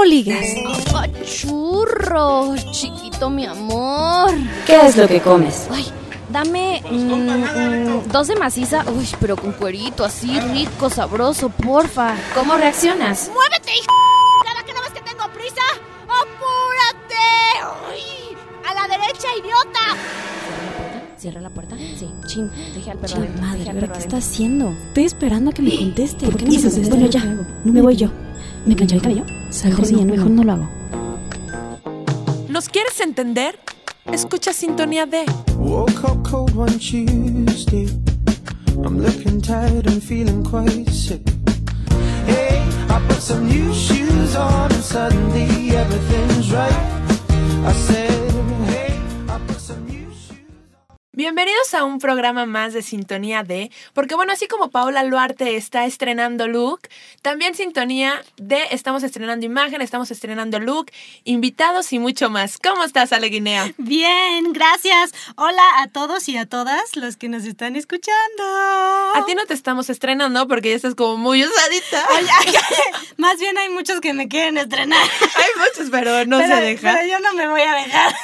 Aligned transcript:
cómo 0.00 0.04
ligas. 0.04 0.46
churro, 1.24 2.54
chiquito 2.72 3.28
mi 3.28 3.44
amor. 3.44 4.30
¿Qué 4.66 4.86
es 4.86 4.96
lo 4.96 5.06
que 5.06 5.20
comes? 5.20 5.68
Ay, 5.70 5.86
dame 6.30 6.82
mm, 6.90 6.96
mm, 6.96 8.02
dos 8.10 8.28
de 8.28 8.36
maciza, 8.36 8.84
uy, 8.96 9.06
pero 9.20 9.36
con 9.36 9.52
cuerito, 9.52 10.04
así 10.04 10.40
rico, 10.40 10.88
sabroso, 10.88 11.50
porfa. 11.50 12.14
¿Cómo 12.34 12.56
reaccionas? 12.56 13.30
¡Muévete, 13.32 13.72
hijo! 13.74 13.92
¿Cada 14.46 14.62
que 14.64 14.72
no 14.72 14.80
ves 14.80 14.92
que 14.92 15.00
tengo 15.02 15.24
prisa? 15.34 15.62
¡Apúrate! 16.04 17.92
¡Uy! 17.92 18.36
¡A 18.66 18.74
la 18.74 18.88
derecha, 18.88 19.28
idiota! 19.38 20.00
¿Cierra 21.18 21.42
la 21.42 21.50
puerta? 21.50 21.76
Sí. 21.76 22.08
Chin, 22.26 22.50
deje 22.74 22.90
al 22.92 22.96
perro 22.96 23.12
Chin, 23.16 23.22
adentro, 23.24 23.42
madre, 23.42 23.60
al 23.62 23.68
¿ahora 23.68 23.80
perro 23.80 23.92
qué 23.92 23.98
adentro. 23.98 24.16
está 24.16 24.16
haciendo? 24.16 24.70
Estoy 24.70 25.04
esperando 25.04 25.50
a 25.50 25.52
que 25.52 25.60
me 25.60 25.76
conteste. 25.76 26.24
¿Por 26.30 26.36
qué 26.38 26.44
no 26.46 26.50
me 26.52 26.56
esto? 26.56 26.88
Bueno, 26.88 27.06
ya. 27.10 27.22
No 27.24 27.72
Me 27.72 27.82
voy 27.82 27.96
yo. 27.96 28.08
¿Me 28.66 28.76
planché 28.76 28.96
el 28.96 29.02
cabello? 29.02 29.24
Mejor 29.64 29.86
sí, 29.86 29.94
no, 29.96 30.04
mejor 30.04 30.30
no 30.30 30.44
lo 30.44 30.52
hago. 30.52 30.68
¿Nos 32.48 32.68
quieres 32.68 33.00
entender? 33.00 33.58
Escucha 34.12 34.52
Sintonía 34.52 35.06
D. 35.06 35.24
Woke 35.56 36.04
up 36.04 36.22
cold 36.28 36.54
one 36.54 36.78
Tuesday. 36.78 37.88
I'm 38.84 38.98
looking 39.00 39.40
tired 39.40 39.86
and 39.86 40.02
feeling 40.02 40.42
quite 40.42 40.88
sick. 40.90 41.22
Hey, 42.26 42.62
I 42.88 43.00
put 43.08 43.20
some 43.20 43.46
new 43.46 43.72
shoes 43.72 44.36
on 44.36 44.72
and 44.72 44.82
suddenly 44.82 45.70
everything's 45.76 46.52
right. 46.52 46.72
I 47.64 47.72
said, 47.72 48.19
Bienvenidos 51.20 51.74
a 51.74 51.84
un 51.84 51.98
programa 51.98 52.46
más 52.46 52.72
de 52.72 52.80
Sintonía 52.80 53.42
D, 53.42 53.70
porque 53.92 54.14
bueno, 54.14 54.32
así 54.32 54.48
como 54.48 54.70
Paola 54.70 55.02
Luarte 55.02 55.54
está 55.54 55.84
estrenando 55.84 56.48
look, 56.48 56.80
también 57.20 57.54
Sintonía 57.54 58.24
D 58.38 58.58
estamos 58.70 59.02
estrenando 59.02 59.44
imagen, 59.44 59.82
estamos 59.82 60.10
estrenando 60.10 60.58
look, 60.60 60.90
invitados 61.24 61.92
y 61.92 61.98
mucho 61.98 62.30
más. 62.30 62.56
¿Cómo 62.56 62.84
estás, 62.84 63.12
Ale 63.12 63.26
Guinea? 63.26 63.70
Bien, 63.76 64.54
gracias. 64.54 65.12
Hola 65.36 65.62
a 65.80 65.88
todos 65.88 66.26
y 66.30 66.38
a 66.38 66.46
todas 66.46 66.96
los 66.96 67.18
que 67.18 67.28
nos 67.28 67.44
están 67.44 67.76
escuchando. 67.76 68.42
A 69.14 69.22
ti 69.26 69.34
no 69.34 69.44
te 69.44 69.52
estamos 69.52 69.90
estrenando 69.90 70.48
porque 70.48 70.70
ya 70.70 70.76
estás 70.76 70.94
como 70.94 71.18
muy 71.18 71.44
usadita. 71.44 72.02
Ay, 72.16 72.26
ay, 72.30 72.54
ay. 72.70 73.08
Más 73.18 73.38
bien 73.38 73.58
hay 73.58 73.68
muchos 73.68 74.00
que 74.00 74.14
me 74.14 74.26
quieren 74.26 74.56
estrenar. 74.56 74.98
Hay 75.36 75.50
muchos, 75.58 75.90
pero 75.90 76.24
no 76.24 76.38
pero, 76.38 76.56
se 76.56 76.60
deja. 76.62 76.92
pero 76.94 77.06
yo 77.06 77.20
no 77.20 77.34
me 77.34 77.46
voy 77.46 77.60
a 77.60 77.74
dejar. 77.74 78.14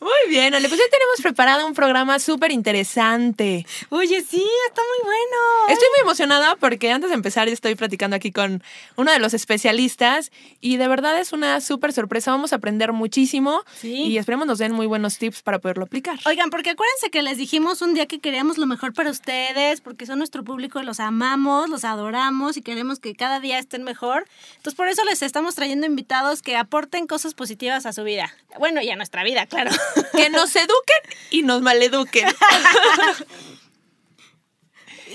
Muy 0.00 0.30
bien, 0.30 0.53
Ale, 0.54 0.68
pues 0.68 0.80
hoy 0.80 0.86
tenemos 0.90 1.20
preparado 1.22 1.66
un 1.66 1.74
programa 1.74 2.18
súper 2.18 2.52
interesante. 2.52 3.66
Oye, 3.90 4.22
sí, 4.22 4.44
está 4.68 4.82
muy 4.82 5.04
bueno. 5.04 5.72
Estoy 5.72 5.88
muy 5.96 6.00
emocionada 6.02 6.56
porque 6.56 6.90
antes 6.92 7.10
de 7.10 7.14
empezar 7.14 7.48
estoy 7.48 7.74
platicando 7.74 8.14
aquí 8.16 8.30
con 8.32 8.62
uno 8.96 9.10
de 9.10 9.18
los 9.18 9.34
especialistas 9.34 10.30
y 10.60 10.76
de 10.76 10.86
verdad 10.88 11.18
es 11.18 11.32
una 11.32 11.60
súper 11.60 11.92
sorpresa. 11.92 12.30
Vamos 12.30 12.52
a 12.52 12.56
aprender 12.56 12.92
muchísimo 12.92 13.62
Sí. 13.80 13.92
y 14.04 14.18
esperemos 14.18 14.46
nos 14.46 14.58
den 14.58 14.72
muy 14.72 14.86
buenos 14.86 15.18
tips 15.18 15.42
para 15.42 15.58
poderlo 15.58 15.84
aplicar. 15.84 16.18
Oigan, 16.26 16.50
porque 16.50 16.70
acuérdense 16.70 17.10
que 17.10 17.22
les 17.22 17.38
dijimos 17.38 17.82
un 17.82 17.94
día 17.94 18.06
que 18.06 18.20
queríamos 18.20 18.58
lo 18.58 18.66
mejor 18.66 18.92
para 18.92 19.10
ustedes, 19.10 19.80
porque 19.80 20.06
son 20.06 20.18
nuestro 20.18 20.44
público 20.44 20.80
y 20.80 20.84
los 20.84 21.00
amamos, 21.00 21.68
los 21.68 21.84
adoramos 21.84 22.56
y 22.56 22.62
queremos 22.62 23.00
que 23.00 23.14
cada 23.14 23.40
día 23.40 23.58
estén 23.58 23.82
mejor. 23.82 24.26
Entonces, 24.56 24.74
por 24.74 24.88
eso 24.88 25.02
les 25.04 25.22
estamos 25.22 25.54
trayendo 25.54 25.86
invitados 25.86 26.42
que 26.42 26.56
aporten 26.56 27.06
cosas 27.06 27.34
positivas 27.34 27.86
a 27.86 27.92
su 27.92 28.04
vida. 28.04 28.32
Bueno, 28.58 28.80
y 28.82 28.90
a 28.90 28.96
nuestra 28.96 29.24
vida, 29.24 29.46
claro. 29.46 29.70
Que 30.16 30.30
nos 30.34 30.54
eduquen 30.56 31.18
y 31.30 31.42
nos 31.42 31.62
maleduquen. 31.62 32.26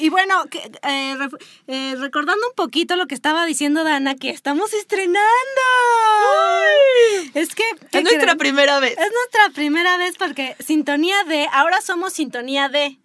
Y 0.02 0.10
bueno, 0.10 0.46
que, 0.50 0.60
eh, 0.60 1.18
eh, 1.68 1.96
recordando 1.98 2.48
un 2.48 2.56
poquito 2.56 2.96
lo 2.96 3.06
que 3.08 3.16
estaba 3.16 3.46
diciendo 3.46 3.84
Dana, 3.84 4.16
que 4.16 4.30
estamos 4.30 4.74
estrenando. 4.74 5.22
Es 7.34 7.54
que... 7.54 7.64
¿qué 7.92 7.98
Es 7.98 8.04
nuestra 8.06 8.36
primera 8.36 8.80
vez. 8.80 8.94
Es 8.94 9.12
nuestra 9.12 9.50
primera 9.54 9.98
vez 9.98 10.16
porque 10.18 10.56
Sintonía 10.66 11.24
D, 11.26 11.48
ahora 11.52 11.82
somos 11.82 12.14
Sintonía 12.14 12.70
D. 12.70 12.98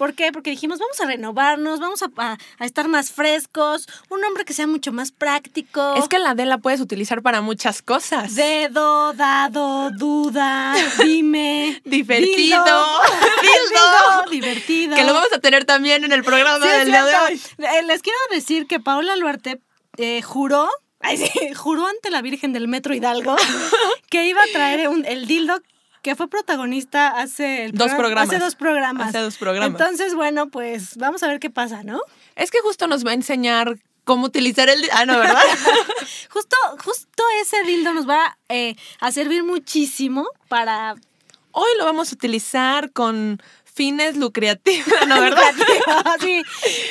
¿Por 0.00 0.14
qué? 0.14 0.32
Porque 0.32 0.48
dijimos, 0.48 0.78
vamos 0.78 0.98
a 0.98 1.04
renovarnos, 1.04 1.78
vamos 1.78 2.02
a, 2.02 2.06
a- 2.16 2.38
a 2.58 2.64
estar 2.64 2.88
más 2.88 3.12
frescos, 3.12 3.86
un 4.08 4.22
nombre 4.22 4.46
que 4.46 4.54
sea 4.54 4.66
mucho 4.66 4.92
más 4.92 5.12
práctico. 5.12 5.94
Es 5.96 6.08
que 6.08 6.18
la 6.18 6.34
D 6.34 6.46
la 6.46 6.56
puedes 6.56 6.80
utilizar 6.80 7.20
para 7.20 7.42
muchas 7.42 7.82
cosas. 7.82 8.34
Dedo, 8.34 9.12
dado, 9.12 9.90
duda, 9.90 10.74
dime. 11.04 11.82
Divertido. 11.84 12.64
dildo, 12.64 12.64
Dildo. 13.42 13.80
dildo, 14.24 14.30
divertido. 14.30 14.96
Que 14.96 15.04
lo 15.04 15.12
vamos 15.12 15.32
a 15.34 15.38
tener 15.38 15.66
también 15.66 16.02
en 16.02 16.12
el 16.12 16.24
programa 16.24 16.64
Sí, 16.64 16.70
del 16.78 16.86
día 16.88 17.04
de 17.04 17.14
hoy. 17.16 17.40
Eh, 17.58 17.82
Les 17.82 18.00
quiero 18.00 18.18
decir 18.30 18.66
que 18.66 18.80
Paola 18.80 19.16
Luarte 19.16 19.60
eh, 19.98 20.22
juró, 20.22 20.66
ay, 21.00 21.18
sí, 21.18 21.52
juró 21.54 21.86
ante 21.86 22.08
la 22.10 22.22
Virgen 22.22 22.54
del 22.54 22.68
Metro 22.68 22.94
Hidalgo 22.94 23.36
que 24.08 24.24
iba 24.26 24.42
a 24.42 24.46
traer 24.50 24.88
un- 24.88 25.04
el 25.04 25.26
dildo 25.26 25.60
que 26.02 26.14
fue 26.16 26.28
protagonista 26.28 27.08
hace 27.08 27.64
el 27.66 27.72
Dos 27.72 27.88
programa- 27.92 27.98
programas. 27.98 28.28
Hace 28.34 28.38
dos 28.44 28.54
programas. 28.56 29.08
Hace 29.08 29.18
dos 29.18 29.36
programas. 29.36 29.80
Entonces, 29.80 30.14
bueno, 30.14 30.48
pues 30.48 30.96
vamos 30.96 31.22
a 31.22 31.28
ver 31.28 31.40
qué 31.40 31.50
pasa, 31.50 31.82
¿no? 31.82 32.00
Es 32.36 32.50
que 32.50 32.58
justo 32.60 32.86
nos 32.86 33.04
va 33.06 33.10
a 33.10 33.14
enseñar 33.14 33.78
cómo 34.04 34.26
utilizar 34.26 34.68
el... 34.68 34.82
Ah, 34.92 35.04
no, 35.04 35.18
¿verdad? 35.18 35.36
Justo, 36.30 36.56
justo 36.84 37.22
ese 37.42 37.62
dildo 37.64 37.92
nos 37.92 38.08
va 38.08 38.38
eh, 38.48 38.74
a 39.00 39.12
servir 39.12 39.44
muchísimo 39.44 40.26
para 40.48 40.94
Hoy 41.52 41.68
lo 41.78 41.84
vamos 41.84 42.12
a 42.12 42.14
utilizar 42.14 42.92
con 42.92 43.42
fines 43.64 44.16
lucrativos, 44.24 44.86
¿no, 45.08 45.20
verdad? 45.20 45.52
sí. 46.20 46.42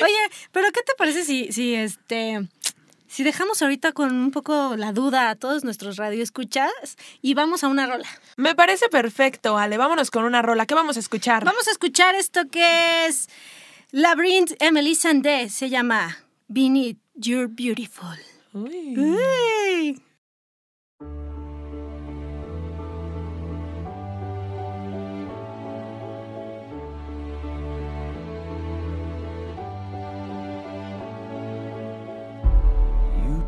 Oye, 0.03 0.13
pero 0.51 0.71
¿qué 0.71 0.81
te 0.81 0.93
parece 0.97 1.23
si, 1.23 1.51
si 1.51 1.75
este 1.75 2.47
si 3.09 3.23
dejamos 3.23 3.61
ahorita 3.61 3.91
con 3.91 4.13
un 4.13 4.31
poco 4.31 4.75
la 4.77 4.93
duda 4.93 5.29
a 5.29 5.35
todos 5.35 5.63
nuestros 5.63 5.97
radioescuchas 5.97 6.71
y 7.21 7.33
vamos 7.33 7.63
a 7.63 7.67
una 7.67 7.87
rola? 7.87 8.07
Me 8.37 8.55
parece 8.55 8.87
perfecto, 8.87 9.57
Ale. 9.57 9.77
Vámonos 9.77 10.11
con 10.11 10.23
una 10.23 10.41
rola. 10.41 10.65
¿Qué 10.65 10.75
vamos 10.75 10.95
a 10.95 10.99
escuchar? 10.99 11.43
Vamos 11.43 11.67
a 11.67 11.71
escuchar 11.71 12.15
esto 12.15 12.47
que 12.49 13.07
es 13.07 13.27
Labyrinth 13.91 14.51
Emily 14.59 14.93
Sandé, 14.93 15.49
se 15.49 15.69
llama 15.69 16.17
Beneath 16.47 16.99
You're 17.15 17.47
Beautiful. 17.47 18.17
Uy. 18.53 18.95
Uy. 18.97 20.08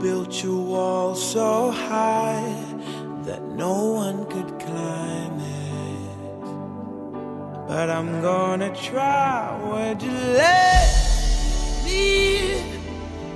Built 0.00 0.44
your 0.44 0.60
wall 0.60 1.14
so 1.14 1.70
high 1.72 2.54
that 3.24 3.42
no 3.42 3.92
one 4.04 4.24
could 4.26 4.48
climb 4.60 5.40
it. 5.40 6.44
But 7.66 7.90
I'm 7.90 8.22
gonna 8.22 8.74
try. 8.76 9.58
Would 9.64 10.00
you 10.02 10.12
let 10.12 10.86
me 11.84 12.62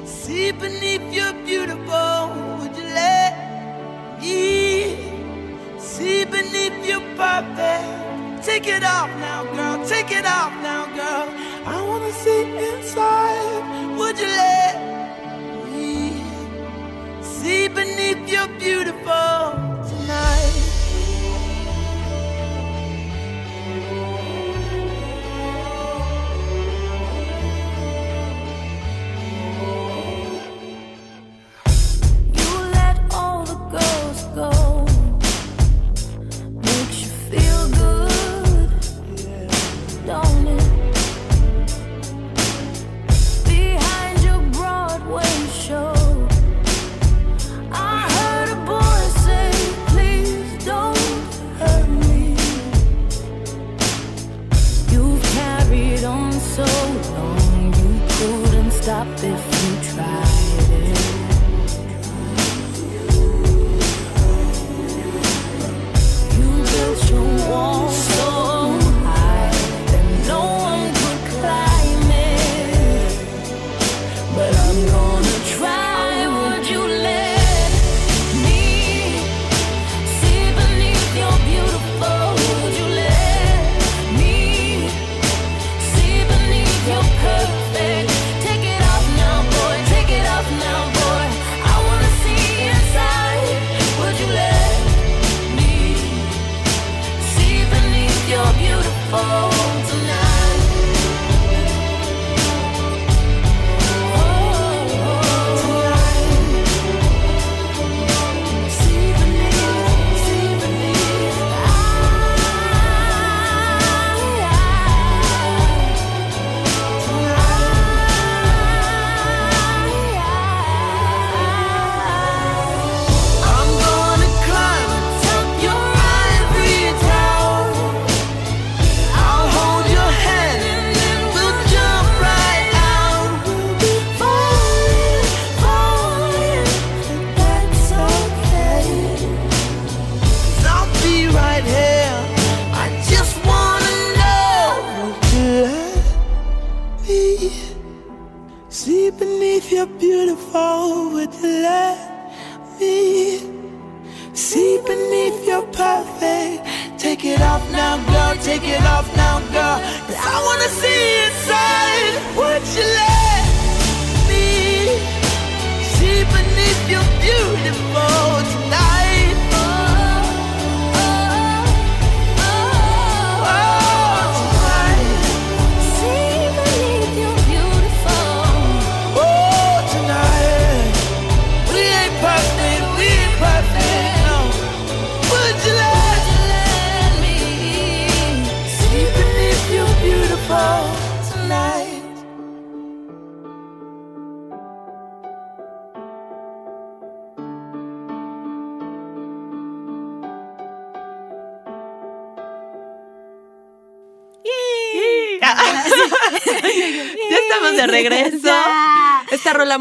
see 0.05 0.53
beneath 0.53 1.13
your 1.13 1.33
beautiful? 1.45 2.31
Would 2.59 2.77
you 2.77 2.89
let 2.95 3.33
me 4.21 5.79
see 5.79 6.25
beneath 6.25 6.87
your 6.87 7.03
perfect? 7.17 8.45
Take 8.47 8.69
it 8.69 8.85
off 8.85 9.11
now, 9.19 9.43
girl. 9.57 9.85
Take 9.87 10.13
it 10.13 10.27
off 10.27 10.53
now, 10.63 10.87
girl. 10.95 11.29
I 11.67 11.83
wanna 11.89 12.13
see 12.13 12.43
inside. 12.71 13.99
Would 13.99 14.19
you 14.19 14.27
let 14.27 14.62
beneath 18.33 18.51
your 18.51 18.59
beautiful 18.59 18.92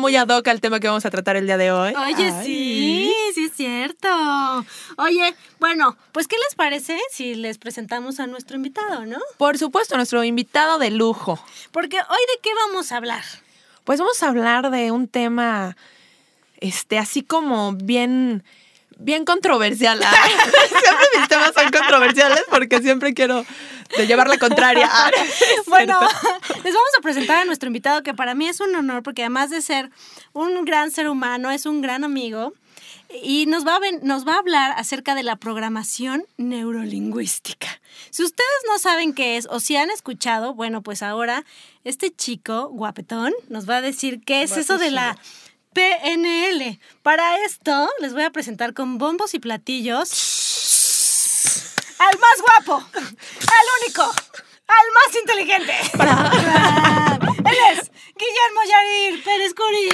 muy 0.01 0.15
ad 0.15 0.27
hoc 0.27 0.45
al 0.47 0.59
tema 0.59 0.79
que 0.79 0.87
vamos 0.87 1.05
a 1.05 1.11
tratar 1.11 1.37
el 1.37 1.45
día 1.45 1.57
de 1.57 1.71
hoy. 1.71 1.93
Oye, 1.95 2.31
Ay. 2.31 2.43
sí, 2.43 3.13
sí 3.33 3.45
es 3.45 3.53
cierto. 3.53 4.09
Oye, 4.97 5.35
bueno, 5.59 5.95
pues 6.11 6.27
¿qué 6.27 6.35
les 6.35 6.55
parece 6.55 6.99
si 7.11 7.35
les 7.35 7.57
presentamos 7.59 8.19
a 8.19 8.27
nuestro 8.27 8.57
invitado, 8.57 9.05
no? 9.05 9.19
Por 9.37 9.57
supuesto, 9.57 9.95
nuestro 9.95 10.23
invitado 10.23 10.79
de 10.79 10.89
lujo. 10.91 11.39
Porque 11.71 11.97
hoy 11.97 12.01
de 12.35 12.39
qué 12.41 12.49
vamos 12.67 12.91
a 12.91 12.97
hablar. 12.97 13.23
Pues 13.83 13.99
vamos 13.99 14.21
a 14.23 14.27
hablar 14.27 14.71
de 14.71 14.91
un 14.91 15.07
tema, 15.07 15.77
este, 16.59 16.97
así 16.97 17.21
como 17.21 17.73
bien, 17.73 18.43
bien 18.97 19.23
controversial. 19.23 19.99
Siempre 20.69 21.07
mis 21.19 21.27
temas 21.29 21.53
son 21.53 21.71
controversiales 21.71 22.43
porque 22.49 22.81
siempre 22.81 23.13
quiero 23.13 23.45
de 23.97 24.07
llevar 24.07 24.27
la 24.29 24.37
contraria. 24.37 24.89
Ah, 24.91 25.11
Bueno, 25.67 25.97
cierto. 25.99 26.59
les 26.63 26.73
vamos 26.73 26.89
a 26.97 27.01
presentar 27.01 27.37
a 27.37 27.45
nuestro 27.45 27.67
invitado 27.67 28.03
que 28.03 28.13
para 28.13 28.33
mí 28.35 28.47
es 28.47 28.59
un 28.59 28.75
honor 28.75 29.03
porque 29.03 29.21
además 29.23 29.49
de 29.49 29.61
ser 29.61 29.89
un 30.33 30.63
gran 30.65 30.91
ser 30.91 31.07
humano, 31.09 31.51
es 31.51 31.65
un 31.65 31.81
gran 31.81 32.03
amigo 32.03 32.53
y 33.23 33.45
nos 33.47 33.65
va 33.65 33.75
a, 33.75 33.79
ven- 33.79 33.99
nos 34.03 34.25
va 34.27 34.35
a 34.35 34.39
hablar 34.39 34.73
acerca 34.77 35.15
de 35.15 35.23
la 35.23 35.35
programación 35.35 36.25
neurolingüística. 36.37 37.67
Si 38.09 38.23
ustedes 38.23 38.49
no 38.67 38.79
saben 38.79 39.13
qué 39.13 39.37
es 39.37 39.47
o 39.49 39.59
si 39.59 39.75
han 39.75 39.89
escuchado, 39.89 40.53
bueno, 40.53 40.81
pues 40.81 41.01
ahora 41.03 41.43
este 41.83 42.11
chico 42.13 42.69
guapetón 42.69 43.33
nos 43.49 43.69
va 43.69 43.77
a 43.77 43.81
decir 43.81 44.21
qué 44.25 44.43
es 44.43 44.55
eso 44.57 44.77
de 44.77 44.91
la 44.91 45.17
PNL. 45.73 46.79
Para 47.01 47.43
esto 47.45 47.89
les 48.01 48.13
voy 48.13 48.23
a 48.23 48.29
presentar 48.31 48.73
con 48.73 48.97
bombos 48.97 49.33
y 49.33 49.39
platillos 49.39 50.09
al 52.01 52.19
más 52.19 52.41
guapo, 52.41 52.89
al 52.95 53.67
único, 53.83 54.01
al 54.01 54.87
más 54.97 55.15
inteligente. 55.19 55.73
Él 57.51 57.57
es 57.71 57.91
Guillermo 58.17 58.61
Yarir 58.67 59.23
Pérez 59.23 59.53
Curí. 59.53 59.89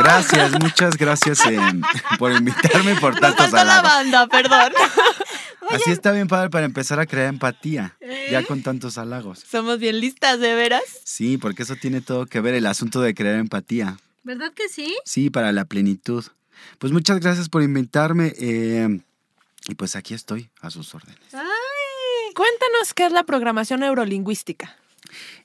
Gracias, 0.00 0.52
muchas 0.60 0.96
gracias 0.96 1.46
eh, 1.46 1.58
por 2.18 2.32
invitarme 2.32 2.94
por 2.96 3.18
tantos 3.18 3.50
faltó 3.50 3.56
la 3.64 3.78
halagos. 3.78 3.90
banda, 3.90 4.26
perdón. 4.26 4.72
Así 5.70 5.90
está 5.90 6.12
bien 6.12 6.28
padre 6.28 6.50
para 6.50 6.66
empezar 6.66 7.00
a 7.00 7.06
crear 7.06 7.28
empatía, 7.28 7.96
ya 8.30 8.44
con 8.44 8.62
tantos 8.62 8.98
halagos. 8.98 9.44
Somos 9.50 9.78
bien 9.78 10.00
listas, 10.00 10.40
de 10.40 10.54
veras. 10.54 10.82
Sí, 11.04 11.38
porque 11.38 11.62
eso 11.62 11.76
tiene 11.76 12.00
todo 12.02 12.26
que 12.26 12.40
ver 12.40 12.54
el 12.54 12.66
asunto 12.66 13.00
de 13.00 13.14
crear 13.14 13.36
empatía. 13.36 13.96
¿Verdad 14.24 14.52
que 14.52 14.68
sí? 14.68 14.94
Sí, 15.04 15.30
para 15.30 15.52
la 15.52 15.64
plenitud. 15.64 16.24
Pues 16.78 16.92
muchas 16.92 17.20
gracias 17.20 17.48
por 17.48 17.62
invitarme 17.62 18.34
eh, 18.38 19.00
y 19.68 19.74
pues 19.74 19.96
aquí 19.96 20.14
estoy 20.14 20.50
a 20.60 20.70
sus 20.70 20.94
órdenes. 20.94 21.20
Cuéntanos 22.34 22.94
qué 22.94 23.06
es 23.06 23.12
la 23.12 23.24
programación 23.24 23.80
neurolingüística. 23.80 24.76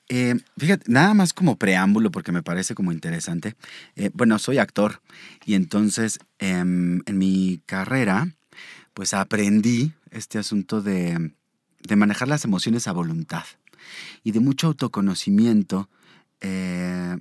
Eh, 0.10 0.36
fíjate, 0.58 0.86
nada 0.88 1.14
más 1.14 1.34
como 1.34 1.58
preámbulo, 1.58 2.12
porque 2.12 2.32
me 2.32 2.44
parece 2.44 2.76
como 2.76 2.92
interesante. 2.92 3.56
Eh, 3.96 4.10
bueno, 4.14 4.40
soy 4.40 4.58
actor 4.58 5.02
y 5.46 5.56
entonces 5.56 6.20
em, 6.40 7.02
en 7.06 7.18
mi 7.18 7.62
carrera, 7.66 8.30
pues 8.94 9.14
aprendí 9.14 9.92
este 10.12 10.40
asunto 10.40 10.82
de, 10.82 11.34
de 11.82 11.96
manejar 11.96 12.28
las 12.28 12.46
emociones 12.46 12.88
a 12.88 12.94
voluntad 12.94 13.44
y 14.24 14.32
de 14.32 14.40
mucho 14.40 14.68
autoconocimiento, 14.68 15.90
eh, 16.42 17.18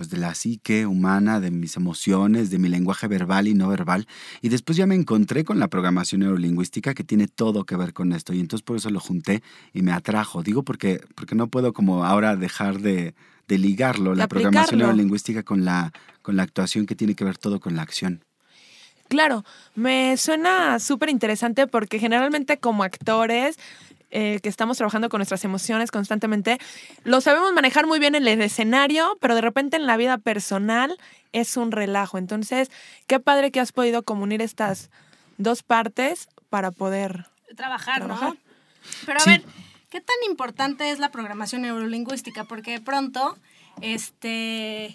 pues 0.00 0.08
de 0.08 0.16
la 0.16 0.34
psique 0.34 0.86
humana, 0.86 1.40
de 1.40 1.50
mis 1.50 1.76
emociones, 1.76 2.48
de 2.48 2.58
mi 2.58 2.70
lenguaje 2.70 3.06
verbal 3.06 3.46
y 3.48 3.52
no 3.52 3.68
verbal. 3.68 4.06
Y 4.40 4.48
después 4.48 4.78
ya 4.78 4.86
me 4.86 4.94
encontré 4.94 5.44
con 5.44 5.58
la 5.58 5.68
programación 5.68 6.22
neurolingüística 6.22 6.94
que 6.94 7.04
tiene 7.04 7.28
todo 7.28 7.64
que 7.64 7.76
ver 7.76 7.92
con 7.92 8.14
esto. 8.14 8.32
Y 8.32 8.40
entonces 8.40 8.64
por 8.64 8.78
eso 8.78 8.88
lo 8.88 8.98
junté 8.98 9.42
y 9.74 9.82
me 9.82 9.92
atrajo. 9.92 10.42
Digo 10.42 10.62
porque, 10.62 11.02
porque 11.14 11.34
no 11.34 11.48
puedo 11.48 11.74
como 11.74 12.06
ahora 12.06 12.34
dejar 12.34 12.80
de, 12.80 13.14
de 13.46 13.58
ligarlo, 13.58 14.12
De 14.12 14.16
la 14.16 14.26
programación 14.26 14.78
neurolingüística 14.78 15.42
con 15.42 15.66
la, 15.66 15.92
con 16.22 16.34
la 16.34 16.44
actuación 16.44 16.86
que 16.86 16.94
tiene 16.94 17.14
que 17.14 17.24
ver 17.24 17.36
todo 17.36 17.60
con 17.60 17.76
la 17.76 17.82
acción. 17.82 18.24
Claro, 19.08 19.44
me 19.74 20.16
suena 20.16 20.78
súper 20.78 21.10
interesante 21.10 21.66
porque 21.66 21.98
generalmente 21.98 22.56
como 22.56 22.84
actores 22.84 23.58
eh, 24.10 24.40
que 24.42 24.48
estamos 24.48 24.76
trabajando 24.76 25.08
con 25.08 25.18
nuestras 25.18 25.44
emociones 25.44 25.90
constantemente, 25.90 26.58
lo 27.04 27.20
sabemos 27.20 27.52
manejar 27.52 27.86
muy 27.86 27.98
bien 27.98 28.14
en 28.14 28.26
el 28.26 28.40
escenario, 28.42 29.16
pero 29.20 29.34
de 29.34 29.40
repente 29.40 29.76
en 29.76 29.86
la 29.86 29.96
vida 29.96 30.18
personal 30.18 30.96
es 31.32 31.56
un 31.56 31.70
relajo. 31.72 32.18
Entonces, 32.18 32.70
qué 33.06 33.20
padre 33.20 33.50
que 33.50 33.60
has 33.60 33.72
podido 33.72 34.02
comunir 34.02 34.42
estas 34.42 34.90
dos 35.38 35.62
partes 35.62 36.28
para 36.48 36.70
poder... 36.70 37.26
Trabajar, 37.56 37.98
Trabajar. 38.04 38.30
¿no? 38.30 38.36
Pero 39.06 39.18
a 39.18 39.22
Sí. 39.22 39.30
ver, 39.30 39.42
¿qué 39.90 40.00
tan 40.00 40.16
importante 40.28 40.90
es 40.90 40.98
la 40.98 41.10
programación 41.10 41.62
neurolingüística? 41.62 42.44
Porque 42.44 42.72
de 42.72 42.80
pronto, 42.80 43.36
este, 43.80 44.94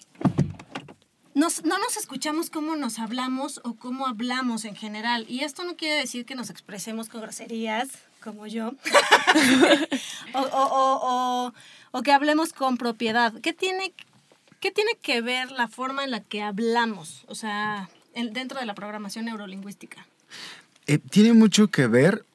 nos- 1.33 1.63
no 1.65 1.77
nos 1.79 1.97
escuchamos 1.97 2.49
cómo 2.49 2.75
nos 2.75 2.99
hablamos 2.99 3.59
o 3.63 3.75
cómo 3.75 4.07
hablamos 4.07 4.65
en 4.65 4.75
general. 4.75 5.25
Y 5.27 5.41
esto 5.43 5.63
no 5.63 5.75
quiere 5.75 5.95
decir 5.95 6.25
que 6.25 6.35
nos 6.35 6.49
expresemos 6.49 7.09
con 7.09 7.21
groserías, 7.21 7.89
como 8.25 8.45
yo, 8.47 8.73
o, 10.33 10.39
o- 10.41 11.53
o- 11.91 12.01
que 12.01 12.11
hablemos 12.11 12.51
con 12.51 12.75
propiedad. 12.77 13.33
¿Qué 13.41 13.53
tiene, 13.53 13.93
¿Qué 14.59 14.71
tiene 14.71 14.91
que 15.01 15.21
ver 15.21 15.51
la 15.51 15.67
forma 15.69 16.03
en 16.03 16.11
la 16.11 16.19
que 16.19 16.41
hablamos? 16.41 17.23
O 17.27 17.35
sea, 17.35 17.89
en- 18.13 18.33
dentro 18.33 18.59
de 18.59 18.65
la 18.65 18.75
programación 18.75 19.25
neurolingüística. 19.25 20.05
Eh, 20.87 20.97
tiene 20.97 21.33
mucho 21.33 21.67
que 21.69 21.87
ver 21.87 22.25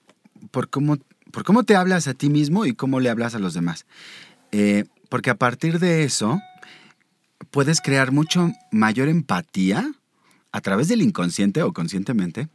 por 0.50 0.70
cómo, 0.70 0.96
por 1.30 1.44
cómo 1.44 1.64
te 1.64 1.76
hablas 1.76 2.08
a 2.08 2.14
ti 2.14 2.30
mismo 2.30 2.64
y 2.64 2.72
cómo 2.74 3.00
le 3.00 3.10
hablas 3.10 3.34
a 3.34 3.38
los 3.38 3.52
demás. 3.52 3.84
Eh, 4.52 4.84
porque 5.10 5.30
a 5.30 5.34
partir 5.36 5.78
de 5.78 6.04
eso 6.04 6.40
puedes 7.50 7.80
crear 7.80 8.12
mucho 8.12 8.50
mayor 8.70 9.08
empatía 9.08 9.90
a 10.52 10.60
través 10.60 10.88
del 10.88 11.02
inconsciente 11.02 11.62
o 11.62 11.72
conscientemente, 11.72 12.48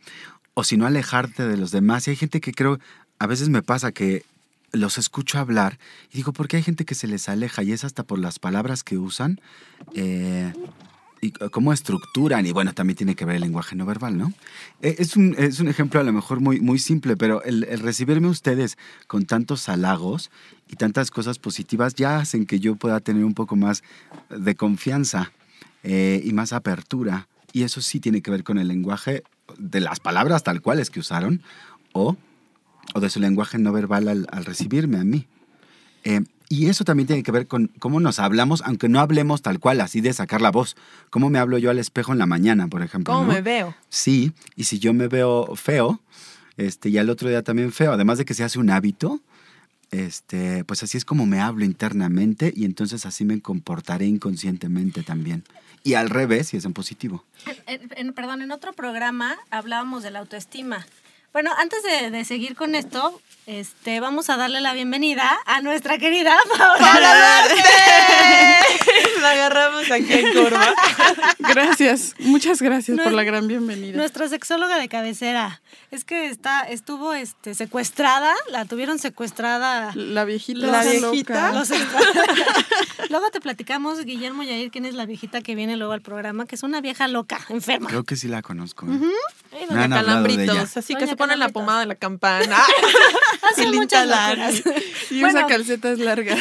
o 0.53 0.63
si 0.63 0.75
no 0.77 0.85
alejarte 0.85 1.47
de 1.47 1.57
los 1.57 1.71
demás. 1.71 2.07
Y 2.07 2.11
hay 2.11 2.15
gente 2.17 2.41
que 2.41 2.51
creo, 2.53 2.79
a 3.19 3.27
veces 3.27 3.49
me 3.49 3.61
pasa 3.61 3.91
que 3.91 4.23
los 4.71 4.97
escucho 4.97 5.39
hablar 5.39 5.79
y 6.11 6.17
digo, 6.17 6.33
¿por 6.33 6.47
qué 6.47 6.57
hay 6.57 6.63
gente 6.63 6.85
que 6.85 6.95
se 6.95 7.07
les 7.07 7.29
aleja? 7.29 7.63
Y 7.63 7.71
es 7.71 7.83
hasta 7.83 8.03
por 8.03 8.19
las 8.19 8.39
palabras 8.39 8.83
que 8.83 8.97
usan 8.97 9.39
eh, 9.93 10.53
y 11.21 11.31
cómo 11.31 11.71
estructuran. 11.71 12.45
Y 12.45 12.51
bueno, 12.51 12.73
también 12.73 12.97
tiene 12.97 13.15
que 13.15 13.25
ver 13.25 13.37
el 13.37 13.41
lenguaje 13.41 13.75
no 13.75 13.85
verbal, 13.85 14.17
¿no? 14.17 14.33
Eh, 14.81 14.95
Es 14.99 15.15
un, 15.15 15.33
es 15.37 15.59
un 15.59 15.69
ejemplo 15.69 15.99
a 15.99 16.03
lo 16.03 16.11
mejor 16.11 16.41
muy, 16.41 16.59
muy 16.59 16.77
simple, 16.77 17.15
pero 17.15 17.41
el, 17.43 17.63
el 17.63 17.79
recibirme 17.79 18.27
ustedes 18.27 18.77
con 19.07 19.25
tantos 19.25 19.69
halagos 19.69 20.29
y 20.69 20.75
tantas 20.75 21.09
cosas 21.09 21.39
positivas 21.39 21.95
ya 21.95 22.17
hacen 22.19 22.45
que 22.45 22.59
yo 22.59 22.75
pueda 22.75 22.99
tener 22.99 23.23
un 23.23 23.33
poco 23.33 23.55
más 23.55 23.83
de 24.29 24.55
confianza 24.55 25.31
eh, 25.83 26.21
y 26.23 26.33
más 26.33 26.51
apertura. 26.51 27.27
Y 27.53 27.63
eso 27.63 27.79
sí 27.79 27.99
tiene 27.99 28.21
que 28.21 28.31
ver 28.31 28.43
con 28.43 28.57
el 28.57 28.67
lenguaje 28.67 29.23
de 29.57 29.79
las 29.79 29.99
palabras 29.99 30.43
tal 30.43 30.61
cuales 30.61 30.89
que 30.89 30.99
usaron 30.99 31.41
o, 31.93 32.17
o 32.93 32.99
de 32.99 33.09
su 33.09 33.19
lenguaje 33.19 33.57
no 33.57 33.71
verbal 33.71 34.07
al, 34.07 34.27
al 34.31 34.45
recibirme 34.45 34.97
a 34.99 35.03
mí. 35.03 35.27
Eh, 36.03 36.21
y 36.47 36.67
eso 36.67 36.83
también 36.83 37.07
tiene 37.07 37.23
que 37.23 37.31
ver 37.31 37.47
con 37.47 37.71
cómo 37.79 37.99
nos 37.99 38.19
hablamos, 38.19 38.61
aunque 38.65 38.87
no 38.87 38.99
hablemos 38.99 39.41
tal 39.41 39.59
cual, 39.59 39.81
así 39.81 39.99
de 40.01 40.13
sacar 40.13 40.41
la 40.41 40.51
voz. 40.51 40.75
¿Cómo 41.09 41.29
me 41.31 41.39
hablo 41.39 41.57
yo 41.57 41.71
al 41.71 41.79
espejo 41.79 42.11
en 42.13 42.19
la 42.19 42.27
mañana, 42.27 42.67
por 42.67 42.83
ejemplo? 42.83 43.13
¿Cómo 43.13 43.25
¿no? 43.25 43.33
me 43.33 43.41
veo? 43.41 43.73
Sí, 43.89 44.31
y 44.55 44.65
si 44.65 44.77
yo 44.77 44.93
me 44.93 45.07
veo 45.07 45.55
feo, 45.55 46.01
este, 46.57 46.89
y 46.89 46.99
al 46.99 47.09
otro 47.09 47.27
día 47.29 47.41
también 47.41 47.71
feo, 47.71 47.93
además 47.93 48.19
de 48.19 48.25
que 48.25 48.35
se 48.35 48.43
hace 48.43 48.59
un 48.59 48.69
hábito, 48.69 49.21
este, 49.91 50.63
pues 50.65 50.83
así 50.83 50.97
es 50.97 51.05
como 51.05 51.25
me 51.25 51.39
hablo 51.39 51.65
internamente 51.65 52.53
y 52.55 52.65
entonces 52.65 53.05
así 53.05 53.25
me 53.25 53.41
comportaré 53.41 54.05
inconscientemente 54.05 55.03
también. 55.03 55.43
Y 55.83 55.93
al 55.93 56.09
revés, 56.09 56.47
si 56.47 56.57
es 56.57 56.65
en 56.65 56.73
positivo. 56.73 57.23
En- 57.67 57.89
en- 57.95 58.13
perdón, 58.13 58.41
en 58.41 58.51
otro 58.51 58.73
programa 58.73 59.35
hablábamos 59.51 60.03
de 60.03 60.11
la 60.11 60.19
autoestima. 60.19 60.85
Bueno, 61.35 61.51
antes 61.57 61.83
de, 61.83 62.11
de 62.11 62.23
seguir 62.23 62.55
con 62.55 62.75
esto, 62.75 63.19
este, 63.45 63.99
vamos 63.99 64.29
a 64.29 64.37
darle 64.37 64.61
la 64.61 64.71
bienvenida 64.71 65.37
a 65.45 65.59
nuestra 65.59 65.97
querida 65.97 66.33
Paola 66.57 66.77
La 69.21 69.31
agarramos 69.31 69.91
aquí 69.91 70.13
en 70.13 70.31
curva. 70.31 70.73
Gracias, 71.55 72.15
muchas 72.19 72.61
gracias 72.61 72.97
No, 72.97 73.03
por 73.03 73.13
la 73.13 73.23
gran 73.23 73.47
bienvenida. 73.47 73.95
Nuestra 73.95 74.27
sexóloga 74.27 74.77
de 74.77 74.89
cabecera. 74.89 75.61
Es 75.89 76.03
que 76.03 76.27
está, 76.27 76.61
estuvo 76.63 77.13
este, 77.13 77.55
secuestrada, 77.55 78.33
la 78.51 78.65
tuvieron 78.65 78.99
secuestrada. 78.99 79.93
La 79.95 80.25
viejita. 80.25 80.67
La 80.67 80.83
viejita. 80.83 81.53
Los 81.53 81.69
luego 83.09 83.29
te 83.31 83.39
platicamos, 83.39 84.03
Guillermo 84.03 84.43
Yair, 84.43 84.69
quién 84.69 84.83
es 84.85 84.95
la 84.95 85.05
viejita 85.05 85.41
que 85.41 85.55
viene 85.55 85.77
luego 85.77 85.93
al 85.93 86.01
programa, 86.01 86.45
que 86.45 86.55
es 86.55 86.63
una 86.63 86.81
vieja 86.81 87.07
loca, 87.07 87.39
enferma. 87.49 87.87
Creo 87.87 88.03
que 88.03 88.17
sí 88.17 88.27
la 88.27 88.41
conozco. 88.41 88.85
¿eh? 88.85 88.89
Doña 88.89 89.07
de 89.65 89.85
ella. 89.85 89.89
Calambritos, 89.89 90.77
así 90.77 90.95
que 90.95 91.07
se 91.07 91.15
pone 91.15 91.37
la 91.37 91.47
pomada 91.49 91.79
de 91.79 91.85
la 91.85 91.95
campana. 91.95 92.57
Hace 93.49 93.71
muchas 93.71 94.05
locuras. 94.07 94.61
Y 95.11 95.21
Bueno. 95.21 95.37
usa 95.39 95.47
calcetas 95.47 95.99
largas. 95.99 96.39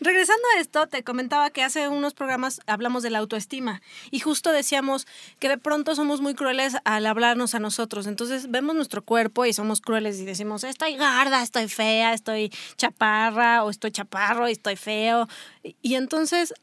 Regresando 0.00 0.42
a 0.54 0.60
esto, 0.60 0.86
te 0.86 1.02
comentaba 1.02 1.48
que 1.48 1.62
hace 1.62 1.88
unos 1.88 2.12
programas 2.12 2.60
hablamos 2.66 3.02
de 3.02 3.08
la 3.08 3.18
autoestima 3.20 3.80
y 4.10 4.20
justo 4.20 4.52
decíamos 4.52 5.06
que 5.38 5.48
de 5.48 5.58
pronto 5.58 5.94
somos 5.94 6.20
muy 6.20 6.34
crueles 6.34 6.76
al 6.84 7.06
hablarnos 7.06 7.54
a 7.54 7.58
nosotros. 7.58 8.06
Entonces 8.06 8.50
vemos 8.50 8.74
nuestro 8.74 9.02
cuerpo 9.02 9.44
y 9.46 9.52
somos 9.52 9.80
crueles 9.80 10.18
y 10.20 10.24
decimos, 10.24 10.64
estoy 10.64 10.92
gorda, 10.96 11.42
estoy 11.42 11.68
fea, 11.68 12.12
estoy 12.14 12.50
chaparra 12.76 13.64
o 13.64 13.70
estoy 13.70 13.90
chaparro 13.90 14.48
y 14.48 14.52
estoy 14.52 14.76
feo. 14.76 15.28
Y- 15.62 15.76
Y 15.82 15.94
entonces 15.96 16.54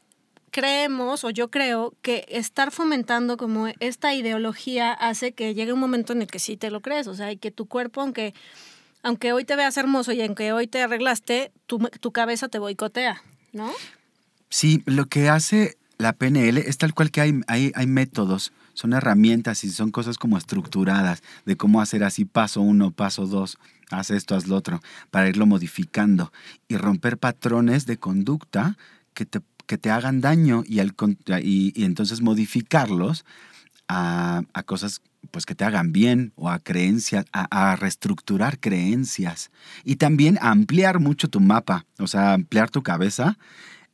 creemos 0.50 1.24
o 1.24 1.30
yo 1.30 1.50
creo 1.50 1.94
que 2.02 2.26
estar 2.28 2.70
fomentando 2.72 3.36
como 3.38 3.68
esta 3.80 4.14
ideología 4.14 4.92
hace 4.92 5.32
que 5.32 5.54
llegue 5.54 5.72
un 5.72 5.80
momento 5.80 6.12
en 6.12 6.20
el 6.22 6.28
que 6.28 6.38
sí 6.38 6.56
te 6.56 6.70
lo 6.70 6.80
crees, 6.80 7.06
o 7.06 7.14
sea, 7.14 7.32
y 7.32 7.38
que 7.38 7.50
tu 7.50 7.66
cuerpo, 7.66 8.02
aunque, 8.02 8.34
aunque 9.02 9.32
hoy 9.32 9.44
te 9.46 9.56
veas 9.56 9.76
hermoso 9.78 10.12
y 10.12 10.20
aunque 10.20 10.52
hoy 10.52 10.66
te 10.66 10.82
arreglaste, 10.82 11.52
tu, 11.66 11.78
tu 11.78 12.12
cabeza 12.12 12.48
te 12.48 12.58
boicotea, 12.58 13.22
¿no? 13.52 13.72
Sí, 14.50 14.82
lo 14.84 15.06
que 15.06 15.30
hace 15.30 15.78
la 15.98 16.12
PNL 16.12 16.58
es 16.58 16.78
tal 16.78 16.94
cual 16.94 17.10
que 17.10 17.20
hay, 17.20 17.40
hay, 17.46 17.72
hay 17.74 17.86
métodos, 17.86 18.52
son 18.74 18.92
herramientas 18.92 19.64
y 19.64 19.70
son 19.70 19.90
cosas 19.90 20.18
como 20.18 20.38
estructuradas 20.38 21.22
de 21.44 21.56
cómo 21.56 21.80
hacer 21.80 22.04
así 22.04 22.24
paso 22.24 22.60
uno, 22.60 22.90
paso 22.90 23.26
dos, 23.26 23.58
haz 23.90 24.10
esto, 24.10 24.34
haz 24.34 24.46
lo 24.46 24.56
otro, 24.56 24.80
para 25.10 25.28
irlo 25.28 25.46
modificando 25.46 26.32
y 26.68 26.76
romper 26.76 27.18
patrones 27.18 27.86
de 27.86 27.98
conducta 27.98 28.76
que 29.14 29.26
te, 29.26 29.40
que 29.66 29.78
te 29.78 29.90
hagan 29.90 30.20
daño 30.20 30.64
y, 30.66 30.80
al, 30.80 30.94
y, 31.42 31.72
y 31.74 31.84
entonces 31.84 32.20
modificarlos 32.20 33.24
a, 33.88 34.42
a 34.54 34.62
cosas 34.62 35.02
pues 35.30 35.46
que 35.46 35.54
te 35.54 35.64
hagan 35.64 35.92
bien 35.92 36.32
o 36.36 36.50
a 36.50 36.58
creencias, 36.58 37.24
a, 37.32 37.76
reestructurar 37.76 38.58
creencias 38.58 39.50
y 39.84 39.96
también 39.96 40.38
ampliar 40.42 40.98
mucho 40.98 41.28
tu 41.28 41.40
mapa, 41.40 41.86
o 41.98 42.06
sea, 42.06 42.32
ampliar 42.32 42.70
tu 42.70 42.82
cabeza 42.82 43.38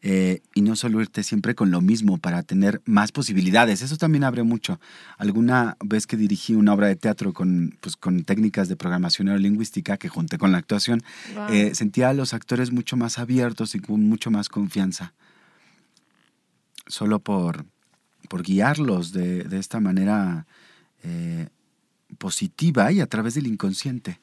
eh, 0.00 0.43
y 0.55 0.62
no 0.62 0.76
solo 0.76 1.00
irte 1.00 1.23
siempre 1.25 1.55
con 1.55 1.71
lo 1.71 1.81
mismo 1.81 2.19
para 2.19 2.43
tener 2.43 2.81
más 2.85 3.11
posibilidades. 3.11 3.83
Eso 3.83 3.97
también 3.97 4.23
abre 4.25 4.45
mucho. 4.45 4.78
Alguna 5.17 5.76
vez 5.85 6.07
que 6.07 6.17
dirigí 6.17 6.55
una 6.55 6.73
obra 6.75 6.87
de 6.87 6.97
teatro 6.97 7.33
con, 7.33 7.76
pues, 7.81 7.97
con 7.97 8.23
técnicas 8.25 8.69
de 8.69 8.76
programación 8.76 9.26
neurolingüística 9.26 9.97
que 9.97 10.09
junté 10.09 10.38
con 10.38 10.52
la 10.52 10.59
actuación, 10.59 11.02
Wow. 11.35 11.49
eh, 11.50 11.75
sentía 11.75 12.11
a 12.11 12.14
los 12.14 12.33
actores 12.35 12.71
mucho 12.71 12.97
más 12.97 13.19
abiertos 13.19 13.75
y 13.75 13.81
con 13.81 14.02
mucho 14.09 14.31
más 14.31 14.49
confianza. 14.49 15.14
Solo 16.87 17.19
por, 17.19 17.67
por 18.28 18.43
guiarlos 18.43 19.12
de, 19.12 19.45
de 19.45 19.59
esta 19.59 19.81
manera 19.81 20.47
eh, 21.02 21.49
positiva 22.19 22.90
y 22.93 23.00
a 23.00 23.07
través 23.07 23.35
del 23.35 23.47
inconsciente. 23.47 24.21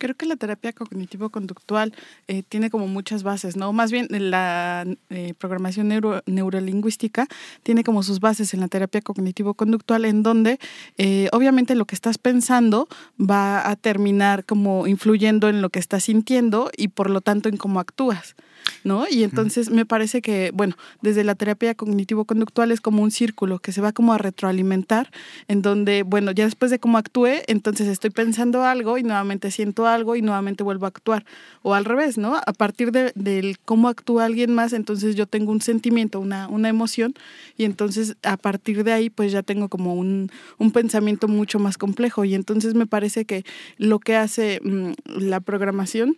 Creo 0.00 0.14
que 0.16 0.24
la 0.24 0.36
terapia 0.36 0.72
cognitivo-conductual 0.72 1.92
eh, 2.26 2.42
tiene 2.48 2.70
como 2.70 2.86
muchas 2.86 3.22
bases, 3.22 3.58
¿no? 3.58 3.70
Más 3.74 3.92
bien 3.92 4.06
la 4.08 4.86
eh, 5.10 5.34
programación 5.36 5.88
neuro- 5.88 6.22
neurolingüística 6.24 7.26
tiene 7.62 7.84
como 7.84 8.02
sus 8.02 8.18
bases 8.18 8.54
en 8.54 8.60
la 8.60 8.68
terapia 8.68 9.02
cognitivo-conductual, 9.02 10.06
en 10.06 10.22
donde 10.22 10.58
eh, 10.96 11.28
obviamente 11.32 11.74
lo 11.74 11.84
que 11.84 11.94
estás 11.94 12.16
pensando 12.16 12.88
va 13.20 13.68
a 13.68 13.76
terminar 13.76 14.46
como 14.46 14.86
influyendo 14.86 15.50
en 15.50 15.60
lo 15.60 15.68
que 15.68 15.78
estás 15.80 16.04
sintiendo 16.04 16.70
y 16.74 16.88
por 16.88 17.10
lo 17.10 17.20
tanto 17.20 17.50
en 17.50 17.58
cómo 17.58 17.78
actúas. 17.78 18.36
¿No? 18.84 19.04
Y 19.10 19.24
entonces 19.24 19.70
me 19.70 19.84
parece 19.84 20.22
que, 20.22 20.50
bueno, 20.54 20.76
desde 21.02 21.24
la 21.24 21.34
terapia 21.34 21.74
cognitivo-conductual 21.74 22.72
es 22.72 22.80
como 22.80 23.02
un 23.02 23.10
círculo 23.10 23.58
que 23.58 23.72
se 23.72 23.80
va 23.80 23.92
como 23.92 24.12
a 24.12 24.18
retroalimentar, 24.18 25.10
en 25.48 25.62
donde, 25.62 26.02
bueno, 26.02 26.30
ya 26.32 26.44
después 26.44 26.70
de 26.70 26.78
cómo 26.78 26.96
actué, 26.98 27.42
entonces 27.46 27.88
estoy 27.88 28.10
pensando 28.10 28.64
algo 28.64 28.96
y 28.98 29.02
nuevamente 29.02 29.50
siento 29.50 29.86
algo 29.86 30.16
y 30.16 30.22
nuevamente 30.22 30.62
vuelvo 30.62 30.86
a 30.86 30.88
actuar. 30.88 31.24
O 31.62 31.74
al 31.74 31.84
revés, 31.84 32.16
¿no? 32.16 32.36
A 32.36 32.52
partir 32.52 32.92
de, 32.92 33.12
del 33.14 33.58
cómo 33.64 33.88
actúa 33.88 34.24
alguien 34.24 34.54
más, 34.54 34.72
entonces 34.72 35.14
yo 35.14 35.26
tengo 35.26 35.52
un 35.52 35.60
sentimiento, 35.60 36.20
una, 36.20 36.48
una 36.48 36.68
emoción, 36.68 37.14
y 37.56 37.64
entonces 37.64 38.16
a 38.22 38.36
partir 38.36 38.84
de 38.84 38.92
ahí, 38.92 39.10
pues 39.10 39.32
ya 39.32 39.42
tengo 39.42 39.68
como 39.68 39.94
un, 39.94 40.30
un 40.58 40.70
pensamiento 40.72 41.28
mucho 41.28 41.58
más 41.58 41.78
complejo. 41.78 42.24
Y 42.24 42.34
entonces 42.34 42.74
me 42.74 42.86
parece 42.86 43.24
que 43.24 43.44
lo 43.76 43.98
que 43.98 44.16
hace 44.16 44.60
mm, 44.62 44.92
la 45.20 45.40
programación 45.40 46.16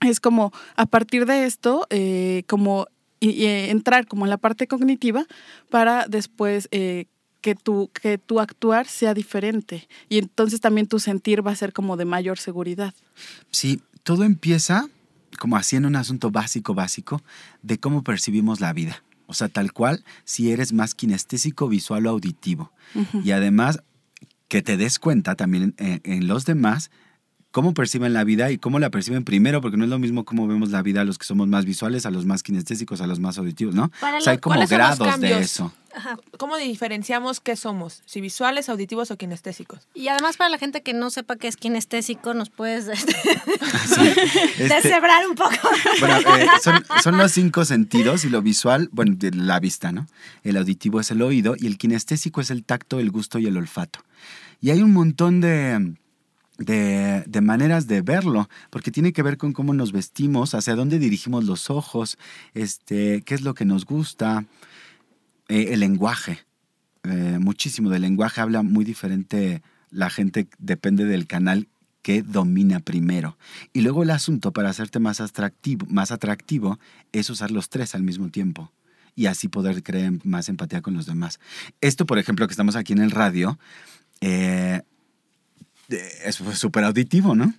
es 0.00 0.20
como 0.20 0.52
a 0.76 0.86
partir 0.86 1.26
de 1.26 1.44
esto, 1.44 1.86
eh, 1.90 2.44
como 2.48 2.86
y- 3.20 3.30
y, 3.30 3.44
eh, 3.46 3.70
entrar 3.70 4.06
como 4.06 4.24
en 4.24 4.30
la 4.30 4.38
parte 4.38 4.66
cognitiva 4.66 5.26
para 5.68 6.06
después 6.08 6.68
eh, 6.70 7.04
que, 7.42 7.54
tu, 7.54 7.90
que 7.92 8.16
tu 8.18 8.40
actuar 8.40 8.86
sea 8.86 9.12
diferente. 9.14 9.88
Y 10.08 10.18
entonces 10.18 10.60
también 10.60 10.86
tu 10.86 10.98
sentir 10.98 11.46
va 11.46 11.50
a 11.52 11.56
ser 11.56 11.72
como 11.74 11.96
de 11.98 12.06
mayor 12.06 12.38
seguridad. 12.38 12.94
Sí, 13.50 13.82
todo 14.02 14.24
empieza 14.24 14.88
como 15.38 15.56
así 15.56 15.76
en 15.76 15.86
un 15.86 15.96
asunto 15.96 16.30
básico, 16.30 16.74
básico, 16.74 17.22
de 17.62 17.78
cómo 17.78 18.02
percibimos 18.02 18.60
la 18.60 18.72
vida. 18.72 19.02
O 19.26 19.32
sea, 19.34 19.48
tal 19.48 19.72
cual, 19.72 20.04
si 20.24 20.50
eres 20.50 20.72
más 20.72 20.94
kinestésico, 20.94 21.68
visual 21.68 22.06
o 22.06 22.10
auditivo. 22.10 22.72
Y 23.22 23.30
además, 23.30 23.80
que 24.48 24.60
te 24.62 24.76
des 24.76 24.98
cuenta 24.98 25.36
también 25.36 25.74
en, 25.78 26.00
en 26.04 26.26
los 26.26 26.44
demás 26.46 26.90
cómo 27.50 27.74
perciben 27.74 28.12
la 28.12 28.24
vida 28.24 28.50
y 28.50 28.58
cómo 28.58 28.78
la 28.78 28.90
perciben 28.90 29.24
primero, 29.24 29.60
porque 29.60 29.76
no 29.76 29.84
es 29.84 29.90
lo 29.90 29.98
mismo 29.98 30.24
cómo 30.24 30.46
vemos 30.46 30.70
la 30.70 30.82
vida 30.82 31.00
a 31.00 31.04
los 31.04 31.18
que 31.18 31.24
somos 31.24 31.48
más 31.48 31.64
visuales, 31.64 32.06
a 32.06 32.10
los 32.10 32.24
más 32.24 32.42
kinestésicos, 32.42 33.00
a 33.00 33.06
los 33.06 33.20
más 33.20 33.38
auditivos, 33.38 33.74
¿no? 33.74 33.90
Para 34.00 34.18
o 34.18 34.20
sea, 34.20 34.32
hay 34.32 34.38
como 34.38 34.54
¿cuáles 34.54 34.70
son 34.70 34.78
los 34.78 34.96
grados 34.96 35.20
de 35.20 35.38
eso. 35.38 35.72
¿Cómo 36.38 36.56
diferenciamos 36.56 37.40
qué 37.40 37.56
somos? 37.56 38.02
¿Si 38.06 38.20
visuales, 38.20 38.68
auditivos 38.68 39.10
o 39.10 39.16
kinestésicos? 39.16 39.88
Y 39.92 40.06
además 40.06 40.36
para 40.36 40.48
la 40.48 40.58
gente 40.58 40.82
que 40.82 40.92
no 40.94 41.10
sepa 41.10 41.34
qué 41.34 41.48
es 41.48 41.56
kinestésico, 41.56 42.32
nos 42.32 42.48
puedes 42.48 42.86
este, 42.86 43.12
Este, 44.58 44.68
deshebrar 44.68 45.26
un 45.26 45.34
poco. 45.34 45.56
Bueno, 45.98 46.36
eh, 46.36 46.46
son, 46.62 46.84
son 47.02 47.16
los 47.16 47.32
cinco 47.32 47.64
sentidos 47.64 48.24
y 48.24 48.28
lo 48.28 48.40
visual, 48.40 48.88
bueno, 48.92 49.14
de 49.16 49.32
la 49.32 49.58
vista, 49.58 49.90
¿no? 49.90 50.06
El 50.44 50.56
auditivo 50.56 51.00
es 51.00 51.10
el 51.10 51.22
oído 51.22 51.56
y 51.58 51.66
el 51.66 51.76
kinestésico 51.76 52.40
es 52.40 52.50
el 52.50 52.64
tacto, 52.64 53.00
el 53.00 53.10
gusto 53.10 53.40
y 53.40 53.46
el 53.46 53.56
olfato. 53.56 54.00
Y 54.60 54.70
hay 54.70 54.82
un 54.82 54.92
montón 54.92 55.40
de, 55.40 55.94
de, 56.60 57.24
de 57.26 57.40
maneras 57.40 57.86
de 57.86 58.02
verlo, 58.02 58.48
porque 58.68 58.90
tiene 58.90 59.12
que 59.12 59.22
ver 59.22 59.38
con 59.38 59.52
cómo 59.52 59.72
nos 59.74 59.92
vestimos, 59.92 60.54
hacia 60.54 60.76
dónde 60.76 60.98
dirigimos 60.98 61.44
los 61.44 61.70
ojos, 61.70 62.18
este, 62.54 63.22
qué 63.22 63.34
es 63.34 63.40
lo 63.40 63.54
que 63.54 63.64
nos 63.64 63.86
gusta, 63.86 64.44
eh, 65.48 65.72
el 65.72 65.80
lenguaje. 65.80 66.38
Eh, 67.02 67.38
muchísimo 67.40 67.88
del 67.88 68.02
lenguaje 68.02 68.40
habla 68.40 68.62
muy 68.62 68.84
diferente. 68.84 69.62
La 69.90 70.10
gente 70.10 70.48
depende 70.58 71.06
del 71.06 71.26
canal 71.26 71.66
que 72.02 72.22
domina 72.22 72.80
primero. 72.80 73.38
Y 73.72 73.80
luego 73.80 74.02
el 74.02 74.10
asunto 74.10 74.52
para 74.52 74.68
hacerte 74.68 74.98
más 74.98 75.20
atractivo, 75.20 75.86
más 75.88 76.12
atractivo 76.12 76.78
es 77.12 77.30
usar 77.30 77.50
los 77.50 77.68
tres 77.70 77.94
al 77.94 78.02
mismo 78.02 78.28
tiempo 78.28 78.70
y 79.16 79.26
así 79.26 79.48
poder 79.48 79.82
crear 79.82 80.12
más 80.24 80.48
empatía 80.48 80.82
con 80.82 80.94
los 80.94 81.06
demás. 81.06 81.40
Esto, 81.80 82.06
por 82.06 82.18
ejemplo, 82.18 82.46
que 82.46 82.52
estamos 82.52 82.76
aquí 82.76 82.92
en 82.92 83.00
el 83.00 83.10
radio, 83.10 83.58
eh, 84.20 84.82
es 86.24 86.36
súper 86.54 86.84
auditivo, 86.84 87.34
¿no? 87.34 87.52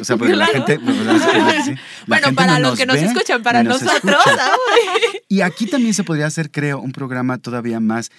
O 0.00 0.04
sea, 0.04 0.16
porque 0.16 0.34
la 0.34 0.46
gente... 0.46 0.80
pues, 0.80 0.96
la- 1.06 1.12
la- 1.12 1.62
sí, 1.62 1.70
la 1.72 1.80
Bueno, 2.06 2.26
gente 2.26 2.34
para 2.34 2.58
no 2.58 2.70
los 2.70 2.78
que 2.78 2.84
nos 2.86 2.96
ve, 2.96 3.04
escuchan, 3.04 3.42
para 3.42 3.62
nosotros. 3.62 3.94
escucha. 3.94 4.26
Y 5.28 5.42
aquí 5.42 5.66
también 5.66 5.94
se 5.94 6.02
podría 6.04 6.26
hacer, 6.26 6.50
creo, 6.50 6.80
un 6.80 6.90
programa 6.92 7.38
todavía 7.38 7.78
más, 7.80 8.10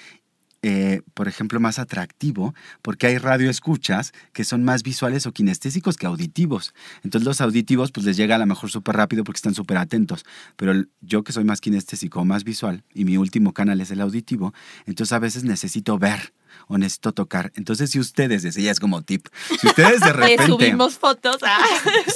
eh, 0.62 1.02
por 1.14 1.28
ejemplo, 1.28 1.60
más 1.60 1.80
atractivo, 1.80 2.54
porque 2.82 3.08
hay 3.08 3.18
radioescuchas 3.18 4.12
que 4.34 4.44
son 4.44 4.64
más 4.64 4.84
visuales 4.84 5.26
o 5.26 5.32
kinestésicos 5.32 5.96
que 5.96 6.06
auditivos. 6.06 6.74
Entonces 7.04 7.26
los 7.26 7.40
auditivos 7.42 7.92
pues 7.92 8.06
les 8.06 8.18
llega 8.18 8.36
a 8.36 8.40
lo 8.40 8.46
mejor 8.46 8.70
súper 8.70 8.98
rápido 8.98 9.24
porque 9.24 9.38
están 9.38 9.56
súper 9.56 9.78
atentos, 9.78 10.26
pero 10.58 10.74
yo 11.02 11.24
que 11.24 11.32
soy 11.32 11.44
más 11.46 11.62
kinestésico 11.62 12.20
o 12.20 12.26
más 12.26 12.44
visual 12.44 12.84
y 12.94 13.06
mi 13.06 13.16
último 13.18 13.54
canal 13.54 13.80
es 13.80 13.92
el 13.92 14.02
auditivo, 14.02 14.54
entonces 14.86 15.14
a 15.14 15.20
veces 15.20 15.44
necesito 15.44 15.98
ver 15.98 16.34
o 16.68 16.78
necesito 16.78 17.14
tocar. 17.14 17.52
Entonces 17.56 17.92
si 17.92 18.00
ustedes, 18.00 18.44
ese 18.44 18.62
ya 18.62 18.72
es 18.72 18.80
como 18.80 19.02
tip, 19.02 19.28
si 19.62 19.68
ustedes 19.68 20.02
de 20.02 20.08
Le 20.14 20.14
repente... 20.14 20.46
subimos 20.48 20.98
fotos. 20.98 21.38
ah. 21.44 21.64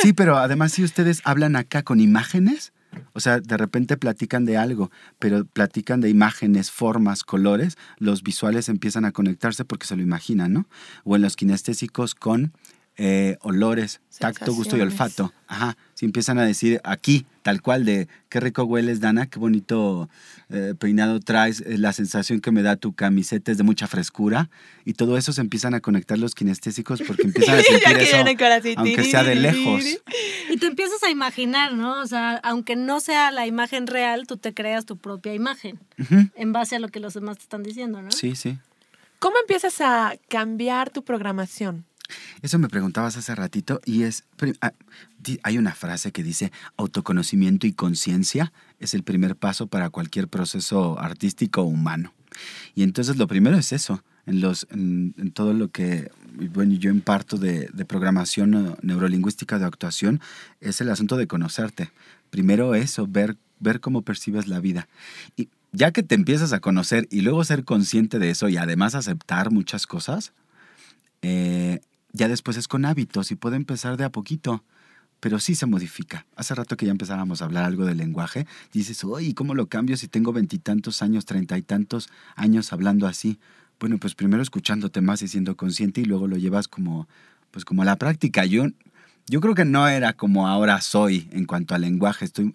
Sí, 0.01 0.11
pero 0.11 0.37
además 0.37 0.73
si 0.73 0.83
ustedes 0.83 1.21
hablan 1.23 1.55
acá 1.55 1.83
con 1.83 1.99
imágenes, 2.01 2.72
o 3.13 3.19
sea, 3.19 3.39
de 3.39 3.57
repente 3.57 3.97
platican 3.97 4.45
de 4.45 4.57
algo, 4.57 4.91
pero 5.19 5.45
platican 5.45 6.01
de 6.01 6.09
imágenes, 6.09 6.71
formas, 6.71 7.23
colores, 7.23 7.77
los 7.97 8.23
visuales 8.23 8.69
empiezan 8.69 9.05
a 9.05 9.11
conectarse 9.11 9.65
porque 9.65 9.87
se 9.87 9.95
lo 9.95 10.01
imaginan, 10.01 10.53
¿no? 10.53 10.67
O 11.03 11.15
en 11.15 11.21
los 11.21 11.35
kinestésicos 11.35 12.15
con 12.15 12.53
eh, 12.97 13.37
olores, 13.41 14.01
tacto, 14.19 14.53
gusto 14.53 14.77
y 14.77 14.81
olfato. 14.81 15.33
Ajá, 15.47 15.77
si 15.93 16.05
empiezan 16.05 16.37
a 16.37 16.45
decir 16.45 16.79
aquí, 16.83 17.25
tal 17.41 17.61
cual, 17.61 17.85
de 17.85 18.07
qué 18.29 18.39
rico 18.39 18.63
hueles, 18.63 18.99
Dana, 18.99 19.25
qué 19.25 19.39
bonito 19.39 20.09
eh, 20.49 20.75
peinado 20.77 21.19
traes, 21.19 21.61
eh, 21.61 21.77
la 21.77 21.91
sensación 21.93 22.39
que 22.39 22.51
me 22.51 22.61
da 22.61 22.75
tu 22.75 22.93
camiseta 22.93 23.51
es 23.51 23.57
de 23.57 23.63
mucha 23.63 23.87
frescura, 23.87 24.49
y 24.85 24.93
todo 24.93 25.17
eso 25.17 25.33
se 25.33 25.41
empiezan 25.41 25.73
a 25.73 25.79
conectar 25.79 26.19
los 26.19 26.35
kinestésicos 26.35 27.01
porque 27.01 27.23
empiezan 27.23 27.55
a 27.55 27.57
Ya 27.61 27.63
sentir 27.63 27.97
que 27.97 28.03
eso, 28.03 28.79
aunque 28.79 29.03
sea 29.03 29.23
de 29.23 29.35
lejos. 29.35 29.83
Y 30.49 30.57
te 30.57 30.67
empiezas 30.67 31.01
a 31.03 31.09
imaginar, 31.09 31.73
¿no? 31.73 31.99
O 31.99 32.05
sea, 32.05 32.35
aunque 32.43 32.75
no 32.75 32.99
sea 32.99 33.31
la 33.31 33.47
imagen 33.47 33.87
real, 33.87 34.27
tú 34.27 34.37
te 34.37 34.53
creas 34.53 34.85
tu 34.85 34.97
propia 34.97 35.33
imagen 35.33 35.79
en 36.35 36.53
base 36.53 36.75
a 36.75 36.79
lo 36.79 36.89
que 36.89 36.99
los 36.99 37.15
demás 37.15 37.37
te 37.37 37.43
están 37.43 37.63
diciendo, 37.63 38.01
¿no? 38.01 38.11
Sí, 38.11 38.35
sí. 38.35 38.59
¿Cómo 39.19 39.37
empiezas 39.39 39.79
a 39.79 40.15
cambiar 40.27 40.89
tu 40.89 41.03
programación? 41.03 41.85
Eso 42.41 42.59
me 42.59 42.69
preguntabas 42.69 43.17
hace 43.17 43.33
ratito 43.35 43.81
y 43.85 44.03
es, 44.03 44.23
ah, 44.61 44.73
hay 45.43 45.57
una 45.57 45.73
frase 45.73 46.11
que 46.11 46.23
dice 46.23 46.51
autoconocimiento 46.77 47.67
y 47.67 47.73
conciencia 47.73 48.51
es 48.79 48.93
el 48.93 49.03
primer 49.03 49.35
paso 49.35 49.67
para 49.67 49.89
cualquier 49.89 50.27
proceso 50.27 50.99
artístico 50.99 51.63
humano. 51.63 52.13
Y 52.75 52.83
entonces 52.83 53.17
lo 53.17 53.27
primero 53.27 53.57
es 53.57 53.71
eso, 53.71 54.03
en, 54.25 54.41
los, 54.41 54.67
en, 54.71 55.13
en 55.17 55.31
todo 55.31 55.53
lo 55.53 55.69
que, 55.69 56.11
bueno, 56.53 56.73
yo 56.75 56.89
imparto 56.89 57.37
de, 57.37 57.69
de 57.73 57.85
programación 57.85 58.75
neurolingüística 58.81 59.59
de 59.59 59.65
actuación, 59.65 60.21
es 60.61 60.81
el 60.81 60.89
asunto 60.89 61.17
de 61.17 61.27
conocerte. 61.27 61.91
Primero 62.29 62.75
eso, 62.75 63.07
ver, 63.07 63.37
ver 63.59 63.79
cómo 63.79 64.01
percibes 64.01 64.47
la 64.47 64.59
vida. 64.59 64.87
Y 65.35 65.49
ya 65.71 65.91
que 65.91 66.03
te 66.03 66.15
empiezas 66.15 66.53
a 66.53 66.59
conocer 66.59 67.07
y 67.11 67.21
luego 67.21 67.43
ser 67.43 67.63
consciente 67.63 68.19
de 68.19 68.29
eso 68.29 68.47
y 68.47 68.57
además 68.57 68.95
aceptar 68.95 69.51
muchas 69.51 69.87
cosas, 69.87 70.33
eh, 71.21 71.79
ya 72.13 72.27
después 72.27 72.57
es 72.57 72.67
con 72.67 72.85
hábitos 72.85 73.31
y 73.31 73.35
puede 73.35 73.57
empezar 73.57 73.97
de 73.97 74.05
a 74.05 74.11
poquito, 74.11 74.63
pero 75.19 75.39
sí 75.39 75.55
se 75.55 75.65
modifica. 75.65 76.25
Hace 76.35 76.53
rato 76.53 76.77
que 76.77 76.85
ya 76.85 76.91
empezábamos 76.91 77.41
a 77.41 77.45
hablar 77.45 77.63
algo 77.63 77.85
del 77.85 77.97
lenguaje, 77.97 78.45
dices, 78.71 79.03
oye, 79.03 79.33
¿cómo 79.33 79.55
lo 79.55 79.67
cambio 79.67 79.97
si 79.97 80.07
tengo 80.07 80.31
veintitantos 80.31 81.01
años, 81.01 81.25
treinta 81.25 81.57
y 81.57 81.63
tantos 81.63 82.09
años 82.35 82.71
hablando 82.71 83.07
así? 83.07 83.39
Bueno, 83.79 83.97
pues 83.97 84.15
primero 84.15 84.43
escuchándote 84.43 85.01
más 85.01 85.21
y 85.21 85.27
siendo 85.27 85.57
consciente 85.57 86.01
y 86.01 86.05
luego 86.05 86.27
lo 86.27 86.37
llevas 86.37 86.67
como, 86.67 87.07
pues 87.51 87.65
como 87.65 87.81
a 87.81 87.85
la 87.85 87.95
práctica. 87.95 88.45
Yo, 88.45 88.65
yo 89.27 89.41
creo 89.41 89.55
que 89.55 89.65
no 89.65 89.87
era 89.87 90.13
como 90.13 90.47
ahora 90.47 90.79
soy 90.81 91.27
en 91.31 91.45
cuanto 91.45 91.73
al 91.73 91.81
lenguaje, 91.81 92.25
estoy, 92.25 92.53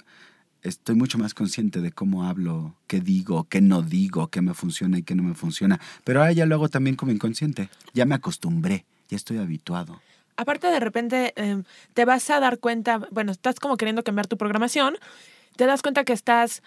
estoy 0.62 0.94
mucho 0.94 1.18
más 1.18 1.34
consciente 1.34 1.80
de 1.80 1.90
cómo 1.90 2.24
hablo, 2.24 2.76
qué 2.86 3.00
digo, 3.00 3.48
qué 3.48 3.60
no 3.60 3.82
digo, 3.82 4.28
qué 4.28 4.40
me 4.40 4.54
funciona 4.54 4.98
y 4.98 5.02
qué 5.02 5.14
no 5.14 5.22
me 5.22 5.34
funciona. 5.34 5.80
Pero 6.04 6.20
ahora 6.20 6.32
ya 6.32 6.46
lo 6.46 6.54
hago 6.54 6.68
también 6.68 6.96
como 6.96 7.12
inconsciente. 7.12 7.70
Ya 7.94 8.04
me 8.04 8.14
acostumbré, 8.14 8.84
ya 9.08 9.16
estoy 9.16 9.38
habituado. 9.38 10.00
Aparte, 10.36 10.68
de 10.68 10.78
repente 10.80 11.32
eh, 11.36 11.62
te 11.94 12.04
vas 12.04 12.30
a 12.30 12.38
dar 12.40 12.58
cuenta, 12.58 12.98
bueno, 13.10 13.32
estás 13.32 13.58
como 13.58 13.76
queriendo 13.76 14.04
cambiar 14.04 14.26
tu 14.28 14.36
programación, 14.36 14.96
te 15.56 15.66
das 15.66 15.82
cuenta 15.82 16.04
que 16.04 16.12
estás 16.12 16.62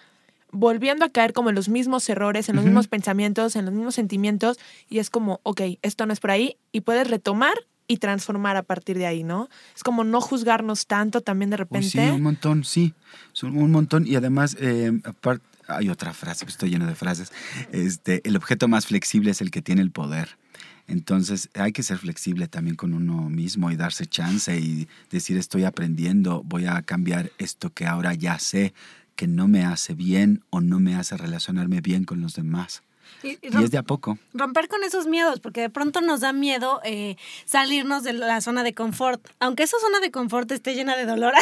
volviendo 0.50 1.06
a 1.06 1.08
caer 1.08 1.32
como 1.32 1.48
en 1.48 1.54
los 1.54 1.70
mismos 1.70 2.06
errores, 2.10 2.50
en 2.50 2.56
los 2.56 2.64
mismos 2.66 2.86
pensamientos, 2.88 3.56
en 3.56 3.64
los 3.64 3.72
mismos 3.72 3.94
sentimientos, 3.94 4.58
y 4.90 4.98
es 4.98 5.08
como, 5.08 5.40
ok, 5.44 5.62
esto 5.80 6.04
no 6.04 6.12
es 6.12 6.20
por 6.20 6.30
ahí, 6.30 6.56
y 6.72 6.82
puedes 6.82 7.08
retomar 7.08 7.54
y 7.88 7.96
transformar 7.96 8.56
a 8.56 8.62
partir 8.62 8.98
de 8.98 9.06
ahí, 9.06 9.22
¿no? 9.24 9.48
Es 9.74 9.82
como 9.82 10.04
no 10.04 10.20
juzgarnos 10.20 10.86
tanto 10.86 11.22
también 11.22 11.48
de 11.50 11.56
Uy, 11.56 11.58
repente. 11.60 11.88
sí, 11.88 11.98
un 12.10 12.22
montón, 12.22 12.64
sí. 12.64 12.94
Un 13.42 13.70
montón. 13.70 14.06
Y 14.06 14.14
además, 14.14 14.56
eh, 14.60 14.92
apar- 15.04 15.40
hay 15.68 15.88
otra 15.88 16.12
frase, 16.12 16.44
estoy 16.46 16.70
lleno 16.70 16.86
de 16.86 16.94
frases. 16.94 17.32
Este, 17.72 18.20
el 18.28 18.36
objeto 18.36 18.68
más 18.68 18.86
flexible 18.86 19.30
es 19.30 19.40
el 19.40 19.50
que 19.50 19.62
tiene 19.62 19.80
el 19.82 19.90
poder. 19.90 20.36
Entonces 20.86 21.48
hay 21.54 21.72
que 21.72 21.82
ser 21.82 21.98
flexible 21.98 22.48
también 22.48 22.76
con 22.76 22.92
uno 22.92 23.30
mismo 23.30 23.70
y 23.70 23.76
darse 23.76 24.06
chance 24.06 24.58
y 24.58 24.88
decir 25.10 25.36
estoy 25.36 25.64
aprendiendo, 25.64 26.42
voy 26.44 26.66
a 26.66 26.82
cambiar 26.82 27.30
esto 27.38 27.70
que 27.70 27.86
ahora 27.86 28.14
ya 28.14 28.38
sé 28.38 28.74
que 29.16 29.26
no 29.26 29.48
me 29.48 29.64
hace 29.64 29.94
bien 29.94 30.42
o 30.50 30.60
no 30.60 30.80
me 30.80 30.96
hace 30.96 31.16
relacionarme 31.16 31.80
bien 31.80 32.04
con 32.04 32.20
los 32.20 32.34
demás. 32.34 32.82
Y, 33.22 33.38
y 33.40 33.62
es 33.62 33.70
de 33.70 33.78
a 33.78 33.82
poco. 33.82 34.18
romper 34.34 34.68
con 34.68 34.82
esos 34.84 35.06
miedos, 35.06 35.40
porque 35.40 35.60
de 35.60 35.70
pronto 35.70 36.00
nos 36.00 36.20
da 36.20 36.32
miedo 36.32 36.80
eh, 36.84 37.16
salirnos 37.44 38.02
de 38.02 38.12
la 38.12 38.40
zona 38.40 38.62
de 38.62 38.74
confort. 38.74 39.24
Aunque 39.40 39.62
esa 39.62 39.78
zona 39.80 40.00
de 40.00 40.10
confort 40.10 40.50
esté 40.50 40.74
llena 40.74 40.96
de 40.96 41.06
dolor, 41.06 41.32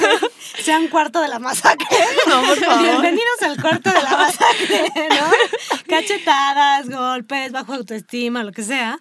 sea 0.62 0.78
un 0.78 0.88
cuarto 0.88 1.20
de 1.20 1.28
la 1.28 1.38
masacre. 1.38 1.86
Bienvenidos 2.80 3.42
al 3.42 3.60
cuarto 3.60 3.90
de 3.90 4.02
la 4.02 4.16
masacre, 4.16 4.92
¿no? 5.10 5.86
Cachetadas, 5.88 6.88
golpes, 6.88 7.52
bajo 7.52 7.74
autoestima, 7.74 8.44
lo 8.44 8.52
que 8.52 8.62
sea. 8.62 9.00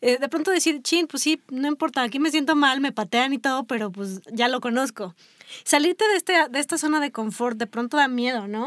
Eh, 0.00 0.18
de 0.18 0.28
pronto 0.28 0.50
decir, 0.50 0.82
chin, 0.82 1.06
pues 1.06 1.22
sí, 1.22 1.40
no 1.50 1.68
importa, 1.68 2.02
aquí 2.02 2.18
me 2.18 2.30
siento 2.30 2.54
mal, 2.56 2.80
me 2.80 2.92
patean 2.92 3.32
y 3.32 3.38
todo, 3.38 3.64
pero 3.64 3.90
pues 3.90 4.20
ya 4.32 4.48
lo 4.48 4.60
conozco. 4.60 5.14
Salirte 5.64 6.06
de, 6.08 6.16
este, 6.16 6.48
de 6.48 6.58
esta 6.58 6.78
zona 6.78 7.00
de 7.00 7.12
confort 7.12 7.58
de 7.58 7.66
pronto 7.66 7.96
da 7.96 8.08
miedo, 8.08 8.46
¿no? 8.48 8.66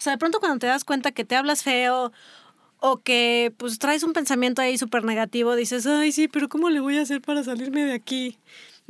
O 0.00 0.02
sea, 0.02 0.12
de 0.12 0.18
pronto 0.18 0.40
cuando 0.40 0.58
te 0.58 0.66
das 0.66 0.84
cuenta 0.84 1.12
que 1.12 1.26
te 1.26 1.36
hablas 1.36 1.62
feo 1.62 2.10
o 2.80 2.98
que 2.98 3.52
pues 3.56 3.78
traes 3.78 4.02
un 4.02 4.12
pensamiento 4.12 4.62
ahí 4.62 4.78
súper 4.78 5.04
negativo, 5.04 5.54
dices, 5.54 5.86
ay, 5.86 6.12
sí, 6.12 6.28
pero 6.28 6.48
¿cómo 6.48 6.70
le 6.70 6.80
voy 6.80 6.98
a 6.98 7.02
hacer 7.02 7.20
para 7.20 7.44
salirme 7.44 7.84
de 7.84 7.92
aquí? 7.92 8.38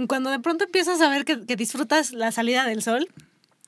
Cuando 0.09 0.31
de 0.31 0.39
pronto 0.39 0.65
empiezas 0.65 1.01
a 1.01 1.11
ver 1.11 1.25
que, 1.25 1.45
que 1.45 1.57
disfrutas 1.57 2.13
la 2.13 2.33
salida 2.33 2.65
del 2.65 2.83
sol, 2.83 3.09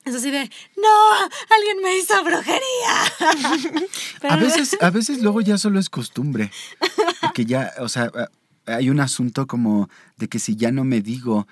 es 0.05 0.15
así 0.15 0.31
de, 0.31 0.49
no, 0.75 1.29
alguien 1.55 1.81
me 1.81 1.97
hizo 1.97 2.21
brujería. 2.23 3.79
Pero 4.21 4.33
A 4.33 4.37
veces, 4.37 4.77
a 4.81 4.89
veces 4.89 5.21
luego 5.21 5.41
ya 5.41 5.57
solo 5.57 5.79
es 5.79 5.89
costumbre. 5.89 6.51
Que 7.33 7.45
ya, 7.45 7.71
o 7.79 7.87
sea, 7.87 8.11
hay 8.65 8.89
un 8.89 8.99
asunto 8.99 9.47
como 9.47 9.89
de 10.17 10.27
que 10.27 10.39
si 10.39 10.55
ya 10.55 10.71
no 10.71 10.83
me 10.83 11.01
digo 11.01 11.47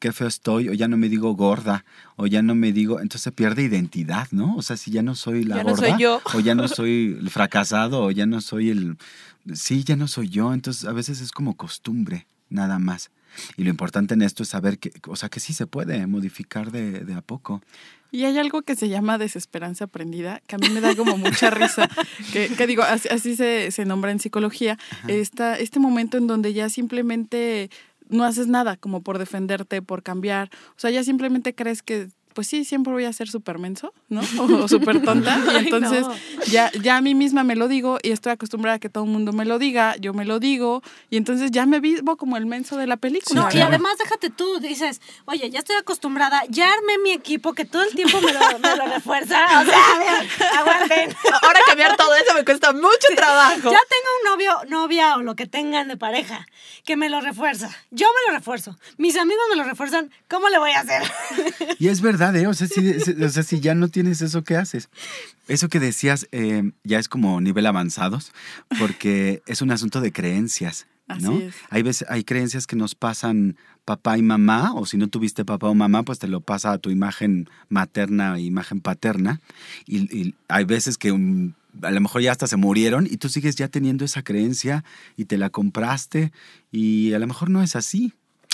qué 0.00 0.12
feo 0.12 0.26
estoy, 0.26 0.68
o 0.68 0.72
ya 0.72 0.88
no 0.88 0.96
me 0.96 1.08
digo 1.08 1.34
gorda, 1.34 1.84
o 2.16 2.26
ya 2.26 2.42
no 2.42 2.54
me 2.56 2.72
digo, 2.72 3.00
entonces 3.00 3.32
pierde 3.32 3.62
identidad, 3.62 4.26
¿no? 4.32 4.56
O 4.56 4.62
sea, 4.62 4.76
si 4.76 4.90
ya 4.90 5.02
no 5.02 5.14
soy 5.14 5.44
la 5.44 5.56
Ya 5.58 5.62
no 5.62 5.70
gorda, 5.70 5.88
soy 5.90 6.00
yo. 6.00 6.20
o 6.34 6.40
ya 6.40 6.54
no 6.56 6.66
soy 6.66 7.16
el 7.20 7.30
fracasado, 7.30 8.02
o 8.02 8.10
ya 8.10 8.26
no 8.26 8.40
soy 8.40 8.70
el... 8.70 8.96
Sí, 9.54 9.84
ya 9.84 9.96
no 9.96 10.08
soy 10.08 10.28
yo, 10.28 10.52
entonces 10.52 10.84
a 10.86 10.92
veces 10.92 11.20
es 11.20 11.30
como 11.30 11.54
costumbre, 11.56 12.26
nada 12.48 12.78
más. 12.78 13.10
Y 13.56 13.62
lo 13.62 13.70
importante 13.70 14.14
en 14.14 14.22
esto 14.22 14.42
es 14.42 14.48
saber 14.48 14.78
que, 14.78 14.92
o 15.06 15.14
sea, 15.16 15.28
que 15.28 15.38
sí 15.38 15.52
se 15.52 15.66
puede 15.66 16.06
modificar 16.06 16.72
de, 16.72 17.00
de 17.00 17.14
a 17.14 17.20
poco. 17.20 17.62
Y 18.12 18.24
hay 18.24 18.36
algo 18.38 18.62
que 18.62 18.74
se 18.74 18.88
llama 18.88 19.18
desesperanza 19.18 19.84
aprendida, 19.84 20.42
que 20.48 20.56
a 20.56 20.58
mí 20.58 20.68
me 20.70 20.80
da 20.80 20.96
como 20.96 21.16
mucha 21.16 21.50
risa, 21.50 21.88
que, 22.32 22.48
que 22.48 22.66
digo, 22.66 22.82
así, 22.82 23.08
así 23.08 23.36
se, 23.36 23.70
se 23.70 23.84
nombra 23.84 24.10
en 24.10 24.18
psicología, 24.18 24.78
esta, 25.06 25.56
este 25.56 25.78
momento 25.78 26.16
en 26.18 26.26
donde 26.26 26.52
ya 26.52 26.68
simplemente 26.70 27.70
no 28.10 28.24
haces 28.24 28.46
nada 28.46 28.76
como 28.76 29.02
por 29.02 29.18
defenderte, 29.18 29.82
por 29.82 30.02
cambiar, 30.02 30.50
o 30.70 30.78
sea, 30.78 30.90
ya 30.90 31.02
simplemente 31.04 31.54
crees 31.54 31.82
que 31.82 32.08
pues 32.34 32.46
sí, 32.46 32.64
siempre 32.64 32.92
voy 32.92 33.04
a 33.04 33.12
ser 33.12 33.28
súper 33.28 33.58
menso, 33.58 33.92
¿no? 34.08 34.20
O, 34.40 34.68
súper 34.68 35.02
tonta. 35.02 35.38
Y 35.46 35.48
Ay, 35.56 35.64
entonces 35.64 36.06
no. 36.06 36.14
ya, 36.50 36.70
ya 36.80 36.96
a 36.96 37.00
mí 37.00 37.14
misma 37.14 37.44
me 37.44 37.56
lo 37.56 37.68
digo 37.68 37.98
y 38.02 38.10
estoy 38.10 38.32
acostumbrada 38.32 38.76
a 38.76 38.78
que 38.78 38.88
todo 38.88 39.04
el 39.04 39.10
mundo 39.10 39.32
me 39.32 39.44
lo 39.44 39.58
diga, 39.58 39.96
yo 39.96 40.14
me 40.14 40.24
lo 40.24 40.38
digo 40.38 40.82
y 41.10 41.16
entonces 41.16 41.50
ya 41.50 41.66
me 41.66 41.80
vivo 41.80 42.16
como 42.16 42.36
el 42.36 42.46
menso 42.46 42.76
de 42.76 42.86
la 42.86 42.96
película. 42.96 43.42
No, 43.42 43.48
y 43.56 43.60
además 43.60 43.98
déjate 43.98 44.30
tú, 44.30 44.60
dices, 44.60 45.00
oye, 45.26 45.50
ya 45.50 45.58
estoy 45.58 45.76
acostumbrada, 45.76 46.42
ya 46.48 46.72
armé 46.72 46.98
mi 46.98 47.12
equipo 47.12 47.52
que 47.52 47.64
todo 47.64 47.82
el 47.82 47.94
tiempo 47.94 48.20
me 48.20 48.32
lo, 48.32 48.40
me 48.58 48.76
lo 48.76 48.86
refuerza. 48.86 49.44
O 49.60 49.64
sea, 49.64 49.94
a 49.94 49.98
ver, 49.98 50.28
aguanten. 50.58 51.16
Ahora 51.42 51.60
cambiar 51.66 51.96
todo 51.96 52.14
eso 52.14 52.34
me 52.34 52.44
cuesta 52.44 52.72
mucho 52.72 53.08
trabajo. 53.14 53.70
Ya 53.70 53.80
tengo 53.88 54.10
un 54.18 54.30
novio, 54.30 54.52
novia 54.68 55.16
o 55.16 55.22
lo 55.22 55.36
que 55.36 55.46
tengan 55.46 55.88
de 55.88 55.96
pareja 55.96 56.46
que 56.84 56.96
me 56.96 57.08
lo 57.08 57.20
refuerza. 57.20 57.70
Yo 57.90 58.06
me 58.06 58.32
lo 58.32 58.38
refuerzo. 58.38 58.76
Mis 58.96 59.16
amigos 59.16 59.42
me 59.50 59.56
lo 59.56 59.64
refuerzan. 59.64 60.10
¿Cómo 60.28 60.48
le 60.48 60.58
voy 60.58 60.70
a 60.72 60.80
hacer? 60.80 61.02
Y 61.78 61.88
es 61.88 62.00
verdad, 62.00 62.29
¿eh? 62.36 62.46
O 62.46 62.54
sea, 62.54 62.66
si, 62.68 63.00
si- 63.00 63.12
o 63.22 63.28
sea, 63.28 63.42
si 63.42 63.60
ya 63.60 63.74
no 63.74 63.88
tienes 63.88 64.20
eso, 64.22 64.44
¿qué 64.44 64.56
haces? 64.56 64.88
Eso 65.48 65.68
que 65.68 65.80
decías 65.80 66.26
eh, 66.32 66.70
ya 66.84 66.98
es 66.98 67.08
como 67.08 67.40
nivel 67.40 67.66
avanzados, 67.66 68.32
porque 68.78 69.42
es 69.46 69.62
un 69.62 69.70
asunto 69.70 70.00
de 70.00 70.12
creencias, 70.12 70.86
¿no? 71.20 71.32
Así 71.32 71.42
es. 71.44 71.54
Hay, 71.70 71.82
veces, 71.82 72.08
hay 72.08 72.24
creencias 72.24 72.66
que 72.66 72.76
nos 72.76 72.94
pasan 72.94 73.56
papá 73.84 74.16
y 74.16 74.22
mamá, 74.22 74.72
o 74.74 74.86
si 74.86 74.96
no 74.96 75.08
tuviste 75.08 75.44
papá 75.44 75.68
o 75.68 75.74
mamá, 75.74 76.04
pues 76.04 76.18
te 76.20 76.28
lo 76.28 76.40
pasa 76.40 76.72
a 76.72 76.78
tu 76.78 76.90
imagen 76.90 77.48
materna 77.68 78.36
e 78.36 78.42
imagen 78.42 78.80
paterna. 78.80 79.40
Y, 79.86 79.98
y 80.16 80.34
hay 80.48 80.64
veces 80.64 80.96
que 80.98 81.10
um, 81.10 81.54
a 81.82 81.90
lo 81.90 82.00
mejor 82.00 82.22
ya 82.22 82.30
hasta 82.30 82.46
se 82.46 82.56
murieron 82.56 83.06
y 83.10 83.16
tú 83.16 83.28
sigues 83.28 83.56
ya 83.56 83.66
teniendo 83.68 84.04
esa 84.04 84.22
creencia 84.22 84.84
y 85.16 85.24
te 85.24 85.36
la 85.38 85.50
compraste 85.50 86.30
y 86.70 87.12
a 87.14 87.18
lo 87.18 87.26
mejor 87.26 87.50
no 87.50 87.62
es 87.62 87.74
así. 87.74 88.12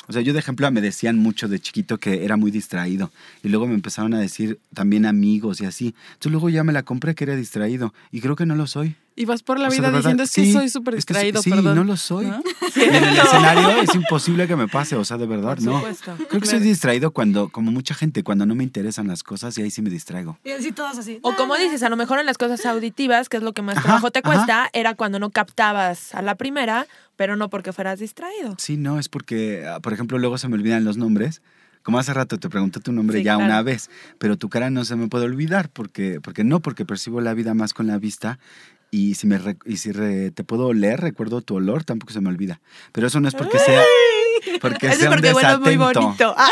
O 0.08 0.12
sea, 0.12 0.22
yo 0.22 0.32
de 0.32 0.38
ejemplo 0.38 0.70
me 0.70 0.80
decían 0.80 1.18
mucho 1.18 1.48
de 1.48 1.60
chiquito 1.60 1.98
que 1.98 2.24
era 2.24 2.36
muy 2.36 2.50
distraído 2.50 3.10
y 3.42 3.48
luego 3.48 3.66
me 3.66 3.74
empezaron 3.74 4.14
a 4.14 4.20
decir 4.20 4.58
también 4.74 5.06
amigos 5.06 5.60
y 5.60 5.66
así. 5.66 5.94
Entonces 6.08 6.32
luego 6.32 6.48
ya 6.48 6.64
me 6.64 6.72
la 6.72 6.82
compré 6.82 7.14
que 7.14 7.24
era 7.24 7.36
distraído 7.36 7.92
y 8.10 8.20
creo 8.20 8.36
que 8.36 8.46
no 8.46 8.54
lo 8.54 8.66
soy. 8.66 8.96
Y 9.18 9.24
vas 9.24 9.42
por 9.42 9.58
la 9.58 9.68
O 9.68 9.70
sea, 9.70 9.80
vida 9.88 9.96
diciendo, 9.96 10.22
es 10.24 10.30
que 10.32 10.44
sí, 10.44 10.52
soy 10.52 10.68
súper 10.68 10.94
es 10.96 11.06
que 11.06 11.14
distraído, 11.14 11.40
sí, 11.42 11.48
perdón. 11.48 11.74
no 11.76 11.84
lo 11.84 11.96
soy. 11.96 12.26
¿No? 12.26 12.42
Y 12.76 12.80
en 12.82 12.94
el 12.96 13.16
escenario 13.16 13.70
es 13.80 13.94
imposible 13.94 14.46
que 14.46 14.56
me 14.56 14.68
pase, 14.68 14.94
o 14.94 15.04
sea, 15.06 15.16
de 15.16 15.26
verdad, 15.26 15.56
Por 15.56 15.62
no. 15.62 15.76
supuesto. 15.78 16.14
Creo 16.28 16.40
que 16.42 16.46
soy 16.46 16.60
distraído 16.60 17.10
cuando, 17.12 17.48
como 17.48 17.72
mucha 17.72 17.94
gente, 17.94 18.22
cuando 18.22 18.44
no 18.44 18.54
me 18.54 18.62
interesan 18.62 19.08
las 19.08 19.22
cosas 19.22 19.56
y 19.56 19.62
ahí 19.62 19.70
sí 19.70 19.80
me 19.80 19.88
distraigo. 19.88 20.38
Y 20.44 20.50
así 20.50 20.70
todos 20.70 20.98
así. 20.98 21.18
O 21.22 21.34
como 21.34 21.56
dices, 21.56 21.82
a 21.82 21.88
lo 21.88 21.96
mejor 21.96 22.18
en 22.20 22.26
las 22.26 22.36
cosas 22.36 22.66
auditivas, 22.66 23.30
que 23.30 23.38
es 23.38 23.42
lo 23.42 23.54
que 23.54 23.62
más 23.62 23.78
Ajá, 23.78 23.84
trabajo 23.86 24.10
te 24.10 24.18
ajá. 24.18 24.34
cuesta, 24.34 24.70
era 24.74 24.94
cuando 24.94 25.18
no 25.18 25.30
captabas 25.30 26.14
a 26.14 26.20
la 26.20 26.34
primera, 26.34 26.86
pero 27.16 27.36
no 27.36 27.48
porque 27.48 27.72
fueras 27.72 27.98
distraído. 27.98 28.54
Sí, 28.58 28.76
no, 28.76 28.98
es 28.98 29.08
porque, 29.08 29.64
ah, 29.66 29.80
por 29.80 29.94
ejemplo, 29.94 30.18
luego 30.18 30.36
se 30.36 30.48
me 30.48 30.56
olvidan 30.56 30.84
los 30.84 30.98
nombres. 30.98 31.40
Como 31.82 31.98
hace 31.98 32.12
rato 32.12 32.36
te 32.36 32.50
pregunté 32.50 32.80
tu 32.80 32.92
nombre 32.92 33.18
Sí, 33.18 33.24
ya 33.24 33.36
claro. 33.36 33.46
una 33.50 33.62
vez, 33.62 33.88
pero 34.18 34.36
tu 34.36 34.50
cara 34.50 34.68
no 34.68 34.84
se 34.84 34.96
me 34.96 35.06
puede 35.08 35.24
olvidar, 35.24 35.70
porque, 35.70 36.20
porque 36.20 36.44
no, 36.44 36.60
porque 36.60 36.84
percibo 36.84 37.22
la 37.22 37.32
vida 37.32 37.54
más 37.54 37.72
con 37.72 37.86
la 37.86 37.96
vista 37.98 38.38
y 38.96 39.14
si, 39.14 39.26
me 39.26 39.38
y 39.66 39.76
si 39.76 39.92
re- 39.92 40.30
te 40.30 40.42
puedo 40.44 40.66
oler, 40.68 41.00
recuerdo 41.00 41.42
tu 41.42 41.54
olor, 41.56 41.84
tampoco 41.84 42.12
se 42.12 42.20
me 42.20 42.28
olvida. 42.28 42.60
Pero 42.92 43.06
eso 43.06 43.20
no 43.20 43.28
es 43.28 43.34
porque 43.34 43.58
sea, 43.58 43.82
porque 44.60 44.86
Eso 44.86 44.94
es 44.94 45.00
sea 45.00 45.08
un 45.10 45.14
porque 45.16 45.32
huele 45.32 45.58
muy 45.58 45.76
desatento. 45.76 46.00
bonito. 46.00 46.34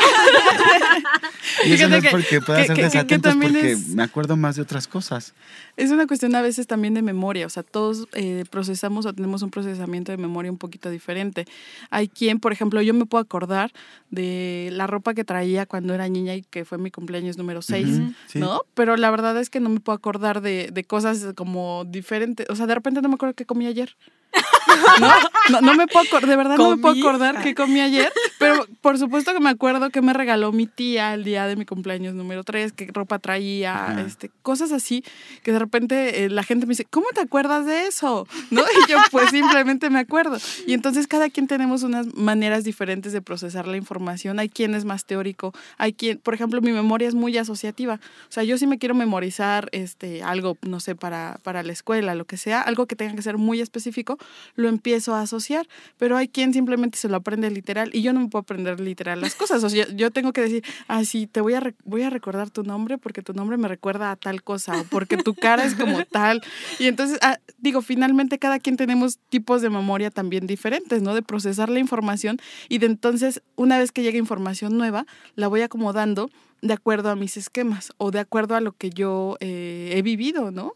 Ah, 1.56 1.66
Y 1.66 1.72
eso 1.72 1.88
no 1.88 1.96
es 1.96 2.02
que- 2.02 2.10
porque 2.10 2.40
pueda 2.40 2.60
que- 2.60 2.66
ser 2.66 2.76
que- 2.76 2.82
que 2.82 2.86
desatento, 2.88 3.28
es 3.28 3.36
porque 3.36 3.72
es- 3.72 3.88
me 3.88 4.02
acuerdo 4.02 4.36
más 4.36 4.56
de 4.56 4.62
otras 4.62 4.86
cosas. 4.88 5.34
Es 5.76 5.90
una 5.90 6.06
cuestión 6.06 6.34
a 6.34 6.42
veces 6.42 6.66
también 6.66 6.94
de 6.94 7.02
memoria, 7.02 7.46
o 7.46 7.48
sea, 7.48 7.62
todos 7.62 8.06
eh, 8.12 8.44
procesamos 8.50 9.06
o 9.06 9.12
tenemos 9.12 9.42
un 9.42 9.50
procesamiento 9.50 10.12
de 10.12 10.18
memoria 10.18 10.50
un 10.50 10.58
poquito 10.58 10.90
diferente. 10.90 11.46
Hay 11.90 12.08
quien, 12.08 12.38
por 12.40 12.52
ejemplo, 12.52 12.80
yo 12.82 12.94
me 12.94 13.06
puedo 13.06 13.22
acordar 13.22 13.72
de 14.10 14.68
la 14.72 14.86
ropa 14.86 15.14
que 15.14 15.24
traía 15.24 15.66
cuando 15.66 15.94
era 15.94 16.08
niña 16.08 16.34
y 16.34 16.42
que 16.42 16.64
fue 16.64 16.78
mi 16.78 16.90
cumpleaños 16.90 17.36
número 17.38 17.62
6, 17.62 17.86
Ujú, 17.88 18.12
sí. 18.26 18.38
¿no? 18.38 18.62
Pero 18.74 18.96
la 18.96 19.10
verdad 19.10 19.36
es 19.38 19.50
que 19.50 19.60
no 19.60 19.68
me 19.68 19.80
puedo 19.80 19.96
acordar 19.96 20.40
de, 20.40 20.70
de 20.72 20.84
cosas 20.84 21.26
como 21.34 21.84
diferentes, 21.86 22.46
o 22.50 22.56
sea, 22.56 22.66
de 22.66 22.74
repente 22.74 23.00
no 23.02 23.08
me 23.08 23.14
acuerdo 23.16 23.34
qué 23.34 23.44
comí 23.46 23.66
ayer. 23.66 23.96
¿No? 25.00 25.12
No, 25.50 25.60
no 25.60 25.74
me 25.74 25.86
puedo 25.86 26.06
acordar, 26.06 26.28
de 26.28 26.36
verdad 26.36 26.56
no 26.56 26.70
me 26.70 26.78
puedo 26.78 26.98
acordar 26.98 27.42
qué 27.42 27.54
comí 27.54 27.80
ayer, 27.80 28.12
pero 28.38 28.66
por 28.80 28.98
supuesto 28.98 29.32
que 29.32 29.40
me 29.40 29.50
acuerdo 29.50 29.90
que 29.90 30.00
me 30.00 30.12
regaló 30.12 30.52
mi 30.52 30.66
tía 30.66 31.14
el 31.14 31.24
día 31.24 31.46
de 31.46 31.56
mi 31.56 31.66
cumpleaños 31.66 32.14
número 32.14 32.44
3, 32.44 32.72
qué 32.72 32.88
ropa 32.92 33.18
traía, 33.18 33.74
Ajá. 33.74 34.00
este, 34.02 34.30
cosas 34.42 34.72
así, 34.72 35.04
que 35.42 35.52
de 35.52 35.58
repente 35.58 36.24
eh, 36.24 36.30
la 36.30 36.42
gente 36.42 36.66
me 36.66 36.70
dice, 36.70 36.86
¿cómo 36.86 37.06
te 37.14 37.20
acuerdas 37.20 37.66
de 37.66 37.86
eso? 37.86 38.26
¿No? 38.50 38.62
Y 38.62 38.90
yo 38.90 38.98
pues 39.10 39.30
simplemente 39.30 39.90
me 39.90 39.98
acuerdo. 39.98 40.38
Y 40.66 40.72
entonces 40.72 41.06
cada 41.06 41.28
quien 41.30 41.46
tenemos 41.46 41.82
unas 41.82 42.14
maneras 42.14 42.64
diferentes 42.64 43.12
de 43.12 43.20
procesar 43.20 43.66
la 43.66 43.76
información. 43.76 44.38
Hay 44.38 44.48
quien 44.48 44.74
es 44.74 44.84
más 44.84 45.04
teórico, 45.04 45.52
hay 45.78 45.92
quien, 45.92 46.18
por 46.18 46.34
ejemplo, 46.34 46.60
mi 46.60 46.72
memoria 46.72 47.08
es 47.08 47.14
muy 47.14 47.36
asociativa. 47.36 48.00
O 48.28 48.32
sea, 48.32 48.42
yo 48.44 48.58
sí 48.58 48.66
me 48.66 48.78
quiero 48.78 48.94
memorizar 48.94 49.68
este, 49.72 50.22
algo, 50.22 50.56
no 50.62 50.80
sé, 50.80 50.94
para, 50.94 51.38
para 51.42 51.62
la 51.62 51.72
escuela, 51.72 52.14
lo 52.14 52.24
que 52.24 52.36
sea, 52.36 52.60
algo 52.62 52.86
que 52.86 52.96
tenga 52.96 53.14
que 53.14 53.22
ser 53.22 53.38
muy 53.38 53.60
específico, 53.60 54.18
lo 54.54 54.68
empiezo 54.68 55.14
a 55.14 55.22
asociar. 55.22 55.66
Pero 55.98 56.16
hay 56.16 56.28
quien 56.28 56.52
simplemente 56.52 56.98
se 56.98 57.08
lo 57.08 57.16
aprende 57.16 57.50
literal 57.50 57.90
y 57.92 58.02
yo 58.02 58.12
no 58.12 58.20
me 58.20 58.28
puedo 58.28 58.42
aprender 58.42 58.80
literal 58.80 59.20
las 59.20 59.34
cosas. 59.34 59.62
O 59.64 59.70
sea, 59.70 59.86
yo, 59.88 60.10
tengo 60.10 60.32
que 60.32 60.42
decir, 60.42 60.64
ah, 60.88 61.04
sí, 61.04 61.26
te 61.26 61.40
voy 61.40 61.54
a, 61.54 61.74
voy 61.84 62.02
a 62.02 62.10
recordar 62.10 62.50
tu 62.50 62.62
nombre 62.62 62.98
porque 62.98 63.22
tu 63.22 63.32
nombre 63.32 63.56
me 63.56 63.68
recuerda 63.68 64.10
a 64.10 64.16
tal 64.16 64.42
cosa 64.42 64.80
o 64.80 64.84
porque 64.84 65.16
tu 65.16 65.34
cara 65.34 65.64
es 65.64 65.74
como 65.74 66.04
tal. 66.04 66.42
Y 66.78 66.86
entonces, 66.86 67.18
ah, 67.22 67.38
digo, 67.58 67.82
finalmente 67.82 68.38
cada 68.38 68.58
quien 68.58 68.76
tenemos 68.76 69.18
tipos 69.28 69.62
de 69.62 69.70
memoria 69.70 70.10
también 70.10 70.46
diferentes, 70.46 71.02
¿no? 71.02 71.14
De 71.14 71.22
procesar 71.22 71.68
la 71.68 71.78
información 71.78 72.38
y 72.68 72.78
de 72.78 72.86
entonces, 72.86 73.42
una 73.56 73.78
vez 73.78 73.92
que 73.92 74.02
llega 74.02 74.18
información 74.18 74.76
nueva, 74.76 75.06
la 75.34 75.48
voy 75.48 75.62
acomodando 75.62 76.30
de 76.62 76.72
acuerdo 76.72 77.10
a 77.10 77.16
mis 77.16 77.36
esquemas 77.36 77.92
o 77.98 78.10
de 78.10 78.20
acuerdo 78.20 78.56
a 78.56 78.60
lo 78.60 78.72
que 78.72 78.90
yo 78.90 79.36
eh, 79.40 79.92
he 79.94 80.02
vivido, 80.02 80.50
¿no? 80.50 80.72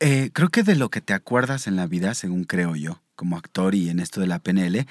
Eh, 0.00 0.30
creo 0.32 0.48
que 0.48 0.62
de 0.62 0.76
lo 0.76 0.90
que 0.90 1.00
te 1.00 1.12
acuerdas 1.12 1.66
en 1.66 1.76
la 1.76 1.86
vida, 1.86 2.14
según 2.14 2.44
creo 2.44 2.76
yo, 2.76 3.02
como 3.14 3.36
actor 3.36 3.74
y 3.74 3.88
en 3.88 4.00
esto 4.00 4.20
de 4.20 4.26
la 4.26 4.38
PNL, 4.38 4.86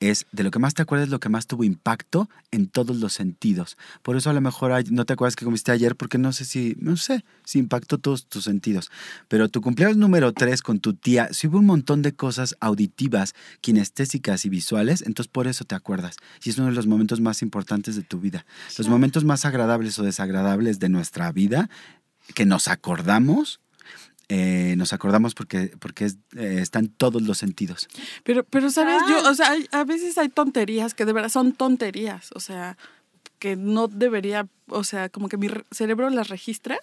es 0.00 0.26
de 0.32 0.42
lo 0.42 0.50
que 0.50 0.58
más 0.58 0.72
te 0.72 0.80
acuerdas 0.80 1.10
lo 1.10 1.20
que 1.20 1.28
más 1.28 1.46
tuvo 1.46 1.62
impacto 1.62 2.30
en 2.50 2.68
todos 2.68 2.96
los 2.96 3.12
sentidos. 3.12 3.76
Por 4.02 4.16
eso 4.16 4.30
a 4.30 4.32
lo 4.32 4.40
mejor 4.40 4.72
no 4.90 5.04
te 5.04 5.12
acuerdas 5.12 5.36
que 5.36 5.44
comiste 5.44 5.72
ayer 5.72 5.94
porque 5.94 6.16
no 6.16 6.32
sé 6.32 6.46
si, 6.46 6.74
no 6.80 6.96
sé, 6.96 7.22
si 7.44 7.58
impactó 7.58 7.98
todos 7.98 8.26
tus 8.26 8.44
sentidos. 8.44 8.90
Pero 9.28 9.50
tu 9.50 9.60
cumpleaños 9.60 9.98
número 9.98 10.32
3 10.32 10.62
con 10.62 10.80
tu 10.80 10.94
tía, 10.94 11.28
si 11.32 11.46
hubo 11.46 11.58
un 11.58 11.66
montón 11.66 12.00
de 12.00 12.14
cosas 12.14 12.56
auditivas, 12.60 13.34
kinestésicas 13.60 14.46
y 14.46 14.48
visuales, 14.48 15.02
entonces 15.02 15.30
por 15.30 15.46
eso 15.46 15.64
te 15.64 15.74
acuerdas. 15.74 16.16
Y 16.42 16.48
es 16.48 16.56
uno 16.56 16.68
de 16.68 16.74
los 16.74 16.86
momentos 16.86 17.20
más 17.20 17.42
importantes 17.42 17.94
de 17.94 18.02
tu 18.02 18.20
vida. 18.20 18.46
Los 18.78 18.88
momentos 18.88 19.24
más 19.24 19.44
agradables 19.44 19.98
o 19.98 20.02
desagradables 20.02 20.78
de 20.78 20.88
nuestra 20.88 21.30
vida 21.30 21.68
que 22.34 22.46
nos 22.46 22.68
acordamos 22.68 23.60
eh, 24.32 24.74
nos 24.78 24.92
acordamos 24.92 25.34
porque, 25.34 25.72
porque 25.80 26.04
es- 26.06 26.16
eh, 26.36 26.58
están 26.62 26.86
todos 26.88 27.20
los 27.22 27.36
sentidos. 27.36 27.88
Pero, 28.24 28.44
pero 28.44 28.70
¿sabes? 28.70 29.02
Yo, 29.08 29.28
o 29.28 29.34
sea, 29.34 29.50
hay- 29.50 29.68
a 29.72 29.84
veces 29.84 30.16
hay 30.18 30.28
tonterías 30.28 30.94
que 30.94 31.04
de 31.04 31.12
verdad 31.12 31.28
son 31.30 31.52
tonterías, 31.52 32.30
o 32.34 32.40
sea, 32.40 32.78
que 33.40 33.56
no 33.56 33.88
debería, 33.88 34.46
o 34.68 34.84
sea, 34.84 35.08
como 35.08 35.28
que 35.28 35.36
mi 35.36 35.48
re- 35.48 35.64
cerebro 35.72 36.08
las 36.10 36.28
registra 36.28 36.78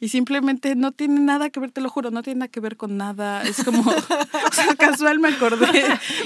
y 0.00 0.08
simplemente 0.10 0.74
no 0.76 0.92
tiene 0.92 1.18
nada 1.20 1.50
que 1.50 1.60
ver, 1.60 1.70
te 1.72 1.80
lo 1.80 1.88
juro, 1.88 2.10
no 2.10 2.22
tiene 2.22 2.40
nada 2.40 2.48
que 2.48 2.60
ver 2.60 2.76
con 2.76 2.96
nada. 2.96 3.42
Es 3.42 3.64
como, 3.64 3.80
o 3.90 4.52
sea, 4.52 4.74
casual 4.76 5.18
me 5.18 5.28
acordé 5.28 5.66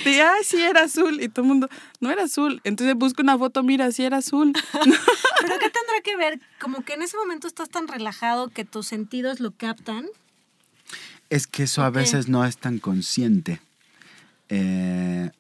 de, 0.04 0.22
ay, 0.22 0.42
sí 0.44 0.60
era 0.60 0.82
azul 0.84 1.22
y 1.22 1.28
todo 1.28 1.42
el 1.44 1.48
mundo, 1.48 1.68
no 2.00 2.10
era 2.10 2.24
azul. 2.24 2.60
Entonces 2.64 2.94
busco 2.96 3.22
una 3.22 3.38
foto, 3.38 3.62
mira, 3.62 3.90
sí 3.92 4.04
era 4.04 4.16
azul. 4.18 4.52
¿Pero 4.72 5.58
qué 5.60 5.70
tendrá 5.70 6.00
que 6.04 6.16
ver? 6.16 6.40
Como 6.60 6.82
que 6.82 6.94
en 6.94 7.02
ese 7.02 7.16
momento 7.16 7.46
estás 7.46 7.68
tan 7.70 7.88
relajado 7.88 8.48
que 8.48 8.64
tus 8.64 8.86
sentidos 8.86 9.38
lo 9.40 9.52
captan. 9.52 10.06
Es 11.30 11.46
que 11.46 11.64
eso 11.64 11.82
a 11.82 11.90
veces 11.90 12.28
no 12.28 12.44
es 12.44 12.56
tan 12.56 12.78
consciente. 12.78 13.60
Eh, 14.48 15.30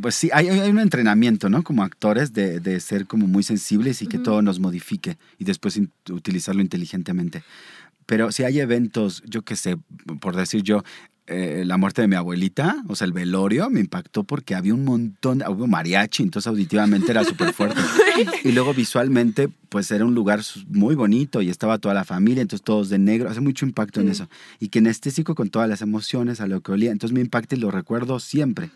pues 0.00 0.14
sí, 0.14 0.30
hay, 0.32 0.48
hay 0.48 0.70
un 0.70 0.78
entrenamiento, 0.78 1.48
¿no? 1.48 1.64
Como 1.64 1.82
actores 1.82 2.32
de, 2.32 2.60
de 2.60 2.80
ser 2.80 3.06
como 3.06 3.26
muy 3.26 3.42
sensibles 3.42 4.02
y 4.02 4.06
que 4.06 4.18
todo 4.18 4.42
nos 4.42 4.60
modifique 4.60 5.16
y 5.38 5.44
después 5.44 5.80
utilizarlo 6.10 6.60
inteligentemente. 6.60 7.42
Pero 8.06 8.32
si 8.32 8.44
hay 8.44 8.60
eventos, 8.60 9.22
yo 9.26 9.42
qué 9.42 9.56
sé, 9.56 9.76
por 10.20 10.36
decir 10.36 10.62
yo, 10.62 10.82
eh, 11.30 11.64
la 11.66 11.76
muerte 11.76 12.00
de 12.00 12.08
mi 12.08 12.16
abuelita, 12.16 12.82
o 12.88 12.96
sea, 12.96 13.04
el 13.04 13.12
velorio, 13.12 13.68
me 13.68 13.80
impactó 13.80 14.24
porque 14.24 14.54
había 14.54 14.72
un 14.72 14.84
montón, 14.84 15.42
hubo 15.46 15.66
mariachi, 15.66 16.22
entonces 16.22 16.46
auditivamente 16.48 17.10
era 17.10 17.22
súper 17.22 17.52
fuerte. 17.52 17.82
y 18.44 18.52
luego 18.52 18.72
visualmente, 18.72 19.50
pues 19.68 19.90
era 19.90 20.06
un 20.06 20.14
lugar 20.14 20.40
muy 20.68 20.94
bonito 20.94 21.42
y 21.42 21.50
estaba 21.50 21.76
toda 21.76 21.92
la 21.92 22.06
familia, 22.06 22.40
entonces 22.40 22.64
todos 22.64 22.88
de 22.88 22.98
negro, 22.98 23.28
hace 23.28 23.42
mucho 23.42 23.66
impacto 23.66 24.00
en 24.00 24.08
eso. 24.08 24.26
Y 24.58 24.68
kinestésico 24.68 25.34
con 25.34 25.50
todas 25.50 25.68
las 25.68 25.82
emociones, 25.82 26.40
a 26.40 26.46
lo 26.46 26.62
que 26.62 26.72
olía, 26.72 26.92
entonces 26.92 27.14
me 27.14 27.20
impacta 27.20 27.56
y 27.56 27.58
lo 27.58 27.70
recuerdo 27.70 28.20
siempre. 28.20 28.70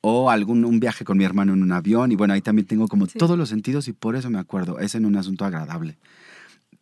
o 0.00 0.30
algún 0.30 0.64
un 0.64 0.80
viaje 0.80 1.04
con 1.04 1.18
mi 1.18 1.24
hermano 1.24 1.52
en 1.52 1.62
un 1.62 1.72
avión 1.72 2.10
y 2.10 2.16
bueno, 2.16 2.32
ahí 2.32 2.40
también 2.40 2.66
tengo 2.66 2.88
como 2.88 3.06
todos 3.06 3.36
los 3.36 3.50
sentidos 3.50 3.86
y 3.88 3.92
por 3.92 4.16
eso 4.16 4.30
me 4.30 4.38
acuerdo, 4.38 4.78
es 4.78 4.94
en 4.94 5.04
un 5.04 5.16
asunto 5.16 5.44
agradable. 5.44 5.98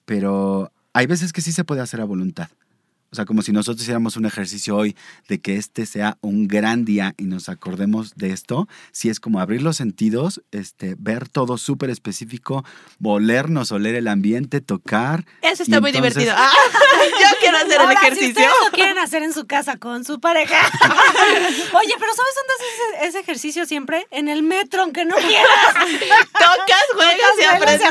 Pero 0.04 0.70
hay 0.92 1.06
veces 1.06 1.32
que 1.32 1.40
sí 1.40 1.50
se 1.50 1.64
puede 1.64 1.80
hacer 1.80 2.00
a 2.00 2.04
voluntad. 2.04 2.48
O 3.14 3.16
sea, 3.16 3.26
como 3.26 3.42
si 3.42 3.52
nosotros 3.52 3.80
hiciéramos 3.82 4.16
un 4.16 4.26
ejercicio 4.26 4.74
hoy 4.76 4.96
de 5.28 5.40
que 5.40 5.54
este 5.54 5.86
sea 5.86 6.18
un 6.20 6.48
gran 6.48 6.84
día 6.84 7.14
y 7.16 7.26
nos 7.26 7.48
acordemos 7.48 8.16
de 8.16 8.32
esto, 8.32 8.66
si 8.90 9.08
es 9.08 9.20
como 9.20 9.38
abrir 9.38 9.62
los 9.62 9.76
sentidos, 9.76 10.42
este, 10.50 10.96
ver 10.98 11.28
todo 11.28 11.56
súper 11.56 11.90
específico, 11.90 12.64
olernos, 13.00 13.70
oler 13.70 13.94
el 13.94 14.08
ambiente, 14.08 14.60
tocar. 14.60 15.24
Eso 15.42 15.62
está 15.62 15.80
muy 15.80 15.90
entonces- 15.90 16.14
divertido. 16.16 16.34
Ah, 16.36 16.50
yo 17.20 17.38
quiero 17.38 17.56
hacer 17.58 17.72
el 17.74 17.78
Ahora, 17.82 18.00
Si 18.00 18.06
ejercicio. 18.06 18.28
ustedes 18.30 18.50
lo 18.64 18.70
quieren 18.72 18.98
hacer 18.98 19.22
en 19.22 19.32
su 19.32 19.46
casa 19.46 19.76
con 19.76 20.04
su 20.04 20.18
pareja. 20.18 20.56
Oye, 20.82 21.94
pero 21.98 22.12
¿sabes 22.14 22.34
dónde 22.34 22.52
haces 22.58 22.98
ese, 22.98 23.06
ese 23.10 23.20
ejercicio 23.20 23.64
siempre? 23.66 24.08
En 24.10 24.26
el 24.26 24.42
metro, 24.42 24.82
aunque 24.82 25.04
no 25.04 25.14
quieras. 25.14 25.74
Tocas, 26.32 26.84
juegas 26.94 27.30
y 27.40 27.44
aprendes. 27.44 27.88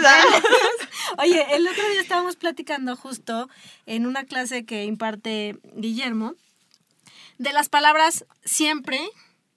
Oye, 1.19 1.45
el 1.55 1.65
otro 1.67 1.87
día 1.89 2.01
estábamos 2.01 2.35
platicando 2.35 2.95
justo 2.97 3.47
en 3.85 4.05
una 4.05 4.23
clase 4.25 4.65
que 4.65 4.83
imparte 4.85 5.12
Guillermo 5.75 6.35
de 7.37 7.53
las 7.53 7.69
palabras 7.69 8.25
siempre. 8.45 8.99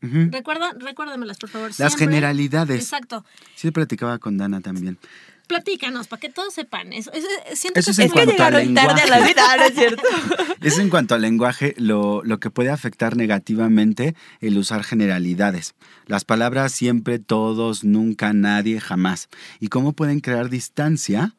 Ujú. 0.02 0.28
Recuerda, 0.30 0.72
recuérdamelas, 0.78 1.38
por 1.38 1.48
favor. 1.50 1.68
Las 1.70 1.76
siempre. 1.76 2.06
generalidades. 2.06 2.82
Exacto. 2.82 3.24
Sí, 3.54 3.70
platicaba 3.70 4.18
con 4.18 4.36
Dana 4.38 4.60
también. 4.60 4.98
Platícanos, 5.46 6.08
para 6.08 6.18
que 6.20 6.28
todos 6.28 6.52
sepan 6.54 6.92
eso. 6.92 7.12
Eso- 7.12 7.26
siento 7.54 7.78
Eso 7.80 7.86
que 7.86 7.92
es 7.92 7.98
en 8.00 8.08
cuanto 8.10 8.42
al 8.42 8.64
llegaron 8.66 8.74
tarde 8.74 9.02
a 9.02 9.06
la 9.06 9.16
lenguaje. 9.20 9.32
vida, 9.34 9.56
¿no 9.56 9.62
es 9.64 9.74
cierto? 9.74 10.02
Es 10.60 10.78
en 10.78 10.90
cuanto 10.90 11.14
al 11.14 11.22
lenguaje 11.22 11.74
lo, 11.78 12.24
lo 12.24 12.40
que 12.40 12.50
puede 12.50 12.70
afectar 12.70 13.16
negativamente 13.16 14.16
el 14.40 14.58
usar 14.58 14.82
generalidades. 14.82 15.74
Las 16.06 16.24
palabras 16.24 16.72
siempre, 16.72 17.20
todos, 17.20 17.84
nunca, 17.84 18.32
nadie, 18.32 18.80
jamás. 18.80 19.28
Y 19.60 19.68
cómo 19.68 19.92
pueden 19.92 20.18
crear 20.20 20.48
distancia 20.50 21.36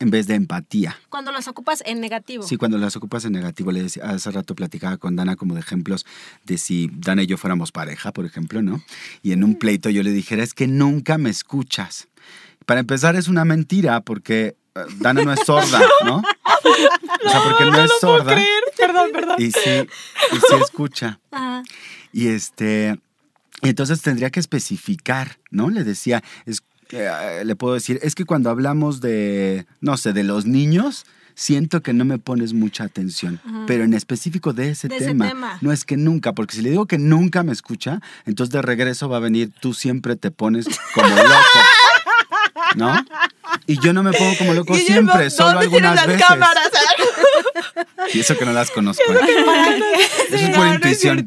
en 0.00 0.10
vez 0.10 0.26
de 0.26 0.34
empatía. 0.34 0.96
cuando 1.08 1.32
las 1.32 1.48
ocupas 1.48 1.82
en 1.86 2.00
negativo. 2.00 2.44
Sí, 2.44 2.56
cuando 2.56 2.78
las 2.78 2.94
ocupas 2.96 3.24
en 3.24 3.32
negativo, 3.32 3.72
le 3.72 3.82
decía, 3.82 4.04
hace 4.04 4.30
rato 4.30 4.54
platicaba 4.54 4.96
con 4.96 5.16
Dana 5.16 5.36
como 5.36 5.54
de 5.54 5.60
ejemplos 5.60 6.06
de 6.44 6.58
si 6.58 6.90
Dana 6.92 7.22
y 7.22 7.26
yo 7.26 7.36
fuéramos 7.36 7.72
pareja, 7.72 8.12
por 8.12 8.24
ejemplo, 8.24 8.62
¿no? 8.62 8.82
Y 9.22 9.32
en 9.32 9.42
un 9.42 9.56
pleito 9.56 9.90
yo 9.90 10.02
le 10.02 10.10
dijera, 10.10 10.42
es 10.42 10.54
que 10.54 10.66
nunca 10.66 11.18
me 11.18 11.30
escuchas. 11.30 12.08
Para 12.66 12.80
empezar, 12.80 13.16
es 13.16 13.28
una 13.28 13.44
mentira 13.44 14.00
porque 14.02 14.56
eh, 14.74 14.80
Dana 14.98 15.22
no 15.22 15.32
es 15.32 15.40
sorda, 15.44 15.80
¿no? 16.04 16.22
O 17.24 17.30
sea, 17.30 17.42
porque 17.42 17.64
no, 17.64 17.84
es 17.84 17.90
sorda. 18.00 18.36
Perdón, 18.76 19.10
perdón. 19.12 19.36
Y 19.38 19.50
sí, 19.50 19.86
y 20.32 20.36
sí 20.36 20.54
escucha. 20.62 21.18
Ajá. 21.30 21.62
Y 22.12 22.28
este, 22.28 22.98
y 23.62 23.68
entonces 23.68 24.02
tendría 24.02 24.30
que 24.30 24.40
especificar, 24.40 25.38
¿no? 25.50 25.68
Le 25.70 25.84
decía, 25.84 26.22
es, 26.46 26.62
eh, 26.90 27.44
le 27.44 27.56
puedo 27.56 27.74
decir, 27.74 27.98
es 28.02 28.14
que 28.14 28.24
cuando 28.24 28.50
hablamos 28.50 29.00
de, 29.00 29.66
no 29.80 29.96
sé, 29.96 30.12
de 30.12 30.24
los 30.24 30.46
niños, 30.46 31.04
siento 31.34 31.82
que 31.82 31.92
no 31.92 32.04
me 32.04 32.18
pones 32.18 32.52
mucha 32.52 32.84
atención, 32.84 33.40
pero 33.66 33.84
en 33.84 33.94
específico 33.94 34.52
de 34.52 34.70
ese, 34.70 34.88
De 34.88 34.96
ese 34.96 35.06
tema, 35.06 35.58
no 35.60 35.70
es 35.72 35.84
que 35.84 35.96
nunca, 35.96 36.32
porque 36.32 36.56
si 36.56 36.62
le 36.62 36.70
digo 36.70 36.86
que 36.86 36.98
nunca 36.98 37.44
me 37.44 37.52
escucha, 37.52 38.00
entonces 38.26 38.52
de 38.52 38.60
regreso 38.60 39.08
va 39.08 39.18
a 39.18 39.20
venir, 39.20 39.52
tú 39.60 39.72
siempre 39.72 40.16
te 40.16 40.30
pones 40.32 40.66
como 40.94 41.08
loco, 41.08 41.58
¿no? 42.74 42.92
Y 43.66 43.78
yo 43.80 43.92
no 43.92 44.02
me 44.02 44.12
pongo 44.12 44.36
como 44.36 44.52
loco 44.52 44.74
siempre, 44.74 45.30
solo 45.30 45.60
¿dónde 45.60 45.68
tienen 45.68 45.90
algunas 45.90 45.96
las 45.96 46.06
veces. 46.06 46.26
cámaras? 46.26 46.70
Y 48.14 48.20
eso 48.20 48.36
que 48.38 48.46
no 48.46 48.52
las 48.52 48.70
conozco. 48.70 49.02
¿eh? 49.12 49.82
Eso 50.28 50.36
es 50.36 50.50
por 50.50 50.58
No, 50.58 50.64
no 50.66 50.74
intuición. 50.74 51.24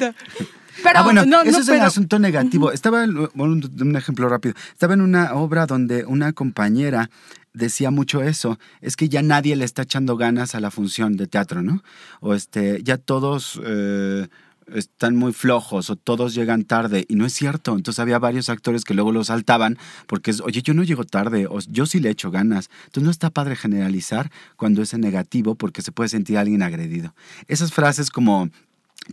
Pero 0.83 0.99
ah, 0.99 1.03
bueno, 1.03 1.25
no, 1.25 1.41
eso 1.41 1.51
no, 1.51 1.59
es 1.59 1.67
pero- 1.67 1.83
asunto 1.83 2.19
negativo. 2.19 2.71
Estaba, 2.71 3.03
un, 3.03 3.29
un 3.35 3.95
ejemplo 3.95 4.27
rápido. 4.29 4.55
Estaba 4.71 4.93
en 4.93 5.01
una 5.01 5.33
obra 5.33 5.65
donde 5.65 6.05
una 6.05 6.33
compañera 6.33 7.09
decía 7.53 7.91
mucho 7.91 8.21
eso. 8.21 8.59
Es 8.81 8.95
que 8.95 9.09
ya 9.09 9.21
nadie 9.21 9.55
le 9.55 9.65
está 9.65 9.83
echando 9.83 10.17
ganas 10.17 10.55
a 10.55 10.59
la 10.59 10.71
función 10.71 11.17
de 11.17 11.27
teatro, 11.27 11.61
¿no? 11.61 11.83
O 12.19 12.33
este, 12.33 12.81
ya 12.83 12.97
todos 12.97 13.59
eh, 13.63 14.27
están 14.73 15.15
muy 15.17 15.33
flojos 15.33 15.89
o 15.89 15.95
todos 15.97 16.33
llegan 16.33 16.63
tarde. 16.63 17.05
Y 17.09 17.15
no 17.15 17.25
es 17.25 17.33
cierto. 17.33 17.75
Entonces 17.75 17.99
había 17.99 18.19
varios 18.19 18.49
actores 18.49 18.83
que 18.85 18.93
luego 18.93 19.11
lo 19.11 19.23
saltaban 19.23 19.77
porque 20.07 20.31
es, 20.31 20.41
oye, 20.41 20.61
yo 20.61 20.73
no 20.73 20.83
llego 20.83 21.03
tarde, 21.03 21.47
o 21.49 21.59
yo 21.69 21.85
sí 21.85 21.99
le 21.99 22.09
echo 22.09 22.31
ganas. 22.31 22.69
Entonces 22.85 23.03
no 23.03 23.11
está 23.11 23.29
padre 23.29 23.55
generalizar 23.55 24.31
cuando 24.55 24.81
es 24.81 24.93
en 24.93 25.01
negativo 25.01 25.55
porque 25.55 25.81
se 25.81 25.91
puede 25.91 26.09
sentir 26.09 26.37
alguien 26.37 26.63
agredido. 26.63 27.13
Esas 27.47 27.73
frases 27.73 28.09
como 28.09 28.49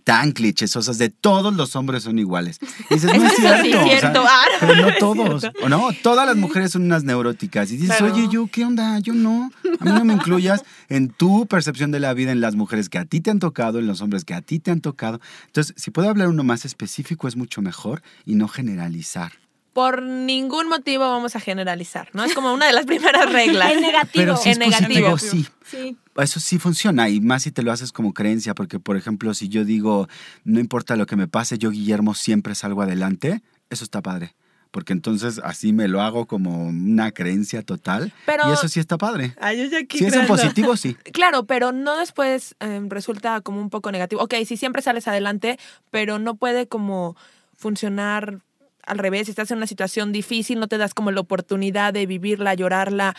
tan 0.05 0.33
clichesosas 0.33 0.99
de 0.99 1.09
todos 1.09 1.55
los 1.55 1.75
hombres 1.75 2.03
son 2.05 2.19
iguales. 2.19 2.59
Y 2.91 2.95
dices, 2.95 3.11
no 3.19 3.27
es 3.27 3.35
cierto. 3.37 3.63
sí 3.65 3.71
es 3.71 3.77
o 3.77 3.85
sea, 3.87 3.99
cierto. 4.01 4.25
Ah, 4.27 4.45
pero 4.61 4.77
no 4.77 4.89
todos. 4.99 5.41
cierto. 5.41 5.65
O 5.65 5.69
no, 5.69 5.89
todas 6.03 6.27
las 6.27 6.37
mujeres 6.37 6.73
son 6.73 6.83
unas 6.83 7.05
neuróticas. 7.05 7.71
Y 7.73 7.77
dices, 7.79 7.97
Pero- 7.99 8.15
oye, 8.15 8.29
yo, 8.31 8.47
¿qué 8.53 8.65
onda? 8.65 8.99
Yo 9.01 9.15
no. 9.15 9.51
A 9.81 9.85
mí 9.85 9.91
no 9.93 10.05
me 10.05 10.13
incluyas 10.15 10.63
en 10.89 11.09
tu 11.09 11.47
percepción 11.47 11.91
de 11.91 12.01
la 12.01 12.15
vida, 12.15 12.33
en 12.33 12.41
las 12.41 12.55
mujeres 12.55 12.89
que 12.89 12.99
a 12.99 13.05
ti 13.05 13.21
te 13.21 13.31
han 13.31 13.39
tocado, 13.39 13.79
en 13.79 13.87
los 13.87 14.01
hombres 14.01 14.25
que 14.25 14.35
a 14.35 14.43
ti 14.43 14.59
te 14.59 14.71
han 14.71 14.81
tocado. 14.81 15.21
Entonces, 15.47 15.75
si 15.77 15.91
puede 15.91 16.09
hablar 16.09 16.29
uno 16.29 16.45
más 16.45 16.65
específico, 16.65 17.27
es 17.29 17.37
mucho 17.37 17.63
mejor 17.63 18.03
y 18.25 18.35
no 18.35 18.47
generalizar. 18.49 19.33
Por 19.73 20.03
ningún 20.03 20.69
motivo 20.69 21.09
vamos 21.09 21.37
a 21.37 21.41
generalizar, 21.41 22.09
¿no? 22.13 22.25
Es 22.25 22.35
como 22.35 22.53
una 22.53 22.67
de 22.67 22.73
las 22.73 22.85
primeras 22.85 23.31
reglas. 23.33 23.71
En 23.73 23.81
negativo. 23.81 24.13
Pero 24.15 24.37
si 24.37 24.51
es 24.51 24.57
En 24.59 24.71
negativo. 24.71 25.19
sí. 25.19 25.47
Sí. 25.65 25.97
Eso 26.19 26.41
sí 26.41 26.59
funciona 26.59 27.09
y 27.09 27.21
más 27.21 27.45
si 27.45 27.51
te 27.53 27.63
lo 27.63 27.73
haces 27.73 27.93
como 27.93 28.13
creencia, 28.13 28.55
porque 28.55 28.79
por 28.81 28.97
ejemplo, 28.97 29.33
si 29.35 29.49
yo 29.49 29.65
digo, 29.65 30.09
no 30.45 30.61
importa 30.61 30.97
lo 30.97 31.07
que 31.07 31.17
me 31.17 31.29
pase, 31.29 31.59
yo 31.59 31.71
Guillermo 31.71 32.15
siempre 32.15 32.55
salgo 32.55 32.83
adelante, 32.83 33.43
eso 33.71 33.85
está 33.85 34.03
padre, 34.03 34.35
porque 34.71 34.93
entonces 34.93 35.41
así 35.45 35.73
me 35.73 35.87
lo 35.89 36.03
hago 36.03 36.27
como 36.27 36.67
una 36.69 37.13
creencia 37.13 37.63
total 37.63 38.13
Pero- 38.27 38.49
y 38.49 38.53
eso 38.53 38.69
sí 38.69 38.81
está 38.81 38.99
padre. 38.99 39.35
Ay, 39.41 39.59
yo 39.71 39.79
Si 39.91 40.05
es 40.05 40.13
en 40.15 40.27
positivo, 40.27 40.77
sí. 40.77 40.95
Claro, 41.13 41.45
pero 41.47 41.73
no 41.73 41.97
después 41.97 42.55
eh, 42.61 42.81
resulta 42.89 43.41
como 43.41 43.61
un 43.61 43.71
poco 43.71 43.91
negativo. 43.93 44.23
Ok, 44.23 44.35
si 44.47 44.57
siempre 44.57 44.83
sales 44.83 45.07
adelante, 45.09 45.59
pero 45.91 46.19
no 46.19 46.35
puede 46.35 46.67
como 46.67 47.17
funcionar 47.57 48.41
al 48.85 48.99
revés. 48.99 49.27
Si 49.27 49.31
estás 49.33 49.51
en 49.51 49.59
una 49.59 49.67
situación 49.67 50.13
difícil, 50.13 50.59
no 50.59 50.69
te 50.69 50.79
das 50.79 50.95
como 50.95 51.11
la 51.11 51.21
oportunidad 51.21 51.93
de 51.93 52.07
vivirla, 52.07 52.55
llorarla, 52.55 53.15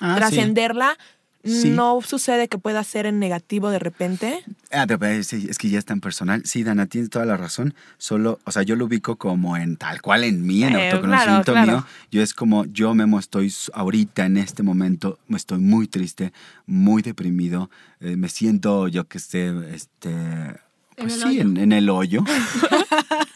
Ah, 0.00 0.16
trascenderla. 0.16 0.96
Sí. 0.98 1.04
No 1.44 2.00
sucede 2.02 2.48
que 2.48 2.56
pueda 2.58 2.84
ser 2.84 3.06
en 3.06 3.18
negativo 3.18 3.70
de 3.70 3.78
repente. 3.78 4.44
Ah, 4.70 4.86
es 5.00 5.58
que 5.58 5.68
ya 5.68 5.78
es 5.78 5.84
tan 5.84 6.00
personal. 6.00 6.42
Sí, 6.44 6.62
Dana, 6.62 6.86
tienes 6.86 7.10
toda 7.10 7.24
la 7.24 7.36
razón. 7.36 7.74
Solo, 7.98 8.38
o 8.44 8.52
sea, 8.52 8.62
yo 8.62 8.76
lo 8.76 8.84
ubico 8.84 9.16
como 9.16 9.56
en 9.56 9.76
tal 9.76 10.00
cual 10.00 10.24
en 10.24 10.46
mí, 10.46 10.62
en 10.62 10.76
Eh, 10.76 10.90
autoconocimiento 10.90 11.52
claro, 11.52 11.64
claro. 11.66 11.78
mío. 11.80 11.86
Yo 12.10 12.22
es 12.22 12.32
como, 12.34 12.64
yo 12.66 12.94
Memo 12.94 13.18
estoy 13.18 13.52
ahorita 13.74 14.24
en 14.26 14.36
este 14.36 14.62
momento, 14.62 15.18
me 15.26 15.36
estoy 15.36 15.58
muy 15.58 15.88
triste, 15.88 16.32
muy 16.66 17.02
deprimido. 17.02 17.70
eh, 18.00 18.16
me 18.16 18.28
siento, 18.28 18.88
yo 18.88 19.06
que 19.08 19.18
sé, 19.18 19.52
este. 19.74 20.14
Pues 20.96 21.14
el 21.14 21.22
sí, 21.22 21.40
en, 21.40 21.56
en 21.56 21.72
el 21.72 21.88
hoyo. 21.90 22.22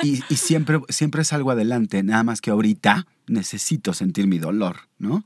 y 0.02 0.22
y 0.28 0.36
siempre, 0.36 0.80
siempre 0.88 1.24
salgo 1.24 1.50
adelante. 1.50 2.02
Nada 2.02 2.22
más 2.22 2.40
que 2.40 2.50
ahorita 2.50 3.06
necesito 3.26 3.92
sentir 3.94 4.26
mi 4.26 4.38
dolor, 4.38 4.76
¿no? 4.98 5.24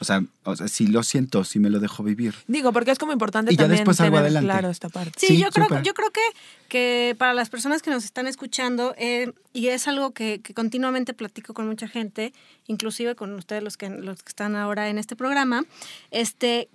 O 0.00 0.04
sea, 0.04 0.24
o 0.44 0.56
sea, 0.56 0.66
si 0.66 0.86
lo 0.86 1.02
siento, 1.02 1.44
si 1.44 1.58
me 1.58 1.68
lo 1.68 1.78
dejo 1.78 2.02
vivir. 2.02 2.34
Digo, 2.46 2.72
porque 2.72 2.90
es 2.90 2.98
como 2.98 3.12
importante 3.12 3.52
Y 3.52 3.56
ya 3.56 3.64
también 3.64 3.80
después 3.80 3.98
tener 3.98 4.14
adelante. 4.16 4.46
claro 4.46 4.70
esta 4.70 4.88
parte. 4.88 5.12
Sí, 5.18 5.26
Sí, 5.26 5.38
yo, 5.38 5.50
creo, 5.50 5.68
yo 5.82 5.92
creo 5.92 6.10
que, 6.10 6.20
que 6.68 7.14
para 7.18 7.34
las 7.34 7.50
personas 7.50 7.82
que 7.82 7.90
nos 7.90 8.04
están 8.04 8.26
escuchando, 8.26 8.94
eh, 8.96 9.32
y 9.52 9.68
es 9.68 9.86
algo 9.88 10.12
que, 10.12 10.40
que 10.40 10.54
continuamente 10.54 11.12
platico 11.12 11.52
con 11.52 11.66
mucha 11.68 11.86
gente, 11.86 12.32
inclusive 12.66 13.14
con 13.14 13.34
ustedes 13.34 13.62
los 13.62 13.76
que, 13.76 13.90
los 13.90 14.22
que 14.22 14.30
están 14.30 14.56
ahora 14.56 14.88
en 14.88 14.96
este 14.96 15.16
programa, 15.16 15.64
este, 16.10 16.70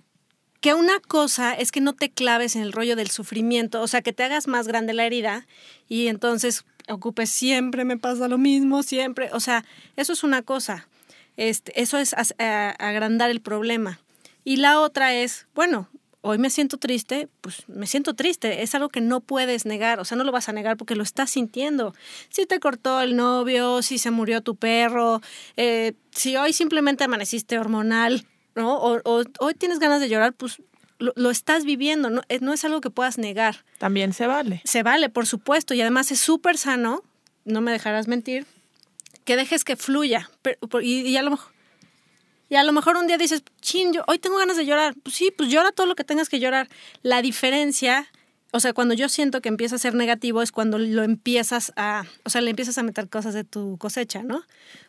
que 0.60 0.74
una 0.74 1.00
cosa 1.00 1.52
es 1.52 1.72
que 1.72 1.80
no 1.80 1.94
te 1.94 2.10
claves 2.10 2.56
en 2.56 2.62
el 2.62 2.72
rollo 2.72 2.96
del 2.96 3.10
sufrimiento, 3.10 3.82
o 3.82 3.88
sea, 3.88 4.02
que 4.02 4.12
te 4.12 4.22
hagas 4.22 4.46
más 4.46 4.66
grande 4.66 4.94
la 4.94 5.04
herida 5.04 5.46
y 5.88 6.08
entonces 6.08 6.64
ocupes 6.88 7.30
siempre 7.30 7.84
me 7.84 7.96
pasa 7.96 8.28
lo 8.28 8.38
mismo, 8.38 8.82
siempre, 8.82 9.30
o 9.32 9.40
sea, 9.40 9.64
eso 9.96 10.12
es 10.12 10.22
una 10.24 10.42
cosa, 10.42 10.88
este, 11.36 11.80
eso 11.80 11.98
es 11.98 12.14
as- 12.14 12.34
a- 12.38 12.70
agrandar 12.78 13.30
el 13.30 13.40
problema. 13.40 14.00
Y 14.44 14.56
la 14.56 14.80
otra 14.80 15.14
es, 15.14 15.46
bueno, 15.54 15.88
hoy 16.20 16.38
me 16.38 16.50
siento 16.50 16.76
triste, 16.76 17.28
pues 17.40 17.64
me 17.68 17.86
siento 17.86 18.14
triste, 18.14 18.62
es 18.62 18.74
algo 18.74 18.88
que 18.88 19.00
no 19.00 19.20
puedes 19.20 19.64
negar, 19.66 20.00
o 20.00 20.04
sea, 20.04 20.16
no 20.16 20.24
lo 20.24 20.32
vas 20.32 20.48
a 20.48 20.52
negar 20.52 20.76
porque 20.76 20.96
lo 20.96 21.02
estás 21.02 21.30
sintiendo. 21.30 21.94
Si 22.30 22.46
te 22.46 22.58
cortó 22.60 23.00
el 23.00 23.16
novio, 23.16 23.82
si 23.82 23.98
se 23.98 24.10
murió 24.10 24.40
tu 24.40 24.56
perro, 24.56 25.20
eh, 25.56 25.92
si 26.10 26.36
hoy 26.36 26.52
simplemente 26.52 27.04
amaneciste 27.04 27.58
hormonal, 27.58 28.26
¿no? 28.54 28.76
O, 28.78 29.00
o 29.04 29.22
hoy 29.40 29.54
tienes 29.54 29.78
ganas 29.78 30.00
de 30.00 30.08
llorar, 30.08 30.32
pues 30.32 30.60
lo, 30.98 31.12
lo 31.14 31.30
estás 31.30 31.64
viviendo, 31.64 32.08
no, 32.10 32.22
Eh, 32.28 32.38
no 32.40 32.52
es 32.52 32.64
algo 32.64 32.80
que 32.80 32.90
puedas 32.90 33.18
negar. 33.18 33.64
También 33.78 34.12
se 34.12 34.26
vale. 34.26 34.62
Se 34.64 34.82
vale, 34.82 35.08
por 35.10 35.26
supuesto, 35.26 35.74
y 35.74 35.80
además 35.80 36.10
es 36.10 36.20
súper 36.20 36.56
sano, 36.56 37.02
no 37.44 37.60
me 37.60 37.70
dejarás 37.70 38.08
mentir, 38.08 38.46
que 39.26 39.36
dejes 39.36 39.64
que 39.64 39.76
fluya. 39.76 40.30
pero- 40.40 40.80
y 40.80 41.14
a 41.18 41.22
lo 41.22 41.32
mejor... 41.32 41.52
Y 42.48 42.54
a 42.54 42.62
lo 42.62 42.72
mejor 42.72 42.96
un 42.96 43.08
día 43.08 43.18
dices, 43.18 43.42
chin, 43.60 43.92
yo 43.92 44.04
hoy 44.06 44.20
tengo 44.20 44.38
ganas 44.38 44.56
de 44.56 44.64
llorar. 44.64 44.94
Pues 45.02 45.16
sí, 45.16 45.32
pues 45.36 45.50
llora 45.50 45.72
todo 45.72 45.86
lo 45.86 45.96
que 45.96 46.04
tengas 46.04 46.28
que 46.28 46.38
llorar. 46.38 46.68
La 47.02 47.20
diferencia 47.20 48.08
o 48.52 48.60
sea, 48.60 48.72
cuando 48.72 48.94
yo 48.94 49.08
siento 49.08 49.40
que 49.42 49.48
empieza 49.48 49.74
a 49.76 49.78
ser 49.78 49.94
negativo 49.94 50.40
es 50.40 50.50
cuando 50.52 50.78
lo 50.78 51.02
empiezas 51.02 51.72
a, 51.76 52.04
o 52.24 52.30
sea, 52.30 52.40
le 52.40 52.50
empiezas 52.50 52.78
a 52.78 52.82
meter 52.82 53.08
cosas 53.08 53.34
de 53.34 53.44
tu 53.44 53.76
cosecha, 53.78 54.22
¿no? 54.22 54.42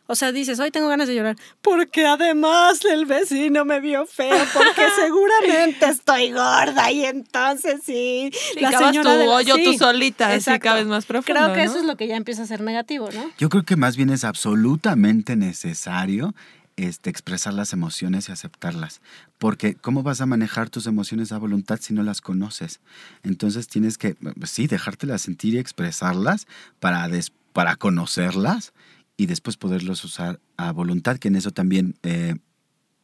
O 0.06 0.14
sea, 0.14 0.32
dices, 0.32 0.58
hoy 0.58 0.70
tengo 0.70 0.88
ganas 0.88 1.06
de 1.06 1.14
llorar, 1.14 1.36
porque 1.60 2.06
además 2.06 2.80
el 2.90 3.04
vecino 3.04 3.66
me 3.66 3.80
vio 3.80 4.06
feo, 4.06 4.38
porque 4.54 4.82
seguramente 4.96 5.84
estoy 5.86 6.30
gorda 6.32 6.90
y 6.90 7.04
entonces 7.04 7.80
sí, 7.84 8.30
Y 8.56 8.60
cavas 8.60 8.96
tu 8.96 9.02
de 9.06 9.26
la- 9.26 9.32
hoyo 9.34 9.54
tú 9.62 9.74
solita, 9.74 10.28
así 10.28 10.36
exacto. 10.36 10.64
cabes 10.64 10.86
más 10.86 11.04
profundo, 11.04 11.38
Creo 11.40 11.52
que 11.52 11.64
¿no? 11.64 11.70
eso 11.70 11.78
es 11.80 11.84
lo 11.84 11.96
que 11.96 12.06
ya 12.06 12.16
empieza 12.16 12.44
a 12.44 12.46
ser 12.46 12.62
negativo, 12.62 13.10
¿no? 13.12 13.30
Yo 13.36 13.50
creo 13.50 13.64
que 13.64 13.76
más 13.76 13.96
bien 13.98 14.08
es 14.08 14.24
absolutamente 14.24 15.36
necesario 15.36 16.34
este, 16.78 17.10
expresar 17.10 17.52
las 17.52 17.72
emociones 17.72 18.28
y 18.28 18.32
aceptarlas. 18.32 19.00
Porque 19.38 19.74
¿cómo 19.74 20.02
vas 20.02 20.20
a 20.20 20.26
manejar 20.26 20.70
tus 20.70 20.86
emociones 20.86 21.32
a 21.32 21.38
voluntad 21.38 21.78
si 21.82 21.92
no 21.92 22.02
las 22.02 22.20
conoces? 22.20 22.80
Entonces 23.22 23.66
tienes 23.68 23.98
que, 23.98 24.16
sí, 24.44 24.66
dejártelas 24.66 25.22
sentir 25.22 25.54
y 25.54 25.58
expresarlas 25.58 26.46
para, 26.80 27.08
des- 27.08 27.32
para 27.52 27.76
conocerlas 27.76 28.72
y 29.16 29.26
después 29.26 29.56
poderlos 29.56 30.04
usar 30.04 30.40
a 30.56 30.70
voluntad, 30.72 31.18
que 31.18 31.28
en 31.28 31.36
eso 31.36 31.50
también 31.50 31.96
eh, 32.04 32.36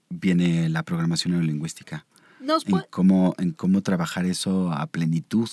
viene 0.09 0.69
la 0.69 0.83
programación 0.85 1.33
neurolingüística. 1.33 2.07
Nos 2.41 2.67
En 2.67 2.83
cómo, 2.91 3.35
en 3.39 3.53
cómo 3.53 3.83
trabajar 3.83 4.25
eso 4.27 4.71
a 4.73 4.87
plenitud. 4.87 5.49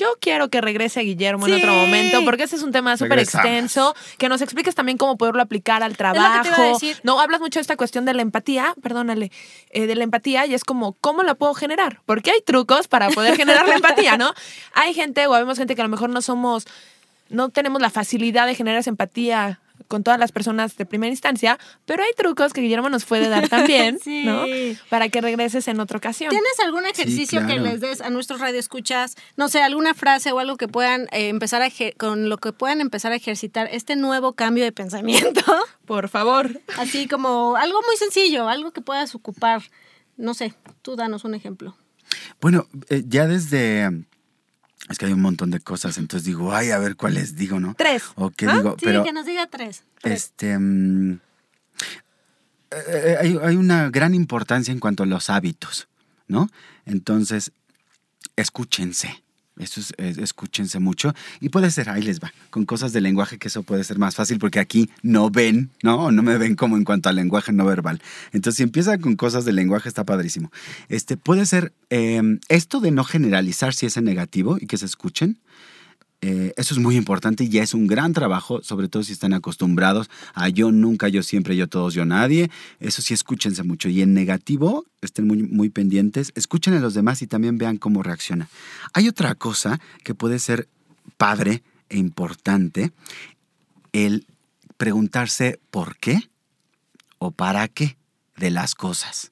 Yo 0.00 0.16
quiero 0.20 0.48
que 0.48 0.60
regrese 0.62 1.00
Guillermo 1.00 1.44
Sí. 1.46 1.52
en 1.52 1.58
otro 1.58 1.74
momento, 1.74 2.24
porque 2.24 2.44
ese 2.44 2.56
es 2.56 2.62
un 2.62 2.72
tema 2.72 2.96
súper 2.96 3.18
extenso, 3.18 3.94
que 4.18 4.28
nos 4.30 4.40
expliques 4.40 4.74
también 4.74 4.96
cómo 4.96 5.18
poderlo 5.18 5.42
aplicar 5.42 5.82
al 5.82 5.92
que 5.92 5.98
te 5.98 6.02
iba 6.16 6.38
a 6.38 6.42
trabajo. 6.42 6.62
decir. 6.72 6.96
No, 7.02 7.20
hablas 7.20 7.40
mucho 7.40 7.58
de 7.58 7.62
esta 7.62 7.76
cuestión 7.76 8.06
de 8.06 8.14
la 8.14 8.22
empatía, 8.22 8.74
perdónale, 8.82 9.30
eh, 9.70 9.86
de 9.86 9.94
la 9.94 10.04
empatía, 10.04 10.46
y 10.46 10.54
es 10.54 10.64
como, 10.64 10.94
¿cómo 10.94 11.22
la 11.22 11.34
puedo 11.34 11.52
generar? 11.52 12.00
Porque 12.06 12.30
hay 12.30 12.40
trucos 12.40 12.88
para 12.88 13.10
poder 13.10 13.36
generar 13.36 13.68
la 13.68 13.74
empatía, 13.74 14.16
¿no? 14.16 14.32
Hay 14.72 14.94
gente, 14.94 15.26
o 15.26 15.34
habemos 15.34 15.58
gente 15.58 15.74
que 15.74 15.82
a 15.82 15.84
lo 15.84 15.90
mejor 15.90 16.08
no 16.08 16.22
somos, 16.22 16.66
no 17.28 17.50
tenemos 17.50 17.82
la 17.82 17.90
facilidad 17.90 18.46
de 18.46 18.54
generar 18.54 18.80
esa 18.80 18.90
empatía 18.90 19.60
con 19.90 20.04
todas 20.04 20.20
las 20.20 20.30
personas 20.30 20.76
de 20.76 20.86
primera 20.86 21.10
instancia, 21.10 21.58
pero 21.84 22.04
hay 22.04 22.12
trucos 22.16 22.52
que 22.52 22.60
Guillermo 22.60 22.88
nos 22.88 23.04
puede 23.04 23.28
dar 23.28 23.48
también, 23.48 23.98
Sí. 24.04 24.24
¿no? 24.24 24.44
Para 24.88 25.08
que 25.08 25.20
regreses 25.20 25.66
en 25.66 25.80
otra 25.80 25.98
ocasión. 25.98 26.30
¿Tienes 26.30 26.60
algún 26.64 26.86
ejercicio 26.86 27.40
que 27.40 27.54
claro. 27.54 27.64
les 27.64 27.80
des 27.80 28.00
a 28.00 28.08
nuestros 28.08 28.40
radioescuchas? 28.40 29.16
No 29.36 29.48
sé, 29.48 29.62
alguna 29.62 29.92
frase 29.94 30.30
o 30.30 30.38
algo 30.38 30.56
que 30.56 30.68
puedan 30.68 31.08
eh, 31.10 31.28
empezar 31.28 31.60
a 31.60 31.70
con 31.98 32.28
lo 32.28 32.38
que 32.38 32.52
puedan 32.52 32.80
empezar 32.80 33.10
a 33.10 33.16
ejercitar 33.16 33.68
este 33.72 33.96
nuevo 33.96 34.34
cambio 34.34 34.62
de 34.62 34.70
pensamiento. 34.70 35.42
Por 35.86 36.08
favor. 36.08 36.60
Así 36.78 37.08
como 37.08 37.56
algo 37.56 37.80
muy 37.82 37.96
sencillo, 37.96 38.48
algo 38.48 38.70
que 38.70 38.82
puedas 38.82 39.16
ocupar. 39.16 39.62
No 40.16 40.34
sé, 40.34 40.54
tú 40.82 40.94
danos 40.94 41.24
un 41.24 41.34
ejemplo. 41.34 41.76
Bueno, 42.40 42.68
eh, 42.90 43.02
ya 43.06 43.26
desde... 43.26 44.04
Es 44.88 44.98
que 44.98 45.06
hay 45.06 45.12
un 45.12 45.20
montón 45.22 45.50
de 45.50 45.60
cosas, 45.60 45.98
entonces 45.98 46.26
digo, 46.26 46.52
ay, 46.52 46.70
a 46.70 46.78
ver 46.78 46.96
cuáles 46.96 47.36
digo, 47.36 47.60
¿no? 47.60 47.74
Tres. 47.76 48.02
O 48.16 48.30
qué 48.30 48.46
¿Ah? 48.46 48.56
digo, 48.56 48.76
Sí, 48.78 48.84
pero 48.86 49.04
que 49.04 49.12
nos 49.12 49.26
diga 49.26 49.46
tres. 49.46 49.84
tres. 50.00 50.24
este 50.24 50.58
mm, 50.58 51.20
eh, 52.72 53.16
hay, 53.20 53.38
hay 53.42 53.56
una 53.56 53.90
gran 53.90 54.14
importancia 54.14 54.72
en 54.72 54.78
cuanto 54.80 55.02
a 55.02 55.06
los 55.06 55.28
hábitos, 55.30 55.88
¿no? 56.28 56.48
Entonces, 56.86 57.52
escúchense. 58.36 59.22
Eso 59.58 59.80
es, 59.80 59.92
es- 59.98 60.18
escúchense 60.18 60.78
mucho. 60.78 61.12
Y 61.40 61.48
puede 61.50 61.70
ser, 61.70 61.90
ahí 61.90 62.02
les 62.02 62.20
va, 62.20 62.32
con 62.50 62.64
cosas 62.64 62.92
de 62.92 63.00
lenguaje, 63.00 63.38
que 63.38 63.48
eso 63.48 63.62
puede 63.62 63.84
ser 63.84 63.98
más 63.98 64.14
fácil, 64.14 64.38
porque 64.38 64.58
aquí 64.58 64.88
no 65.02 65.30
ven, 65.30 65.70
¿no? 65.82 66.10
No 66.10 66.22
me 66.22 66.38
ven 66.38 66.54
como 66.56 66.76
en 66.76 66.84
cuanto 66.84 67.08
al 67.08 67.16
lenguaje 67.16 67.52
no 67.52 67.64
verbal. 67.66 68.00
Entonces, 68.32 68.56
si 68.58 68.62
empieza 68.62 68.96
con 68.98 69.16
cosas 69.16 69.44
de 69.44 69.52
lenguaje, 69.52 69.88
está 69.88 70.04
padrísimo. 70.04 70.50
Este, 70.88 71.16
puede 71.16 71.44
ser 71.46 71.72
eh, 71.90 72.22
esto 72.48 72.80
de 72.80 72.90
no 72.90 73.04
generalizar 73.04 73.74
si 73.74 73.86
es 73.86 73.96
en 73.96 74.04
negativo 74.04 74.56
y 74.60 74.66
que 74.66 74.78
se 74.78 74.86
escuchen. 74.86 75.38
Eh, 76.22 76.52
eso 76.56 76.74
es 76.74 76.80
muy 76.80 76.96
importante 76.96 77.44
y 77.44 77.48
ya 77.48 77.62
es 77.62 77.72
un 77.72 77.86
gran 77.86 78.12
trabajo, 78.12 78.62
sobre 78.62 78.88
todo 78.88 79.02
si 79.02 79.12
están 79.12 79.32
acostumbrados 79.32 80.10
a 80.34 80.50
yo 80.50 80.70
nunca, 80.70 81.08
yo 81.08 81.22
siempre, 81.22 81.56
yo 81.56 81.66
todos, 81.66 81.94
yo 81.94 82.04
nadie. 82.04 82.50
Eso 82.78 83.00
sí, 83.00 83.14
escúchense 83.14 83.62
mucho. 83.62 83.88
Y 83.88 84.02
en 84.02 84.12
negativo, 84.12 84.84
estén 85.00 85.26
muy, 85.26 85.42
muy 85.42 85.70
pendientes, 85.70 86.32
escuchen 86.34 86.74
a 86.74 86.80
los 86.80 86.94
demás 86.94 87.22
y 87.22 87.26
también 87.26 87.56
vean 87.56 87.78
cómo 87.78 88.02
reacciona. 88.02 88.48
Hay 88.92 89.08
otra 89.08 89.34
cosa 89.34 89.80
que 90.04 90.14
puede 90.14 90.38
ser 90.38 90.68
padre 91.16 91.62
e 91.88 91.98
importante, 91.98 92.92
el 93.92 94.26
preguntarse 94.76 95.58
por 95.70 95.96
qué 95.96 96.30
o 97.18 97.30
para 97.30 97.68
qué 97.68 97.96
de 98.36 98.50
las 98.50 98.74
cosas. 98.74 99.30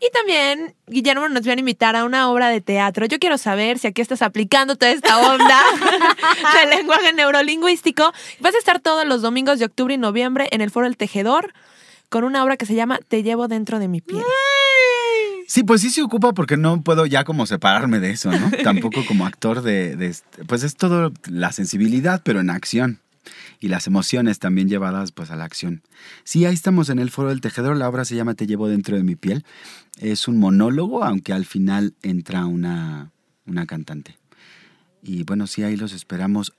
Y 0.00 0.10
también, 0.12 0.74
Guillermo 0.86 1.28
nos 1.28 1.46
van 1.46 1.58
a 1.58 1.60
invitar 1.60 1.96
a 1.96 2.04
una 2.04 2.28
obra 2.28 2.48
de 2.48 2.60
teatro. 2.60 3.06
Yo 3.06 3.18
quiero 3.18 3.38
saber 3.38 3.78
si 3.78 3.86
aquí 3.86 4.02
estás 4.02 4.20
aplicando 4.20 4.76
toda 4.76 4.92
esta 4.92 5.18
onda 5.18 5.58
del 6.60 6.70
lenguaje 6.70 7.12
neurolingüístico. 7.14 8.12
Vas 8.40 8.54
a 8.54 8.58
estar 8.58 8.80
todos 8.80 9.06
los 9.06 9.22
domingos 9.22 9.58
de 9.58 9.64
octubre 9.64 9.94
y 9.94 9.98
noviembre 9.98 10.48
en 10.50 10.60
el 10.60 10.70
Foro 10.70 10.86
El 10.86 10.96
Tejedor 10.96 11.54
con 12.08 12.24
una 12.24 12.44
obra 12.44 12.56
que 12.56 12.66
se 12.66 12.74
llama 12.74 12.98
Te 13.06 13.22
llevo 13.22 13.48
dentro 13.48 13.78
de 13.78 13.88
mi 13.88 14.00
piel. 14.00 14.22
Sí, 15.46 15.62
pues 15.62 15.82
sí 15.82 15.90
se 15.90 16.02
ocupa 16.02 16.32
porque 16.32 16.56
no 16.56 16.80
puedo 16.80 17.06
ya 17.06 17.24
como 17.24 17.46
separarme 17.46 18.00
de 18.00 18.10
eso, 18.10 18.30
¿no? 18.32 18.50
Tampoco 18.64 19.04
como 19.06 19.26
actor 19.26 19.62
de, 19.62 19.96
de 19.96 20.14
Pues 20.46 20.62
es 20.62 20.74
todo 20.76 21.12
la 21.26 21.52
sensibilidad, 21.52 22.22
pero 22.24 22.40
en 22.40 22.50
acción. 22.50 23.00
Y 23.60 23.68
las 23.68 23.86
emociones 23.86 24.38
también 24.38 24.68
llevadas 24.68 25.12
pues 25.12 25.30
a 25.30 25.36
la 25.36 25.44
acción. 25.44 25.82
Sí, 26.24 26.44
ahí 26.44 26.54
estamos 26.54 26.88
en 26.88 26.98
el 26.98 27.10
Foro 27.10 27.28
del 27.28 27.40
Tejedor. 27.40 27.76
La 27.76 27.88
obra 27.88 28.04
se 28.04 28.16
llama 28.16 28.34
Te 28.34 28.46
llevo 28.46 28.68
dentro 28.68 28.96
de 28.96 29.02
mi 29.02 29.16
piel. 29.16 29.44
Es 29.98 30.28
un 30.28 30.38
monólogo, 30.38 31.04
aunque 31.04 31.32
al 31.32 31.44
final 31.44 31.94
entra 32.02 32.46
una, 32.46 33.12
una 33.46 33.66
cantante. 33.66 34.18
Y 35.02 35.22
bueno, 35.24 35.46
sí, 35.46 35.62
ahí 35.62 35.76
los 35.76 35.92
esperamos. 35.92 36.52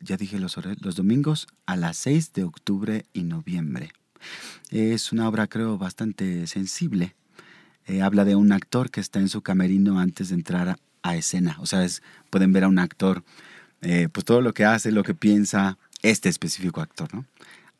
Ya 0.00 0.16
dije 0.16 0.38
los, 0.38 0.56
los 0.80 0.96
domingos 0.96 1.46
a 1.66 1.76
las 1.76 1.96
6 1.98 2.32
de 2.32 2.44
octubre 2.44 3.04
y 3.12 3.24
noviembre. 3.24 3.92
Es 4.70 5.12
una 5.12 5.28
obra, 5.28 5.46
creo, 5.46 5.78
bastante 5.78 6.46
sensible. 6.46 7.14
Eh, 7.86 8.02
habla 8.02 8.24
de 8.24 8.36
un 8.36 8.52
actor 8.52 8.90
que 8.90 9.00
está 9.00 9.18
en 9.18 9.28
su 9.28 9.42
camerino 9.42 9.98
antes 9.98 10.28
de 10.28 10.34
entrar 10.36 10.68
a, 10.68 10.78
a 11.02 11.16
escena. 11.16 11.56
O 11.60 11.66
sea, 11.66 11.84
es- 11.84 12.02
pueden 12.30 12.52
ver 12.52 12.64
a 12.64 12.68
un 12.68 12.78
actor, 12.78 13.24
eh, 13.82 14.08
pues 14.12 14.24
todo 14.24 14.40
lo 14.40 14.52
que 14.54 14.64
hace, 14.64 14.92
lo 14.92 15.02
que 15.02 15.14
piensa, 15.14 15.78
este 16.02 16.28
específico 16.28 16.80
actor, 16.80 17.12
¿no? 17.14 17.24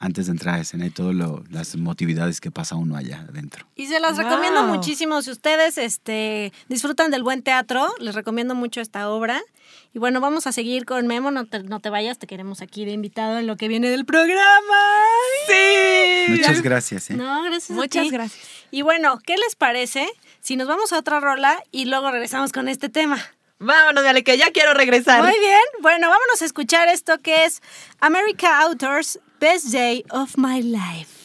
antes 0.03 0.27
de 0.27 0.33
entrar 0.33 0.55
a 0.55 0.61
escena 0.61 0.87
y 0.87 0.91
todas 0.91 1.15
las 1.51 1.77
motividades 1.77 2.41
que 2.41 2.51
pasa 2.51 2.75
uno 2.75 2.97
allá 2.97 3.27
adentro. 3.29 3.67
Y 3.77 3.87
se 3.87 4.01
las 4.01 4.17
Wow. 4.17 4.25
recomiendo 4.25 4.63
muchísimo. 4.65 5.21
Si 5.21 5.31
ustedes 5.31 5.77
este, 5.77 6.55
disfrutan 6.71 7.11
del 7.11 7.23
buen 7.23 7.43
teatro, 7.43 7.87
les 8.01 8.15
recomiendo 8.15 8.55
mucho 8.55 8.81
esta 8.81 9.11
obra. 9.11 9.43
Y 9.93 9.99
bueno, 9.99 10.21
vamos 10.21 10.47
a 10.47 10.53
seguir 10.53 10.85
con 10.85 11.07
Memo. 11.07 11.31
No 11.31 11.47
te, 11.47 11.63
no 11.65 11.81
te 11.81 11.91
vayas, 11.91 12.19
te 12.19 12.27
queremos 12.27 12.63
aquí 12.63 12.85
de 12.85 12.93
invitado 12.93 13.39
en 13.39 13.47
lo 13.47 13.57
que 13.57 13.67
viene 13.69 13.91
del 13.91 14.05
programa. 14.05 15.03
Sí. 15.49 16.33
Muchas 16.33 16.63
gracias. 16.63 17.11
¿eh? 17.11 17.15
No, 17.15 17.43
gracias. 17.43 17.71
a 17.71 17.75
Muchas 17.75 18.05
ti. 18.05 18.11
gracias. 18.11 18.47
Y 18.71 18.83
bueno, 18.83 19.19
¿qué 19.27 19.37
les 19.37 19.57
parece 19.57 20.09
si 20.41 20.57
nos 20.57 20.69
vamos 20.69 20.93
a 20.93 20.99
otra 20.99 21.19
rola 21.21 21.63
y 21.73 21.87
luego 21.87 22.11
regresamos 22.11 22.53
con 22.53 22.69
este 22.69 22.89
tema? 22.89 23.19
Vámonos, 23.59 24.05
dale, 24.05 24.23
que 24.25 24.39
ya 24.39 24.53
quiero 24.53 24.73
regresar. 24.75 25.23
Muy 25.23 25.39
bien. 25.39 25.61
Bueno, 25.83 26.09
vámonos 26.09 26.41
a 26.41 26.45
escuchar 26.47 26.89
esto 26.89 27.19
que 27.19 27.45
es 27.45 27.61
America 28.01 28.61
Authors 28.63 29.19
Best 29.41 29.67
Day 29.67 30.05
of 30.11 30.37
My 30.39 30.63
Life. 30.63 31.20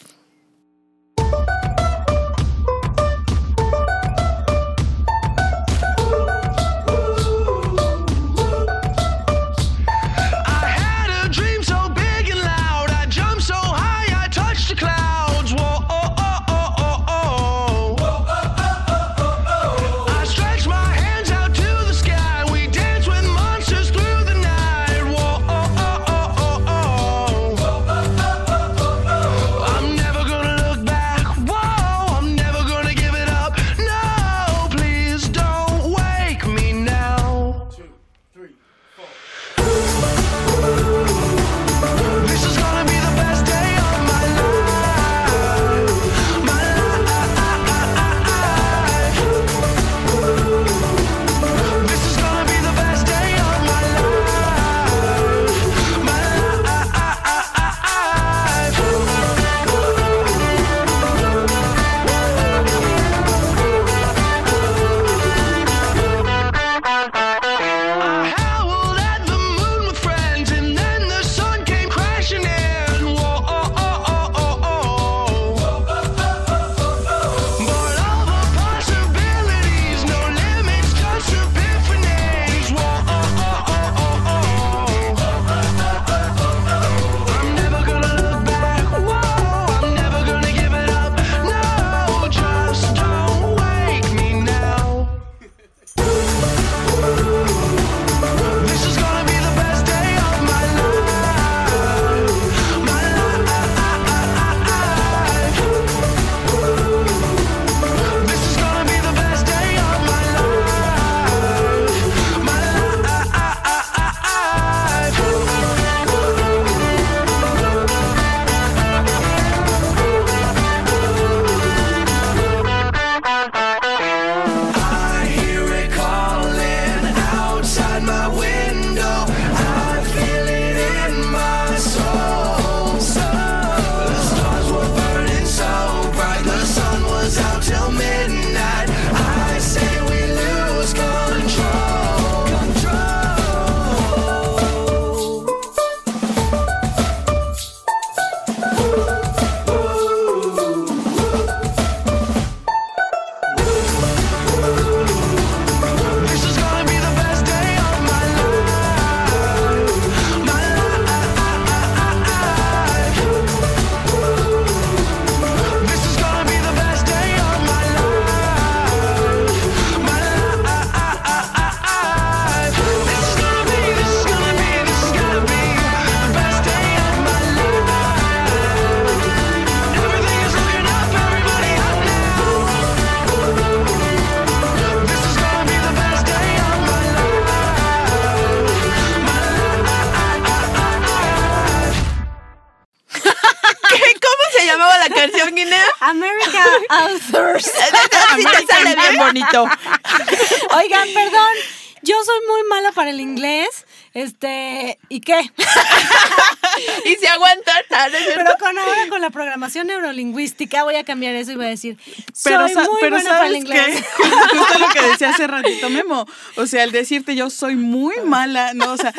Qué? 205.26 205.52
Y 207.06 207.14
se 207.16 207.26
aguantan. 207.28 207.74
¿no? 207.90 208.18
Pero 208.34 208.50
con 208.58 208.76
ahora 208.78 209.08
con 209.08 209.20
la 209.22 209.30
programación 209.30 209.86
neurolingüística 209.86 210.82
voy 210.84 210.96
a 210.96 211.04
cambiar 211.04 211.34
eso 211.34 211.52
y 211.52 211.56
voy 211.56 211.66
a 211.66 211.70
decir, 211.70 211.96
Pero, 212.44 212.68
soy 212.68 212.84
muy 212.84 213.00
pero 213.00 213.16
buena 213.16 213.30
para 213.30 213.46
el 213.46 213.52
sabes 213.52 213.64
inglés. 213.64 214.04
justo 214.18 214.78
lo 214.78 214.88
que 214.88 215.02
decía 215.02 215.30
hace 215.30 215.46
ratito 215.46 215.88
Memo, 215.88 216.26
o 216.56 216.66
sea, 216.66 216.84
el 216.84 216.92
decirte 216.92 217.34
yo 217.34 217.48
soy 217.48 217.76
muy 217.76 218.14
mala, 218.26 218.74
no, 218.74 218.92
o 218.92 218.96
sea, 218.98 219.14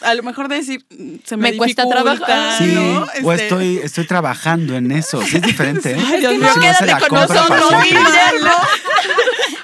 a 0.00 0.14
lo 0.14 0.22
mejor 0.22 0.48
decir 0.48 0.84
mm, 0.90 1.16
se 1.24 1.36
me, 1.36 1.50
Me 1.50 1.56
cuesta 1.56 1.86
trabajo. 1.88 2.24
Sí, 2.58 2.72
¿no? 2.72 3.02
o 3.22 3.32
Este, 3.32 3.44
estoy, 3.44 3.78
estoy 3.78 4.06
trabajando 4.06 4.76
en 4.76 4.92
eso. 4.92 5.22
Sí, 5.22 5.36
es 5.36 5.42
diferente. 5.42 5.92
¿eh? 5.92 5.98
Ay, 6.06 6.20
Dios 6.20 6.32
Si 6.32 6.38
mío, 6.38 6.48
hace 6.48 6.86
la 6.86 6.98
quédate 6.98 7.08
con 7.08 7.20
nosotros. 7.20 7.84
Guillermo. 7.84 8.52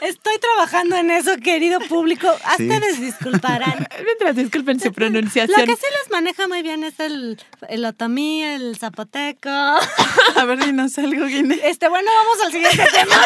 Estoy 0.01 0.39
trabajando 0.39 0.97
en 0.97 1.11
eso, 1.11 1.37
querido 1.39 1.81
público. 1.81 2.29
A 2.45 2.57
Sí. 2.57 2.69
ustedes 2.69 3.01
disculparán. 3.01 3.87
Mientras 4.05 4.37
disculpen 4.37 4.79
su 4.81 4.87
Lo 4.89 4.93
pronunciación. 4.93 5.67
que 5.67 5.77
sí 5.77 5.87
les 6.01 6.11
maneja 6.11 6.49
muy 6.49 6.63
bien 6.63 6.85
es 6.85 6.99
el, 7.01 7.39
el 7.69 7.85
otomí, 7.85 8.43
el 8.43 8.77
zapoteco. 8.79 9.49
A 10.37 10.45
ver, 10.47 10.65
dinos 10.65 10.97
algo, 10.99 11.27
Guinea. 11.27 11.59
Este, 11.65 11.89
bueno, 11.89 12.11
vamos 12.15 12.47
al 12.47 12.53
siguiente 12.53 12.87
tema. 12.93 13.17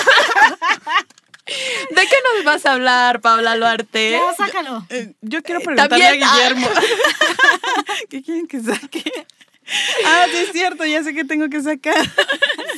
¿De 1.46 2.02
qué 2.06 2.16
nos 2.36 2.44
vas 2.44 2.64
a 2.64 2.72
hablar, 2.72 3.20
Paula 3.20 3.54
Luarte? 3.56 4.12
Ya, 4.12 4.34
sácalo. 4.34 4.86
Eh, 4.88 5.12
yo 5.20 5.42
quiero 5.42 5.60
preguntarle 5.60 6.04
También, 6.04 6.24
a 6.24 6.34
Guillermo. 6.34 6.68
¿Qué 8.08 8.22
quieren 8.22 8.46
que 8.46 8.60
saque? 8.62 9.04
Ah, 10.06 10.26
sí 10.30 10.36
es 10.36 10.52
cierto, 10.52 10.84
ya 10.84 11.02
sé 11.02 11.14
que 11.14 11.24
tengo 11.24 11.48
que 11.48 11.62
sacar. 11.62 11.94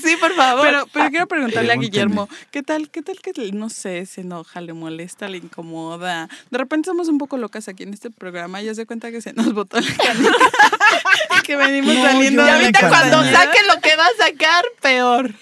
Sí, 0.02 0.14
por 0.20 0.34
favor. 0.34 0.64
Pero, 0.64 0.86
pero 0.92 1.10
quiero 1.10 1.26
preguntarle 1.26 1.72
a. 1.72 1.76
Guillermo, 1.76 2.28
¿qué 2.52 2.62
tal, 2.62 2.90
qué 2.90 3.02
tal 3.02 3.18
que, 3.20 3.32
no 3.52 3.70
sé, 3.70 4.06
se 4.06 4.20
enoja, 4.20 4.60
le 4.60 4.72
molesta, 4.72 5.26
le 5.28 5.38
incomoda? 5.38 6.28
De 6.50 6.58
repente 6.58 6.86
somos 6.88 7.08
un 7.08 7.18
poco 7.18 7.38
locas 7.38 7.66
aquí 7.66 7.82
en 7.82 7.92
este 7.92 8.10
programa, 8.10 8.60
ya 8.62 8.72
se 8.74 8.86
cuenta 8.86 9.10
que 9.10 9.20
se 9.20 9.32
nos 9.32 9.52
botó 9.52 9.80
la 9.80 9.86
canica 9.96 10.32
y 11.38 11.42
que 11.42 11.56
venimos 11.56 11.94
No, 11.94 12.02
saliendo 12.04 12.42
de 12.42 12.48
y 12.48 12.52
la 12.52 12.56
ahorita 12.58 12.88
cuando 12.88 13.24
saque 13.24 13.58
lo 13.66 13.80
que 13.80 13.96
va 13.96 14.06
a 14.06 14.26
sacar, 14.26 14.64
peor. 14.80 15.34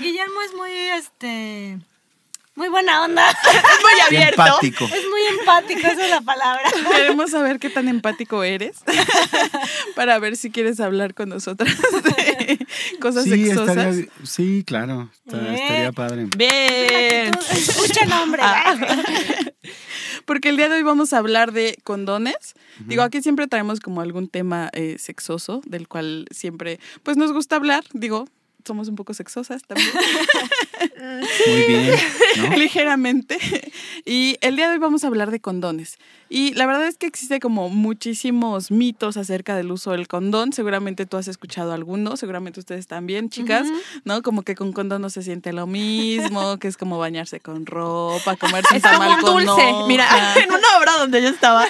Guillermo 0.00 0.42
es 0.42 0.54
muy, 0.54 0.72
este, 0.98 1.78
muy 2.56 2.68
buena 2.68 3.02
onda. 3.04 3.24
Muy 3.26 3.92
Qué 4.10 4.16
abierto. 4.16 4.42
empático. 4.42 4.84
Es 4.84 5.08
muy 5.08 5.09
empático, 5.58 5.86
esa 5.86 6.04
es 6.04 6.10
la 6.10 6.20
palabra. 6.20 6.62
Queremos 6.96 7.30
saber 7.30 7.58
qué 7.58 7.70
tan 7.70 7.88
empático 7.88 8.42
eres 8.42 8.78
para 9.96 10.18
ver 10.18 10.36
si 10.36 10.50
quieres 10.50 10.80
hablar 10.80 11.14
con 11.14 11.28
nosotras 11.28 11.76
de 12.04 12.66
cosas 13.00 13.24
Sí, 13.24 13.46
sexosas. 13.46 13.76
estaría, 13.96 14.10
sí, 14.24 14.64
claro. 14.66 15.10
está- 15.26 15.38
Eh. 15.38 15.54
Estaría 15.60 15.92
padre. 15.92 16.26
Bien. 16.36 17.30
Escuchen, 17.52 18.12
hombre. 18.12 18.42
Porque 20.26 20.48
el 20.50 20.56
día 20.56 20.68
de 20.68 20.76
hoy 20.76 20.82
vamos 20.82 21.12
a 21.12 21.18
hablar 21.18 21.52
de 21.52 21.78
condones. 21.82 22.54
Digo, 22.86 23.02
aquí 23.02 23.20
siempre 23.22 23.46
traemos 23.48 23.80
como 23.80 24.00
algún 24.00 24.28
tema 24.28 24.70
eh, 24.72 24.96
sexoso 24.98 25.60
del 25.66 25.88
cual 25.88 26.26
siempre, 26.30 26.78
pues 27.02 27.16
nos 27.16 27.32
gusta 27.32 27.56
hablar. 27.56 27.84
Digo, 27.92 28.28
somos 28.64 28.88
un 28.88 28.96
poco 28.96 29.14
sexosas 29.14 29.62
también. 29.64 29.90
Muy 31.46 31.62
bien. 31.62 31.94
¿no? 32.36 32.48
ligeramente. 32.56 33.38
Y 34.04 34.36
el 34.40 34.56
día 34.56 34.68
de 34.68 34.74
hoy 34.74 34.78
vamos 34.78 35.04
a 35.04 35.06
hablar 35.06 35.30
de 35.30 35.40
condones. 35.40 35.98
Y 36.28 36.54
la 36.54 36.66
verdad 36.66 36.86
es 36.86 36.96
que 36.96 37.06
existe 37.06 37.40
como 37.40 37.68
muchísimos 37.68 38.70
mitos 38.70 39.16
acerca 39.16 39.56
del 39.56 39.72
uso 39.72 39.90
del 39.90 40.06
condón. 40.06 40.52
Seguramente 40.52 41.06
tú 41.06 41.16
has 41.16 41.28
escuchado 41.28 41.72
alguno, 41.72 42.16
seguramente 42.16 42.60
ustedes 42.60 42.86
también, 42.86 43.30
chicas, 43.30 43.66
¿no? 44.04 44.22
Como 44.22 44.42
que 44.42 44.54
con 44.54 44.72
condón 44.72 45.02
no 45.02 45.10
se 45.10 45.22
siente 45.22 45.52
lo 45.52 45.66
mismo, 45.66 46.58
que 46.58 46.68
es 46.68 46.76
como 46.76 46.98
bañarse 46.98 47.40
con 47.40 47.66
ropa, 47.66 48.36
comerse 48.36 48.74
un 48.74 48.76
Es 48.76 48.82
como 48.82 48.94
tamal 48.94 49.10
un 49.10 49.20
con 49.20 49.44
dulce. 49.44 49.72
Mira, 49.88 50.06
en 50.36 50.50
una 50.50 50.78
obra 50.78 50.92
donde 50.98 51.22
yo 51.22 51.28
estaba, 51.28 51.66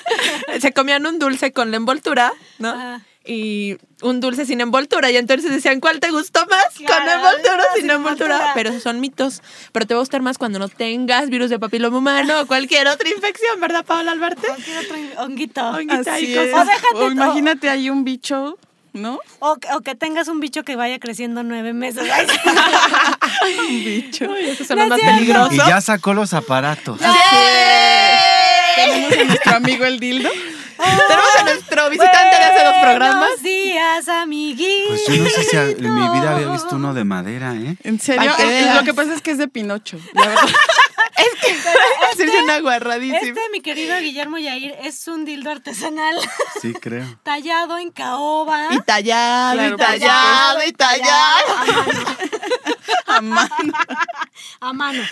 se 0.60 0.72
comían 0.72 1.06
un 1.06 1.18
dulce 1.18 1.52
con 1.52 1.70
la 1.70 1.78
envoltura, 1.78 2.32
¿no? 2.58 2.70
Ajá. 2.70 3.02
Y 3.24 3.76
un 4.00 4.20
dulce 4.20 4.46
sin 4.46 4.60
envoltura. 4.62 5.10
Y 5.10 5.16
entonces 5.18 5.50
decían, 5.50 5.78
¿cuál 5.80 6.00
te 6.00 6.10
gustó 6.10 6.40
más? 6.46 6.64
con 6.76 6.86
Claro, 6.86 7.10
envoltura 7.12 7.58
o 7.70 7.74
sin 7.74 7.82
sin 7.82 7.90
envoltura. 7.90 8.34
envoltura. 8.36 8.52
Pero 8.54 8.70
esos 8.70 8.82
son 8.82 8.98
mitos. 9.00 9.42
Pero 9.72 9.86
te 9.86 9.92
va 9.94 9.98
a 9.98 10.02
gustar 10.02 10.22
más 10.22 10.38
cuando 10.38 10.58
no 10.58 10.68
tengas 10.68 11.28
virus 11.28 11.50
de 11.50 11.58
papiloma 11.58 11.98
humano 11.98 12.40
o 12.40 12.46
cualquier 12.46 12.88
otra 12.88 13.08
infección, 13.10 13.60
¿verdad, 13.60 13.84
Paola 13.84 14.12
Albarte? 14.12 14.46
Cualquier 14.46 14.78
otro 14.78 14.96
honguito. 15.24 15.60
Honguita 15.68 16.18
y 16.18 16.24
Así 16.24 16.34
cosas. 16.34 16.68
es. 16.68 16.82
O 16.94 16.98
O 17.06 17.10
imagínate 17.10 17.68
ahí 17.68 17.90
un 17.90 18.04
bicho, 18.04 18.58
¿no? 18.94 19.20
O, 19.40 19.56
o 19.74 19.80
que 19.82 19.94
tengas 19.94 20.28
un 20.28 20.40
bicho 20.40 20.62
que 20.64 20.76
vaya 20.76 20.98
creciendo 20.98 21.42
nueve 21.42 21.72
meses. 21.74 22.02
Un 23.68 23.84
bicho. 23.84 24.26
Ay, 24.34 24.50
esos 24.50 24.66
son 24.66 24.76
No 24.78 24.86
los 24.86 24.90
más 24.90 25.00
peligrosos. 25.00 25.54
Y 25.54 25.56
ya 25.58 25.80
sacó 25.80 26.14
los 26.14 26.32
aparatos. 26.34 26.98
Tenemos 28.76 29.12
a 29.12 29.24
nuestro 29.24 29.56
amigo 29.56 29.84
el 29.84 30.00
dildo. 30.00 30.30
Tenemos 31.08 31.36
a 31.38 31.42
nuestro 31.44 31.90
visitante 31.90 32.36
de 32.36 32.44
hace 32.44 32.64
dos 32.64 32.74
programas. 32.80 33.18
Buenos 33.20 33.42
días, 33.42 34.08
amiguitos. 34.08 35.00
Pues 35.06 35.16
yo 35.18 35.24
no 35.24 35.30
sé 35.30 35.44
si 35.44 35.56
a- 35.56 35.64
en 35.70 35.94
mi 35.94 36.08
vida 36.18 36.34
había 36.36 36.48
visto 36.52 36.76
uno 36.76 36.94
de 36.94 37.04
madera, 37.04 37.54
¿eh? 37.54 37.76
En 37.84 38.00
serio, 38.00 38.32
que 38.36 38.42
Eh, 38.42 38.62
veas. 38.64 38.76
lo 38.76 38.84
que 38.84 38.94
pasa 38.94 39.14
es 39.14 39.20
que 39.22 39.32
es 39.32 39.38
de 39.38 39.48
Pinocho. 39.48 39.98
La 40.14 40.26
verdad. 40.28 40.42
Hacerse 42.12 42.38
una 42.44 42.60
guarradísima. 42.60 43.18
Este, 43.20 43.40
mi 43.52 43.60
querido 43.60 43.98
Guillermo 43.98 44.38
Yair, 44.38 44.74
es 44.82 45.06
un 45.08 45.24
dildo 45.24 45.50
artesanal 45.50 46.16
Sí, 46.62 46.72
creo. 46.72 47.04
tallado 47.22 47.76
en 47.78 47.90
caoba. 47.90 48.68
Y 48.70 48.78
tallado, 48.80 49.54
Claro, 49.54 49.68
y 49.68 49.70
por 49.76 49.86
tallado, 49.86 50.58
y 50.66 50.72
tallado. 50.72 51.54
A 53.06 53.20
mano. 53.20 53.72
A 54.60 54.72
mano. 54.72 55.02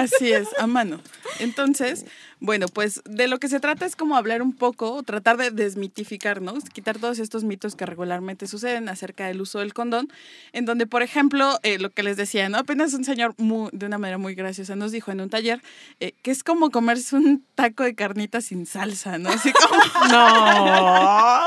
Así 0.00 0.32
es, 0.32 0.48
a 0.58 0.66
mano. 0.66 1.00
Entonces, 1.38 2.04
bueno, 2.40 2.66
pues 2.68 3.02
de 3.04 3.26
lo 3.28 3.38
que 3.38 3.48
se 3.48 3.60
trata 3.60 3.84
es 3.86 3.96
como 3.96 4.16
hablar 4.16 4.42
un 4.42 4.52
poco, 4.54 5.02
tratar 5.02 5.36
de 5.36 5.50
desmitificar, 5.50 6.40
¿no? 6.40 6.54
Quitar 6.72 6.98
todos 6.98 7.18
estos 7.18 7.44
mitos 7.44 7.74
que 7.74 7.84
regularmente 7.86 8.46
suceden 8.46 8.88
acerca 8.88 9.26
del 9.26 9.40
uso 9.40 9.58
del 9.58 9.74
condón, 9.74 10.08
en 10.52 10.64
donde, 10.64 10.86
por 10.86 11.02
ejemplo, 11.02 11.58
eh, 11.62 11.78
lo 11.78 11.90
que 11.90 12.02
les 12.02 12.16
decía, 12.16 12.48
¿no? 12.48 12.58
Apenas 12.58 12.94
un 12.94 13.04
señor 13.04 13.34
muy- 13.38 13.70
de 13.72 13.86
una 13.86 13.98
manera 13.98 14.18
muy 14.18 14.34
graciosa 14.34 14.76
nos 14.76 14.92
dijo 14.92 15.10
en 15.10 15.20
un 15.20 15.30
taller 15.30 15.60
eh, 16.00 16.12
que 16.22 16.30
es 16.30 16.44
como 16.44 16.70
comerse 16.70 17.16
un 17.16 17.44
taco 17.54 17.82
de 17.82 17.94
carnita 17.94 18.40
sin 18.40 18.66
salsa, 18.66 19.18
¿no? 19.18 19.30
Así 19.30 19.52
como... 19.52 19.68
No. 20.12 21.44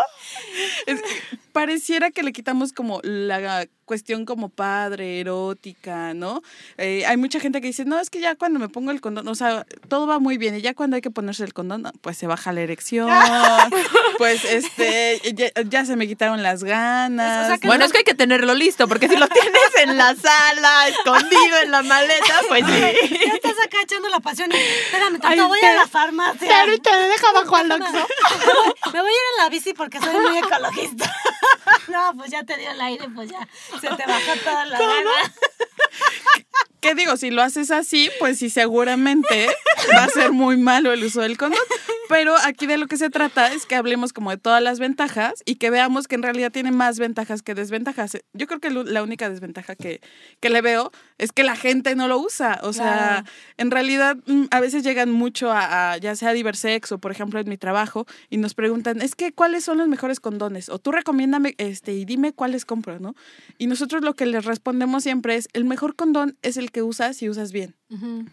Es- 0.86 1.02
pareciera 1.52 2.12
que 2.12 2.24
le 2.24 2.32
quitamos 2.32 2.72
como 2.72 3.02
la 3.04 3.68
cuestión 3.84 4.24
como 4.26 4.48
padre, 4.48 5.20
erótica, 5.20 6.14
¿no? 6.14 6.42
Eh, 6.78 7.04
hay 7.06 7.18
mucha 7.18 7.42
gente 7.42 7.60
que 7.60 7.68
dice, 7.68 7.84
no, 7.84 8.00
es 8.00 8.10
que 8.10 8.22
ya 8.22 8.36
cuando 8.36 8.58
me 8.58 8.70
pongo 8.70 8.92
el 8.92 9.02
condón, 9.02 9.28
o 9.28 9.36
sea, 9.36 9.66
todo 9.90 10.08
va 10.08 10.20
muy 10.20 10.38
bien, 10.38 10.56
y 10.56 10.62
ya 10.62 10.74
cuando 10.74 10.96
hay 10.96 11.02
que 11.02 11.12
ponerse 11.12 11.44
el 11.44 11.54
condón, 11.54 11.92
pues 12.00 12.18
se 12.18 12.26
baja 12.26 12.54
la 12.54 12.62
erección, 12.62 13.10
pues 14.18 14.46
este, 14.46 15.20
ya, 15.34 15.50
ya 15.70 15.84
se 15.86 15.98
me 15.98 16.08
quitaron 16.08 16.42
las 16.42 16.64
ganas. 16.64 17.44
O 17.44 17.48
sea, 17.50 17.58
que 17.58 17.68
Bueno, 17.68 17.84
es 17.84 17.92
que 17.92 17.98
hay 18.00 18.04
que 18.06 18.14
tenerlo 18.14 18.54
listo, 18.56 18.88
porque 18.88 19.10
si 19.10 19.18
lo 19.18 19.28
tienes 19.28 19.62
en 19.84 19.98
la 19.98 20.16
sala, 20.16 20.88
escondido 20.88 21.58
en 21.64 21.72
la 21.72 21.84
maleta, 21.84 22.40
pues 22.48 22.64
sí. 22.66 23.18
Ya 23.28 23.34
estás 23.34 23.56
acá 23.66 23.78
echando 23.84 24.08
la 24.08 24.22
pasión. 24.22 24.50
y, 24.54 24.56
Espérame, 24.56 25.20
tanto 25.20 25.48
voy 25.50 25.60
a 25.60 25.74
la 25.74 25.88
farmacia. 25.88 26.62
Ahorita 26.62 26.92
me 26.98 27.08
deja 27.10 27.32
bajo 27.34 27.56
al 27.58 27.68
Me 27.68 27.76
Oxxo. 27.76 28.08
me 28.94 29.02
voy 29.02 29.10
a 29.10 29.14
ir 29.14 29.20
en 29.38 29.44
la 29.44 29.50
bici 29.50 29.74
porque 29.74 30.00
soy 30.00 30.16
muy 30.16 30.38
No, 31.88 32.14
pues 32.16 32.32
ya 32.32 32.44
te 32.44 32.58
dio 32.58 32.72
el 32.72 32.80
aire, 32.80 33.08
pues 33.14 33.30
ya 33.30 33.48
se 33.80 33.88
te 33.88 34.06
bajó 34.06 34.40
toda 34.44 34.66
la 34.66 34.80
gana. 34.80 35.12
¿Qué 36.82 36.96
digo? 36.96 37.16
Si 37.16 37.30
lo 37.30 37.44
haces 37.44 37.70
así, 37.70 38.10
pues 38.20 38.40
sí, 38.40 38.50
seguramente 38.50 39.48
va 39.96 40.06
a 40.06 40.10
ser 40.10 40.32
muy 40.32 40.58
malo 40.58 40.92
el 40.92 41.04
uso 41.04 41.22
del 41.22 41.38
condón. 41.38 41.60
Pero 42.10 42.36
aquí 42.44 42.66
de 42.66 42.78
lo 42.78 42.88
que 42.88 42.98
se 42.98 43.10
trata 43.10 43.54
es 43.54 43.66
que 43.66 43.76
hablemos 43.76 44.12
como 44.12 44.32
de 44.32 44.38
todas 44.38 44.62
las 44.62 44.80
ventajas 44.80 45.44
y 45.46 45.56
que 45.56 45.70
veamos 45.70 46.08
que 46.08 46.16
en 46.16 46.24
realidad 46.24 46.52
tiene 46.52 46.72
más 46.72 47.00
ventajas 47.00 47.42
que 47.42 47.54
desventajas. 47.54 48.18
Yo 48.34 48.48
creo 48.48 48.60
que 48.60 48.70
la 48.70 49.04
única 49.04 49.30
desventaja 49.30 49.76
que, 49.76 50.02
que 50.42 50.50
le 50.50 50.62
veo 50.62 50.92
es 51.20 51.32
que 51.32 51.44
la 51.44 51.56
gente 51.56 51.96
no 51.96 52.10
lo 52.10 52.18
usa. 52.18 52.60
O 52.64 52.74
sea, 52.74 53.24
en 53.58 53.72
realidad 53.72 54.18
mm, 54.26 54.46
a 54.52 54.60
veces 54.60 54.84
llegan 54.84 55.12
mucho 55.12 55.52
a, 55.52 55.94
a 55.94 55.98
ya 55.98 56.16
sea 56.16 56.34
diversex 56.34 56.92
o 56.92 56.98
por 56.98 57.12
ejemplo 57.12 57.40
en 57.40 57.48
mi 57.48 57.58
trabajo 57.58 58.06
y 58.30 58.38
nos 58.38 58.56
preguntan, 58.56 59.02
es 59.02 59.16
que 59.16 59.32
¿cuáles 59.32 59.64
son 59.64 59.78
los 59.78 59.88
mejores 59.88 60.20
condones? 60.20 60.68
O 60.68 60.80
tú 60.80 60.92
recomiéndame 60.92 61.56
este, 61.60 61.94
y 61.94 62.04
dime 62.04 62.34
cuáles 62.34 62.66
compro, 62.66 63.00
¿no? 63.00 63.16
Y 63.58 63.68
nosotros 63.68 64.04
lo 64.04 64.16
que 64.16 64.26
les 64.26 64.44
respondemos 64.44 65.04
siempre 65.04 65.36
es, 65.38 65.48
el 65.54 65.64
mejor 65.64 65.96
condón 65.96 66.21
es 66.42 66.58
el 66.58 66.72
que 66.72 66.82
usas 66.84 67.22
y 67.22 67.30
usas 67.30 67.52
bien. 67.52 67.76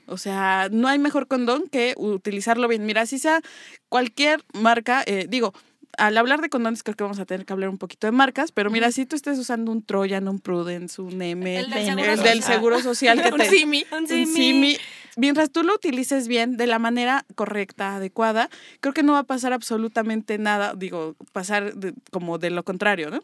O 0.07 0.17
sea, 0.17 0.69
no 0.71 0.89
hay 0.89 0.99
mejor 0.99 1.27
condón 1.27 1.69
que 1.69 1.95
utilizarlo 1.97 2.69
bien. 2.69 2.87
Mira, 2.87 3.07
si 3.07 3.19
sea 3.19 3.41
cualquier 3.89 4.43
marca, 4.55 5.03
eh, 5.07 5.27
digo, 5.29 5.53
al 5.97 6.17
hablar 6.17 6.41
de 6.41 6.49
condones 6.49 6.83
creo 6.85 6.95
que 6.97 7.03
vamos 7.03 7.19
a 7.19 7.25
tener 7.27 7.45
que 7.45 7.53
hablar 7.53 7.71
un 7.71 7.79
poquito 7.79 8.07
de 8.07 8.13
marcas, 8.13 8.53
pero 8.53 8.71
mira, 8.71 8.93
si 8.93 9.05
tú 9.07 9.17
estés 9.17 9.39
usando 9.39 9.73
un 9.73 9.83
Trojan, 9.83 10.29
un 10.29 10.39
Prudence, 10.39 11.01
un 11.03 11.21
M, 11.21 11.59
El 11.59 11.71
del 11.71 11.79
el 11.79 11.85
Seguro 11.87 12.23
del 12.23 12.43
Social. 12.43 12.43
Seguro 12.43 12.81
Social 12.83 13.23
que 13.23 13.33
Un 13.33 13.51
simi. 13.51 13.85
Un 13.91 14.77
Mientras 15.17 15.51
tú 15.51 15.65
lo 15.65 15.75
utilices 15.75 16.29
bien, 16.29 16.57
de 16.57 16.69
la 16.69 16.79
manera 16.79 17.25
correcta, 17.35 17.97
adecuada, 17.97 18.49
creo 18.79 18.95
que 18.95 19.03
no 19.03 19.15
va 19.15 19.21
a 19.21 19.25
pasar 19.25 19.53
absolutamente 19.53 20.39
nada, 20.39 20.75
digo, 20.77 21.17
pasar 21.33 21.75
de- 21.75 21.93
como 22.13 22.39
de 22.39 22.51
lo 22.51 22.63
contrario, 22.63 23.11
¿no? 23.11 23.21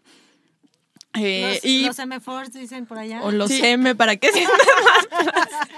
Eh, 1.14 1.54
Los, 1.54 1.64
y, 1.64 1.84
los 1.86 1.98
M4 1.98 2.50
dicen 2.50 2.86
por 2.86 2.98
allá. 2.98 3.22
O 3.22 3.30
los 3.30 3.48
Sí. 3.50 3.60
M 3.64 3.94
para 3.94 4.16
que 4.16 4.32
se 4.32 4.40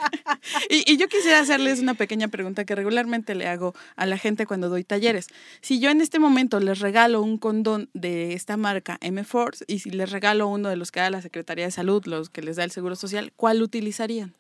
y, 0.71 0.91
y 0.91 0.97
yo 0.97 1.09
quisiera 1.09 1.41
hacerles 1.41 1.81
una 1.81 1.95
pequeña 1.95 2.29
pregunta 2.29 2.65
que 2.65 2.75
regularmente 2.75 3.35
le 3.35 3.47
hago 3.49 3.75
a 3.97 4.07
la 4.07 4.19
gente 4.19 4.47
cuando 4.47 4.69
doy 4.69 4.85
talleres. 4.85 5.29
Si 5.61 5.79
yo 5.79 5.91
en 5.91 6.01
este 6.01 6.19
momento 6.19 6.61
les 6.61 6.79
regalo 6.79 7.21
un 7.23 7.39
condón 7.39 7.91
de 7.93 8.33
esta 8.35 8.57
marca 8.57 8.99
M-Force 9.01 9.65
y 9.69 9.81
si 9.81 9.91
les 9.91 10.11
regalo 10.11 10.47
uno 10.49 10.69
de 10.69 10.77
los 10.77 10.91
que 10.91 11.01
da 11.01 11.11
la 11.11 11.23
Secretaría 11.23 11.67
de 11.67 11.71
Salud, 11.71 12.05
los 12.07 12.31
que 12.31 12.43
les 12.43 12.57
da 12.57 12.65
el 12.65 12.71
Seguro 12.71 12.97
Social, 12.97 13.33
¿cuál 13.37 13.63
utilizarían? 13.63 14.35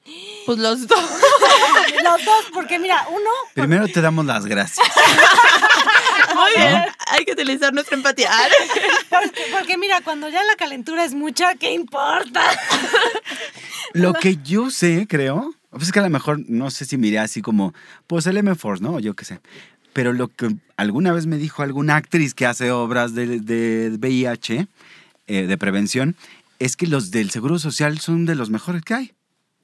Pues 0.46 0.58
los 0.58 0.86
dos. 0.86 0.98
Los 2.02 2.24
dos, 2.24 2.44
porque 2.52 2.78
mira, 2.78 3.04
uno, 3.10 3.30
Primero 3.54 3.86
te 3.88 4.00
damos 4.00 4.26
las 4.26 4.44
gracias. 4.46 4.86
Muy 6.36 6.50
bien. 6.56 6.82
Hay 7.08 7.24
que 7.24 7.32
utilizar 7.32 7.72
nuestra 7.72 7.96
empatía. 7.96 8.30
porque, 9.10 9.42
porque 9.52 9.78
mira, 9.78 10.00
cuando 10.02 10.28
ya 10.28 10.42
la 10.44 10.56
calentura 10.56 11.04
es 11.04 11.14
mucha, 11.14 11.54
¿qué 11.54 11.72
importa? 11.72 12.42
Lo 13.92 14.12
que 14.14 14.36
yo 14.44 14.70
sé, 14.70 15.06
creo, 15.08 15.54
pues 15.70 15.84
es 15.84 15.92
que 15.92 16.00
a 16.00 16.02
lo 16.02 16.10
mejor 16.10 16.40
no 16.48 16.70
sé 16.70 16.84
si 16.84 16.96
miré 16.96 17.18
así 17.18 17.42
como, 17.42 17.74
pues 18.06 18.26
el 18.26 18.36
M-Force, 18.36 18.82
¿no? 18.82 19.00
Yo 19.00 19.14
qué 19.14 19.24
sé. 19.24 19.40
Pero 19.92 20.12
lo 20.12 20.28
que 20.28 20.54
alguna 20.76 21.12
vez 21.12 21.26
me 21.26 21.38
dijo 21.38 21.62
alguna 21.62 21.96
actriz 21.96 22.34
que 22.34 22.46
hace 22.46 22.70
obras 22.70 23.14
de, 23.14 23.40
de 23.40 23.96
VIH, 23.98 24.66
eh, 25.26 25.46
de 25.46 25.58
prevención, 25.58 26.16
es 26.58 26.76
que 26.76 26.86
los 26.86 27.10
del 27.10 27.30
Seguro 27.30 27.58
Social 27.58 27.98
son 27.98 28.26
de 28.26 28.34
los 28.34 28.50
mejores 28.50 28.82
que 28.82 28.94
hay. 28.94 29.12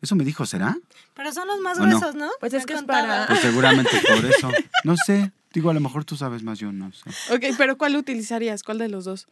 Eso 0.01 0.17
me 0.17 0.25
dijo, 0.25 0.47
¿será? 0.47 0.77
Pero 1.15 1.33
son 1.33 1.47
los 1.47 1.61
más 1.61 1.79
gruesos, 1.79 2.15
¿no? 2.15 2.29
Pues 2.41 2.55
es 2.55 2.67
que 2.67 2.75
es 2.75 2.83
para-. 2.83 3.27
Pues 3.27 3.41
seguramente 3.41 3.91
por 4.09 4.25
eso. 4.25 4.51
No 4.85 4.97
sé. 4.97 5.31
Digo, 5.53 5.71
a 5.71 5.75
lo 5.75 5.81
mejor 5.81 6.05
tú 6.05 6.17
sabes 6.17 6.43
más, 6.43 6.59
yo 6.59 6.73
no 6.73 6.91
sé. 6.93 7.11
Ok, 7.35 7.55
pero 7.59 7.77
¿cuál 7.77 7.97
utilizarías? 7.97 8.63
¿Cuál 8.63 8.79
de 8.79 8.89
los 8.89 9.05
dos? 9.05 9.27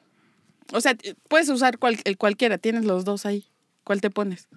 O 0.72 0.80
sea, 0.80 0.94
puedes 1.28 1.48
usar 1.48 1.78
cual- 1.78 2.00
el 2.04 2.16
cualquiera, 2.16 2.58
tienes 2.58 2.84
los 2.84 3.04
dos 3.04 3.26
ahí. 3.26 3.46
¿Cuál 3.84 4.00
te 4.00 4.10
pones? 4.10 4.48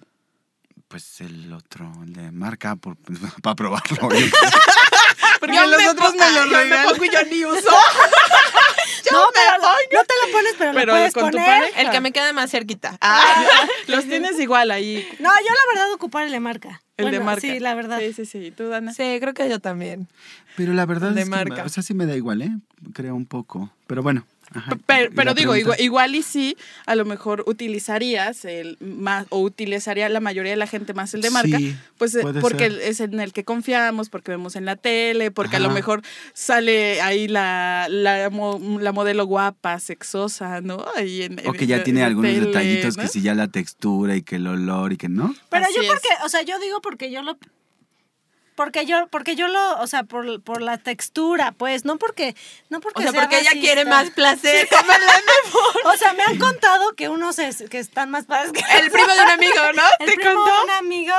Pues 0.88 1.20
el 1.22 1.52
otro, 1.52 1.90
el 2.04 2.12
de 2.12 2.30
marca, 2.30 2.76
por, 2.76 2.96
para 3.42 3.56
probarlo. 3.56 4.08
Porque 5.40 5.56
Yo 5.56 5.66
los 5.66 5.78
me 5.78 5.88
otros 5.88 6.12
po- 6.12 6.18
me 6.18 6.18
me 6.18 6.44
regalan. 6.64 6.94
yo 7.12 7.24
ni 7.30 7.44
uso. 7.44 7.68
No, 9.12 9.20
pero 9.32 9.50
no 9.92 10.04
te 10.04 10.14
lo 10.26 10.32
pones, 10.32 10.54
pero, 10.58 10.72
Pero 10.72 10.86
lo 10.86 10.92
puedes 10.92 11.12
con 11.14 11.30
tu 11.30 11.36
poner. 11.36 11.64
El 11.76 11.90
que 11.90 12.00
me 12.00 12.12
queda 12.12 12.32
más 12.32 12.50
cerquita. 12.50 12.98
Los 13.86 14.04
tienes 14.04 14.38
igual 14.38 14.70
ahí. 14.70 15.06
No, 15.18 15.30
yo 15.30 15.52
la 15.52 15.74
verdad 15.74 15.92
ocupar 15.92 16.24
el 16.24 16.32
de 16.32 16.40
marca. 16.40 16.82
El 16.96 17.10
de 17.10 17.20
marca. 17.20 17.40
Sí, 17.40 17.58
la 17.60 17.74
verdad. 17.74 17.98
Sí, 18.00 18.12
sí, 18.12 18.26
sí. 18.26 18.50
¿Tú, 18.50 18.68
Dana? 18.68 18.92
Sí, 18.92 19.18
creo 19.20 19.34
que 19.34 19.48
yo 19.48 19.58
también. 19.60 20.08
Pero 20.56 20.72
la 20.72 20.86
verdad 20.86 21.10
De 21.10 21.22
es 21.22 21.26
que, 21.26 21.30
marca. 21.30 21.64
o 21.64 21.68
sea, 21.68 21.82
sí 21.82 21.94
me 21.94 22.06
da 22.06 22.14
igual, 22.16 22.42
¿eh? 22.42 22.50
Creo 22.92 23.14
un 23.14 23.26
poco. 23.26 23.70
Pero 23.86 24.02
bueno. 24.02 24.24
Ajá. 24.54 24.78
Pero, 24.86 25.34
digo, 25.34 25.56
igual, 25.56 25.80
igual 25.80 26.14
y 26.14 26.22
sí, 26.22 26.56
a 26.86 26.94
lo 26.94 27.04
mejor 27.04 27.44
utilizarías 27.46 28.44
el 28.44 28.76
más, 28.80 29.26
o 29.30 29.40
utilizaría 29.40 30.08
la 30.08 30.20
mayoría 30.20 30.52
de 30.52 30.56
la 30.56 30.66
gente 30.66 30.94
más 30.94 31.12
el 31.14 31.20
de 31.20 31.30
marca, 31.30 31.58
Sí, 31.58 31.76
pues 31.98 32.14
eh, 32.14 32.22
porque 32.40 32.70
ser. 32.70 32.80
es 32.80 33.00
en 33.00 33.20
el 33.20 33.32
que 33.32 33.44
confiamos, 33.44 34.08
porque 34.10 34.30
vemos 34.30 34.56
en 34.56 34.64
la 34.64 34.76
tele, 34.76 35.30
porque 35.30 35.56
a 35.56 35.60
lo 35.60 35.70
mejor 35.70 36.02
sale 36.32 37.00
ahí 37.02 37.28
la, 37.28 37.86
la, 37.90 38.30
mo- 38.30 38.78
la 38.80 38.92
modelo 38.92 39.26
guapa, 39.26 39.78
sexosa, 39.80 40.60
¿no? 40.60 40.84
Ahí 40.96 41.22
en, 41.22 41.40
O 41.46 41.52
que 41.52 41.66
ya 41.66 41.76
en- 41.76 41.84
tiene 41.84 42.00
en 42.00 42.06
algunos 42.06 42.30
tele, 42.32 42.46
detallitos 42.46 42.96
¿no? 42.96 43.02
que 43.02 43.08
si 43.08 43.22
ya 43.22 43.34
la 43.34 43.48
textura 43.48 44.16
y 44.16 44.22
que 44.22 44.36
el 44.36 44.46
olor 44.46 44.92
y 44.92 44.96
que 44.96 45.08
no. 45.08 45.34
Pero 45.50 45.64
Así 45.64 45.74
yo 45.76 45.82
es. 45.82 45.88
porque, 45.88 46.08
o 46.24 46.28
sea, 46.28 46.42
yo 46.42 46.58
digo 46.58 46.80
porque 46.80 47.10
yo 47.10 47.22
lo 47.22 47.36
porque 48.54 48.86
yo 48.86 49.08
porque 49.08 49.34
yo 49.36 49.48
lo, 49.48 49.80
o 49.80 49.86
sea, 49.86 50.04
por, 50.04 50.40
por 50.42 50.62
la 50.62 50.78
textura, 50.78 51.52
pues, 51.52 51.84
no 51.84 51.98
porque 51.98 52.34
no 52.68 52.80
porque 52.80 53.00
O 53.00 53.02
sea, 53.02 53.12
sea 53.12 53.20
porque 53.22 53.38
ella 53.40 53.50
quiere 53.52 53.84
más 53.84 54.10
placer. 54.10 54.68
O 55.84 55.96
sea, 55.96 56.12
me 56.14 56.22
han 56.24 56.38
contado 56.38 56.94
que 56.94 57.08
unos 57.08 57.38
es- 57.38 57.64
que 57.70 57.78
están 57.78 58.10
más 58.10 58.24
padres 58.26 58.52
que 58.52 58.60
El 58.78 58.90
primo 58.90 59.06
de 59.14 59.22
un 59.22 59.30
amigo, 59.30 59.60
¿no? 59.74 59.82
el 60.00 60.06
¿Te 60.10 60.16
primo 60.16 60.34
contó? 60.34 60.54
de 60.56 60.64
un 60.64 60.70
amigo 60.70 61.14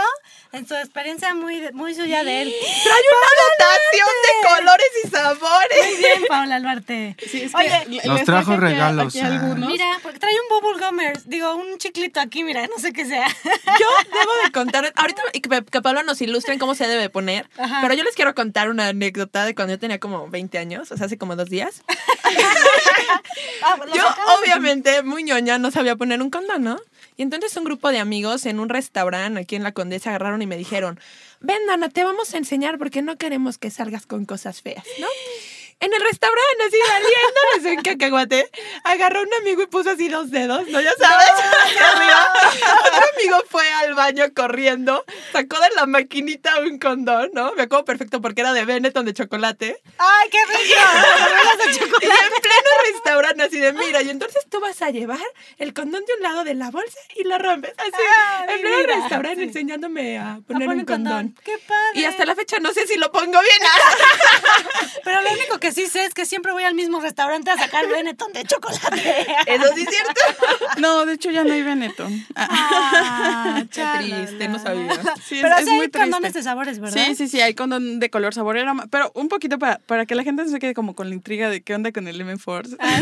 en 0.56 0.68
su 0.68 0.76
experiencia 0.76 1.34
muy 1.34 1.62
muy 1.74 1.94
suya 1.96 2.24
de 2.24 2.42
él. 2.44 2.54
Trae 2.84 3.02
una 3.12 3.32
dotación 3.46 4.10
de 4.26 4.48
colores 4.50 4.88
y 5.04 5.08
sabores. 5.10 5.86
Muy 5.90 5.98
bien, 5.98 6.24
Paula 6.28 6.56
Albarte. 6.56 7.16
Sí, 7.30 7.42
es 7.44 7.52
que 7.52 7.58
Oye, 7.58 8.02
Nos 8.06 8.24
trajo 8.24 8.54
aquí- 8.54 8.62
regalos, 8.62 9.08
aquí 9.16 9.20
algunos. 9.26 9.70
Mira, 9.70 9.86
porque 10.04 10.20
trae 10.20 10.32
un 10.34 10.62
bubble 10.62 10.86
gummer, 10.86 11.22
digo, 11.26 11.56
un 11.56 11.78
chiclito 11.78 12.20
aquí, 12.20 12.44
mira, 12.44 12.66
no 12.68 12.78
sé 12.80 12.94
qué 12.94 13.06
sea. 13.06 13.28
Yo 13.44 13.88
debo 14.20 14.32
de 14.44 14.52
contar, 14.52 14.94
ahorita 14.96 15.22
que, 15.34 15.42
que 15.42 15.82
Pablo 15.82 16.04
nos 16.04 16.22
ilustren 16.22 16.60
cómo 16.60 16.76
se 16.76 16.88
debe 16.88 17.10
poner, 17.10 17.50
Ajá. 17.58 17.80
pero 17.82 17.94
yo 17.94 18.04
les 18.04 18.16
quiero 18.16 18.34
contar 18.36 18.70
una 18.70 18.88
anécdota 18.90 19.46
de 19.46 19.56
cuando 19.56 19.74
yo 19.74 19.80
tenía 19.80 20.00
como 20.00 20.28
20 20.30 20.58
años, 20.58 20.92
o 20.92 20.98
sea, 20.98 21.06
hace 21.08 21.18
como 21.18 21.36
dos 21.36 21.50
días. 21.50 21.84
Ah, 23.64 23.78
lo 23.78 23.94
Yo, 23.96 24.02
sacamos. 24.04 24.40
obviamente, 24.40 25.02
muy 25.04 25.24
ñoña, 25.24 25.58
no 25.58 25.72
sabía 25.72 25.96
poner 25.96 26.22
un 26.22 26.30
condón, 26.30 26.64
¿no? 26.64 26.80
Y 27.18 27.24
entonces 27.24 27.56
un 27.58 27.64
grupo 27.64 27.90
de 27.92 28.00
amigos 28.00 28.46
en 28.46 28.60
un 28.60 28.70
restaurante 28.70 29.40
aquí 29.40 29.56
en 29.56 29.64
La 29.64 29.72
Condesa 29.72 30.10
agarraron 30.10 30.42
y 30.42 30.48
me 30.48 30.58
dijeron, 30.58 31.00
ven, 31.40 31.66
Dana, 31.68 31.90
te 31.90 32.04
vamos 32.04 32.34
a 32.34 32.38
enseñar 32.38 32.78
porque 32.78 33.02
no 33.02 33.18
queremos 33.18 33.58
que 33.58 33.72
salgas 33.72 34.06
con 34.06 34.26
cosas 34.26 34.62
feas, 34.62 34.86
¿no? 35.00 35.08
En 35.82 35.94
el 35.94 36.02
restaurante, 36.02 36.64
así 36.68 36.78
valiéndoles 36.88 37.66
en 37.74 37.82
cacahuate, 37.84 38.50
agarró 38.86 39.22
un 39.22 39.34
amigo 39.42 39.62
y 39.62 39.68
puso 39.68 39.90
así 39.92 40.08
los 40.10 40.32
dedos, 40.32 40.66
¿no? 40.70 40.80
Ya 40.80 40.94
sabes. 40.98 41.28
Arriba. 41.96 42.34
Otro 42.86 43.02
amigo 43.14 43.44
fue 43.50 43.70
al 43.70 43.94
baño 43.94 44.26
corriendo, 44.34 45.04
sacó 45.34 45.60
de 45.60 45.70
la 45.76 45.86
maquinita 45.86 46.60
un 46.62 46.80
condón, 46.80 47.30
¿no? 47.34 47.54
Me 47.56 47.64
acuerdo 47.64 47.84
perfecto 47.86 48.22
porque 48.22 48.42
era 48.42 48.54
de 48.54 48.64
Benetton 48.64 49.06
de 49.06 49.14
chocolate. 49.14 49.82
Ay, 49.98 50.30
qué 50.30 50.38
rico. 50.46 50.56
De 51.66 51.72
Y 51.72 51.74
chocolate. 51.76 52.06
en 52.06 52.42
pleno 52.42 52.94
restaurante, 52.94 53.44
así 53.44 53.58
de 53.60 53.74
mira, 53.74 54.02
y 54.02 54.10
entonces 54.10 54.46
tú 54.50 54.60
vas 54.62 54.82
a 54.82 54.90
llevar 54.92 55.20
el 55.58 55.74
condón 55.74 56.04
de 56.06 56.14
un 56.14 56.22
lado 56.22 56.44
de 56.46 56.54
la 56.54 56.72
bolsa 56.72 57.00
y 57.16 57.24
lo 57.26 57.38
rompes. 57.38 57.74
Así, 57.78 57.92
Ah, 58.18 58.46
en 58.48 58.62
pleno 58.62 58.78
vida, 58.78 58.96
restaurante 58.96 59.42
sí. 59.42 59.44
enseñándome 59.48 60.18
a 60.20 60.34
A 60.36 60.40
poner 60.42 60.68
poner 60.68 60.78
un 60.78 60.86
condón. 60.86 61.36
Qué 61.44 61.58
padre. 61.68 62.00
Y 62.00 62.06
hasta 62.06 62.26
la 62.26 62.36
fecha 62.36 62.60
no 62.60 62.72
sé 62.74 62.88
si 62.88 62.96
lo 62.98 63.12
pongo 63.12 63.40
bien. 63.42 63.60
Pero 65.04 65.22
lo 65.22 65.32
único 65.34 65.60
que 65.60 65.65
sí 65.72 65.88
sé 65.88 66.06
es 66.06 66.14
que 66.14 66.26
siempre 66.26 66.52
voy 66.52 66.64
al 66.64 66.76
mismo 66.76 67.00
restaurante 67.00 67.52
a 67.52 67.58
sacar 67.58 67.88
Benetton 67.88 68.34
de 68.34 68.44
chocolate. 68.44 68.86
Eso 69.48 69.66
sí 69.76 69.82
es 69.88 69.90
cierto. 69.90 70.22
No, 70.80 71.06
de 71.06 71.14
hecho 71.14 71.32
ya 71.32 71.44
no 71.44 71.54
hay 71.54 71.64
Benetton. 71.64 72.26
Ah, 72.36 72.48
Ah, 72.58 73.64
Qué 73.72 73.84
triste, 74.00 74.48
no 74.48 74.60
sabía. 74.60 74.92
sí, 75.26 75.36
es- 75.36 75.42
Pero 75.42 75.58
es 75.58 75.66
sí 75.66 75.72
muy 75.72 75.86
hay 75.86 75.90
condones 75.92 76.34
de 76.34 76.44
sabores, 76.44 76.80
¿verdad? 76.80 77.06
Sí, 77.08 77.16
sí, 77.16 77.28
sí, 77.28 77.42
hay 77.42 77.54
condón 77.54 78.00
de 78.00 78.10
color 78.10 78.34
sabor, 78.34 78.58
pero 78.90 79.12
un 79.16 79.28
poquito 79.30 79.58
para, 79.60 79.78
para 79.80 80.06
que 80.06 80.16
la 80.16 80.24
gente 80.24 80.44
no 80.44 80.50
se 80.50 80.60
quede 80.60 80.74
como 80.74 80.96
con 80.96 81.10
la 81.10 81.16
intriga 81.16 81.50
de 81.50 81.62
qué 81.62 81.76
onda 81.76 81.92
con 81.92 82.08
el 82.08 82.20
M-Force. 82.22 82.76
Ah, 82.80 83.02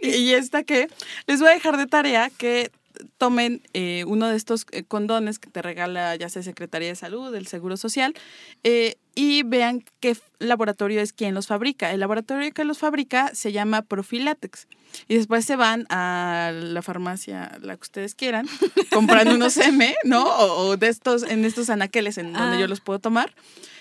y, 0.00 0.08
y 0.10 0.34
esta 0.34 0.62
que 0.62 0.88
les 1.26 1.40
voy 1.40 1.48
a 1.50 1.54
dejar 1.54 1.76
de 1.76 1.86
tarea 1.86 2.30
que 2.36 2.70
tomen 3.18 3.62
eh, 3.72 4.04
uno 4.06 4.28
de 4.28 4.36
estos 4.36 4.66
eh, 4.72 4.84
condones 4.84 5.38
que 5.38 5.50
te 5.50 5.62
regala 5.62 6.14
ya 6.16 6.28
sea 6.28 6.42
Secretaría 6.42 6.88
de 6.88 6.94
Salud, 6.96 7.34
el 7.34 7.46
Seguro 7.46 7.76
Social, 7.76 8.14
eh, 8.62 8.96
y 9.14 9.42
vean 9.44 9.84
qué 10.00 10.16
laboratorio 10.38 11.00
es 11.00 11.12
quien 11.12 11.34
los 11.34 11.46
fabrica. 11.46 11.92
El 11.92 12.00
laboratorio 12.00 12.50
que 12.52 12.64
los 12.64 12.78
fabrica 12.78 13.30
se 13.34 13.52
llama 13.52 13.82
Profilatex. 13.82 14.66
Y 15.08 15.16
después 15.16 15.44
se 15.44 15.56
van 15.56 15.86
a 15.90 16.52
la 16.54 16.82
farmacia, 16.82 17.58
la 17.60 17.76
que 17.76 17.82
ustedes 17.82 18.14
quieran, 18.14 18.46
compran 18.92 19.28
unos 19.28 19.56
M, 19.58 19.94
¿no? 20.04 20.24
O, 20.24 20.68
o 20.68 20.76
de 20.76 20.88
estos, 20.88 21.22
en 21.24 21.44
estos 21.44 21.70
anaqueles 21.70 22.18
en 22.18 22.32
donde 22.32 22.56
Ah. 22.56 22.60
yo 22.60 22.68
los 22.68 22.80
puedo 22.80 22.98
tomar. 22.98 23.34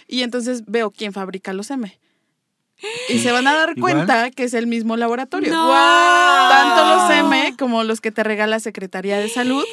Y 0.07 0.21
entonces 0.23 0.63
veo 0.67 0.91
quién 0.91 1.13
fabrica 1.13 1.53
los 1.53 1.69
M. 1.71 1.97
Y 3.09 3.19
se 3.19 3.31
van 3.31 3.47
a 3.47 3.53
dar 3.53 3.73
Igual. 3.75 3.95
cuenta 3.95 4.31
que 4.31 4.43
es 4.43 4.53
el 4.53 4.67
mismo 4.67 4.97
laboratorio. 4.97 5.51
No. 5.51 5.69
Tanto 5.69 6.95
los 6.95 7.31
M 7.31 7.55
como 7.57 7.83
los 7.83 8.01
que 8.01 8.11
te 8.11 8.23
regala 8.23 8.59
Secretaría 8.59 9.17
de 9.17 9.29
Salud 9.29 9.63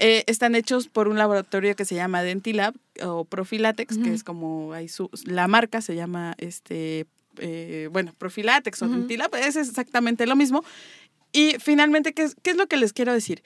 eh, 0.00 0.24
están 0.26 0.54
hechos 0.54 0.88
por 0.88 1.08
un 1.08 1.18
laboratorio 1.18 1.74
que 1.74 1.84
se 1.84 1.94
llama 1.94 2.22
Dentilab 2.22 2.74
o 3.02 3.24
Profilatex, 3.24 3.98
que 3.98 4.12
es 4.12 4.24
como 4.24 4.72
ahí 4.72 4.88
su, 4.88 5.10
la 5.24 5.48
marca 5.48 5.80
se 5.80 5.94
llama 5.94 6.34
este 6.38 7.06
eh, 7.38 7.88
bueno, 7.92 8.14
Profilatex 8.18 8.82
o 8.82 8.88
Dentilab, 8.88 9.34
es 9.34 9.56
exactamente 9.56 10.26
lo 10.26 10.36
mismo. 10.36 10.64
Y 11.32 11.56
finalmente, 11.60 12.14
¿qué 12.14 12.22
es, 12.22 12.36
¿qué 12.42 12.50
es 12.50 12.56
lo 12.56 12.66
que 12.66 12.76
les 12.76 12.92
quiero 12.92 13.12
decir? 13.12 13.42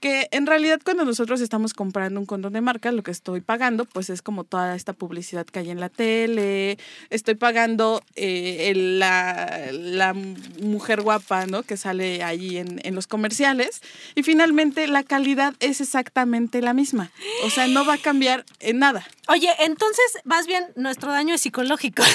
Que 0.00 0.28
en 0.32 0.46
realidad 0.46 0.80
cuando 0.84 1.04
nosotros 1.06 1.40
estamos 1.40 1.72
comprando 1.72 2.20
un 2.20 2.26
condón 2.26 2.52
de 2.52 2.60
marca, 2.60 2.92
lo 2.92 3.02
que 3.02 3.10
estoy 3.10 3.40
pagando, 3.40 3.86
pues 3.86 4.10
es 4.10 4.20
como 4.20 4.44
toda 4.44 4.76
esta 4.76 4.92
publicidad 4.92 5.46
que 5.46 5.60
hay 5.60 5.70
en 5.70 5.80
la 5.80 5.88
tele, 5.88 6.78
estoy 7.08 7.36
pagando 7.36 8.02
eh, 8.16 8.70
el- 8.70 8.98
la, 8.98 9.68
la 9.72 10.14
mujer 10.62 11.00
guapa, 11.00 11.46
¿no? 11.46 11.62
Que 11.62 11.76
sale 11.78 12.22
ahí 12.22 12.58
en, 12.58 12.80
en 12.84 12.94
los 12.94 13.06
comerciales. 13.06 13.80
Y 14.14 14.22
finalmente 14.24 14.86
la 14.88 15.02
calidad 15.04 15.54
es 15.60 15.80
exactamente 15.80 16.60
la 16.60 16.74
misma. 16.74 17.10
O 17.44 17.50
sea, 17.50 17.66
no 17.66 17.86
va 17.86 17.94
a 17.94 17.98
cambiar 17.98 18.44
en 18.60 18.78
nada. 18.80 19.06
Oye, 19.28 19.48
entonces, 19.60 20.04
más 20.24 20.46
bien, 20.46 20.64
nuestro 20.76 21.10
daño 21.12 21.34
es 21.34 21.40
psicológico. 21.40 22.02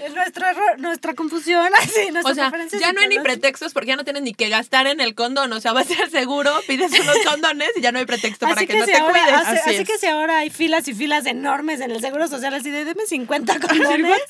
es 0.00 0.14
nuestro 0.14 0.46
error, 0.46 0.78
nuestra 0.78 1.14
confusión, 1.14 1.68
así, 1.78 2.10
nuestra 2.10 2.30
O 2.30 2.34
sea, 2.34 2.52
ya 2.78 2.92
no 2.92 3.00
hay 3.00 3.08
ni 3.08 3.18
pretextos 3.18 3.72
porque 3.72 3.88
ya 3.88 3.96
no 3.96 4.04
tienes 4.04 4.22
ni 4.22 4.34
que 4.34 4.48
gastar 4.48 4.86
en 4.86 5.00
el 5.00 5.14
condón. 5.14 5.52
O 5.52 5.60
sea, 5.60 5.72
vas 5.72 5.90
al 5.90 6.10
seguro, 6.10 6.52
pides 6.66 6.92
unos 6.98 7.16
condones 7.30 7.70
y 7.76 7.80
ya 7.80 7.92
no 7.92 7.98
hay 7.98 8.06
pretexto 8.06 8.46
para 8.46 8.56
Así 8.56 8.66
que, 8.66 8.72
que, 8.74 8.78
no 8.80 8.86
si 8.86 8.92
te 8.92 8.98
ahora, 8.98 9.12
cuides. 9.12 9.34
Así 9.34 9.70
así 9.70 9.76
es. 9.76 9.86
que 9.88 9.98
si 9.98 10.06
ahora 10.06 10.38
hay 10.38 10.50
filas 10.50 10.88
y 10.88 10.94
filas 10.94 11.26
enormes 11.26 11.80
en 11.80 11.90
el 11.90 12.00
Seguro 12.00 12.28
Social, 12.28 12.54
así 12.54 12.70
de 12.70 12.84
deme 12.84 13.06
50 13.06 13.60
condones. 13.68 14.20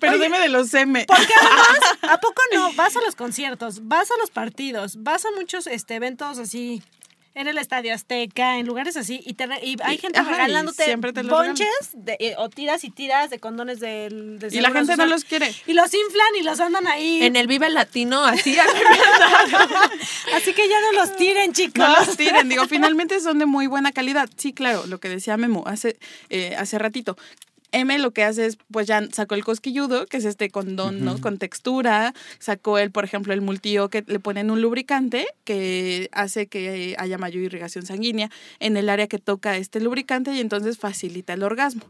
Pero 0.00 0.18
deme 0.18 0.40
de 0.40 0.48
los 0.48 0.72
M. 0.74 1.04
Porque 1.06 1.34
además, 1.34 1.78
¿a 2.02 2.20
poco 2.20 2.42
no? 2.52 2.72
Vas 2.72 2.96
a 2.96 3.00
los 3.02 3.14
conciertos, 3.14 3.86
vas 3.86 4.10
a 4.10 4.16
los 4.18 4.30
partidos, 4.30 5.02
vas 5.02 5.24
a 5.24 5.30
muchos 5.32 5.66
este, 5.66 5.94
eventos 5.94 6.38
así 6.38 6.82
en 7.36 7.48
el 7.48 7.58
Estadio 7.58 7.92
Azteca, 7.94 8.58
en 8.58 8.66
lugares 8.66 8.96
así, 8.96 9.20
y, 9.22 9.34
te 9.34 9.46
y 9.62 9.76
hay 9.84 9.98
gente 9.98 10.18
ajá, 10.18 10.30
regalándote 10.30 10.84
de- 11.92 12.16
eh, 12.18 12.34
o 12.38 12.48
tiras 12.48 12.82
y 12.82 12.90
tiras 12.90 13.28
de 13.28 13.38
condones 13.38 13.78
del 13.78 14.38
de 14.38 14.48
Y 14.50 14.60
la 14.60 14.70
gente 14.70 14.96
no 14.96 15.04
los 15.04 15.24
quiere. 15.24 15.54
Y 15.66 15.74
los 15.74 15.92
inflan 15.92 16.36
y 16.40 16.42
los 16.42 16.58
andan 16.60 16.86
ahí. 16.86 17.22
En 17.22 17.36
el 17.36 17.46
Vive 17.46 17.68
Latino, 17.68 18.24
así. 18.24 18.56
Así 20.34 20.52
que 20.54 20.68
ya 20.68 20.80
no 20.80 20.92
los 20.92 21.14
tiren, 21.16 21.52
chicos. 21.52 21.76
No 21.76 21.88
los 21.94 22.16
tiren, 22.16 22.48
digo, 22.48 22.66
finalmente 22.66 23.20
son 23.20 23.38
de 23.38 23.46
muy 23.46 23.66
buena 23.66 23.92
calidad. 23.92 24.28
Sí, 24.36 24.52
claro, 24.54 24.86
lo 24.86 24.98
que 24.98 25.08
decía 25.10 25.36
Memo 25.36 25.64
hace, 25.66 25.98
eh, 26.30 26.56
hace 26.58 26.78
ratito. 26.78 27.16
M 27.76 27.98
lo 27.98 28.12
que 28.12 28.24
hace 28.24 28.46
es, 28.46 28.58
pues 28.70 28.86
ya 28.86 29.06
sacó 29.12 29.34
el 29.34 29.44
cosquilludo, 29.44 30.06
que 30.06 30.16
es 30.16 30.24
este 30.24 30.50
condón, 30.50 31.04
¿no? 31.04 31.20
Con 31.20 31.38
textura. 31.38 32.14
Sacó 32.38 32.78
él, 32.78 32.90
por 32.90 33.04
ejemplo, 33.04 33.34
el 33.34 33.42
multío 33.42 33.90
que 33.90 34.02
le 34.06 34.18
ponen 34.18 34.50
un 34.50 34.62
lubricante 34.62 35.26
que 35.44 36.08
hace 36.12 36.46
que 36.46 36.96
haya 36.98 37.18
mayor 37.18 37.42
irrigación 37.42 37.84
sanguínea 37.84 38.30
en 38.60 38.76
el 38.76 38.88
área 38.88 39.06
que 39.08 39.18
toca 39.18 39.56
este 39.58 39.80
lubricante 39.80 40.32
y 40.32 40.40
entonces 40.40 40.78
facilita 40.78 41.34
el 41.34 41.42
orgasmo. 41.42 41.82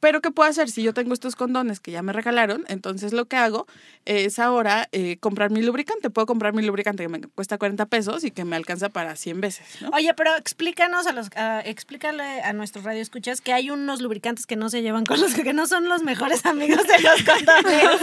Pero 0.00 0.20
¿qué 0.20 0.30
puedo 0.30 0.48
hacer? 0.48 0.70
Si 0.70 0.82
yo 0.82 0.92
tengo 0.94 1.14
estos 1.14 1.36
condones 1.36 1.80
que 1.80 1.90
ya 1.90 2.02
me 2.02 2.12
regalaron, 2.12 2.64
entonces 2.68 3.12
lo 3.12 3.26
que 3.26 3.36
hago 3.36 3.66
es 4.04 4.38
ahora 4.38 4.88
eh, 4.92 5.16
comprar 5.18 5.50
mi 5.50 5.62
lubricante. 5.62 6.10
Puedo 6.10 6.26
comprar 6.26 6.52
mi 6.52 6.62
lubricante 6.62 7.02
que 7.04 7.08
me 7.08 7.20
cuesta 7.20 7.58
40 7.58 7.86
pesos 7.86 8.24
y 8.24 8.30
que 8.30 8.44
me 8.44 8.56
alcanza 8.56 8.90
para 8.90 9.16
100 9.16 9.40
veces. 9.40 9.66
¿no? 9.80 9.90
Oye, 9.90 10.12
pero 10.14 10.36
explícanos 10.36 11.06
a 11.06 11.12
los, 11.12 11.30
ah, 11.36 11.62
explícale 11.64 12.42
a 12.42 12.52
nuestros 12.52 12.84
radioescuchas 12.84 13.40
que 13.40 13.52
hay 13.52 13.70
unos 13.70 14.00
lubricantes 14.00 14.46
que 14.46 14.56
no 14.56 14.68
se 14.68 14.82
llevan 14.82 15.04
con 15.06 15.20
los 15.20 15.34
que 15.34 15.52
no 15.52 15.66
son 15.66 15.88
los 15.88 16.02
mejores 16.02 16.44
amigos 16.46 16.86
de 16.86 16.98
los 17.00 17.22
condones, 17.22 18.00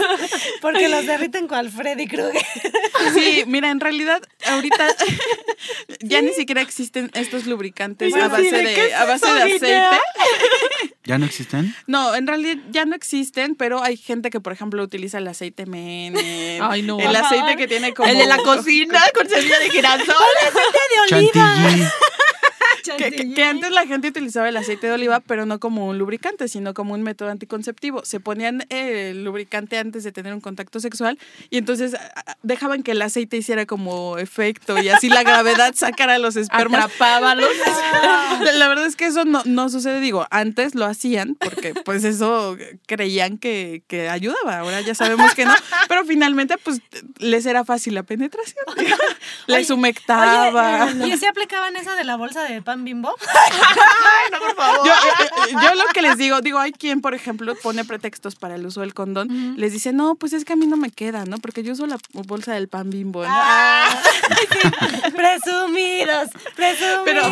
porque 0.60 0.88
los 0.88 1.06
derriten 1.06 1.48
cual 1.48 1.70
Freddy 1.70 2.06
Krueger. 2.06 2.42
Sí, 3.14 3.44
mira, 3.46 3.70
en 3.70 3.80
realidad 3.80 4.22
ahorita 4.46 4.88
ya 6.00 6.22
ni 6.22 6.32
siquiera 6.32 6.62
existen 6.62 7.10
estos 7.14 7.46
lubricantes 7.46 8.14
a 8.14 8.28
base 8.28 8.50
¿de 8.50 8.94
a 8.94 9.04
base 9.04 9.26
de 9.26 9.42
aceite. 9.42 9.78
¿Ya 11.04 11.18
no 11.18 11.26
existen? 11.26 11.74
No, 11.86 12.14
en 12.14 12.26
realidad 12.26 12.62
ya 12.70 12.84
no 12.84 12.94
existen, 12.94 13.56
pero 13.56 13.82
hay 13.82 13.96
gente 13.96 14.30
que, 14.30 14.40
por 14.40 14.52
ejemplo, 14.52 14.82
utiliza 14.82 15.18
el 15.18 15.26
aceite 15.26 15.66
Menem, 15.66 16.62
Ay, 16.62 16.82
no. 16.82 17.00
el 17.00 17.14
aceite 17.14 17.56
que 17.56 17.66
tiene 17.66 17.92
como... 17.92 18.08
El 18.08 18.18
de 18.18 18.26
la 18.26 18.36
cocina 18.38 19.00
con 19.14 19.28
semilla 19.28 19.58
de 19.58 19.70
girasol. 19.70 20.06
de 20.06 21.16
oliva. 21.16 21.32
Chantilly. 21.34 21.84
Que, 22.82 23.44
antes 23.44 23.70
la 23.70 23.86
gente 23.86 24.08
utilizaba 24.08 24.48
el 24.48 24.56
aceite 24.56 24.86
de 24.86 24.92
oliva, 24.92 25.20
pero 25.20 25.46
no 25.46 25.60
como 25.60 25.86
un 25.86 25.98
lubricante, 25.98 26.48
sino 26.48 26.74
como 26.74 26.94
un 26.94 27.02
método 27.02 27.30
anticonceptivo. 27.30 28.04
Se 28.04 28.20
ponían 28.20 28.66
eh, 28.70 29.10
el 29.10 29.24
lubricante 29.24 29.78
antes 29.78 30.04
de 30.04 30.12
tener 30.12 30.34
un 30.34 30.40
contacto 30.40 30.80
sexual 30.80 31.18
y 31.50 31.58
entonces 31.58 31.96
dejaban 32.42 32.82
que 32.82 32.92
el 32.92 33.02
aceite 33.02 33.36
hiciera 33.36 33.66
como 33.66 34.18
efecto 34.18 34.80
y 34.80 34.88
así 34.88 35.08
la 35.08 35.22
gravedad 35.22 35.74
sacara 35.74 36.18
los 36.18 36.36
espermas. 36.36 36.84
Atrapaba 36.84 37.34
los. 37.34 37.48
La, 38.54 38.68
verdad 38.68 38.86
es 38.86 38.96
que 38.96 39.06
eso 39.06 39.24
no, 39.24 39.42
no 39.44 39.68
sucede, 39.68 40.00
digo, 40.00 40.26
antes 40.30 40.74
lo 40.74 40.86
hacían 40.86 41.36
porque 41.36 41.74
pues 41.74 42.04
eso 42.04 42.56
creían 42.86 43.38
que, 43.38 43.82
que 43.86 44.08
ayudaba, 44.08 44.58
ahora 44.58 44.80
ya 44.80 44.94
sabemos 44.94 45.34
que 45.34 45.44
no, 45.44 45.54
pero 45.88 46.04
finalmente 46.04 46.56
pues 46.58 46.80
les 47.18 47.46
era 47.46 47.64
fácil 47.64 47.94
la 47.94 48.02
penetración, 48.02 48.64
les 49.46 49.70
humectaba. 49.70 50.86
Oye, 50.86 51.08
¿y 51.08 51.16
si 51.16 51.26
aplicaban 51.26 51.76
esa 51.76 51.94
de 51.94 52.04
la 52.04 52.16
bolsa 52.16 52.42
de 52.44 52.62
pan 52.72 52.84
bimbo? 52.84 53.14
Yo, 54.84 54.92
eh, 54.92 55.30
eh, 55.48 55.52
yo 55.62 55.74
lo 55.74 55.84
que 55.92 56.00
les 56.02 56.16
digo, 56.16 56.40
digo, 56.40 56.58
hay 56.58 56.72
quien, 56.72 57.00
por 57.00 57.14
ejemplo, 57.14 57.54
pone 57.62 57.84
pretextos 57.84 58.34
para 58.36 58.54
el 58.54 58.64
uso 58.66 58.80
del 58.80 58.94
condón. 58.94 59.54
Les 59.56 59.72
dice, 59.72 59.92
no, 59.92 60.14
pues 60.14 60.32
es 60.32 60.44
que 60.44 60.54
a 60.54 60.56
mí 60.56 60.66
no 60.66 60.76
me 60.76 60.90
queda, 60.90 61.24
¿no? 61.24 61.38
Porque 61.38 61.62
yo 61.62 61.72
uso 61.72 61.86
la 61.86 61.98
bolsa 62.12 62.54
del 62.54 62.68
pan 62.68 62.90
bimbo, 62.90 63.22
¿no? 63.24 63.28
Ah, 63.30 63.88
presumidos, 65.14 66.28
presumidos. 66.54 67.02
Pero, 67.04 67.22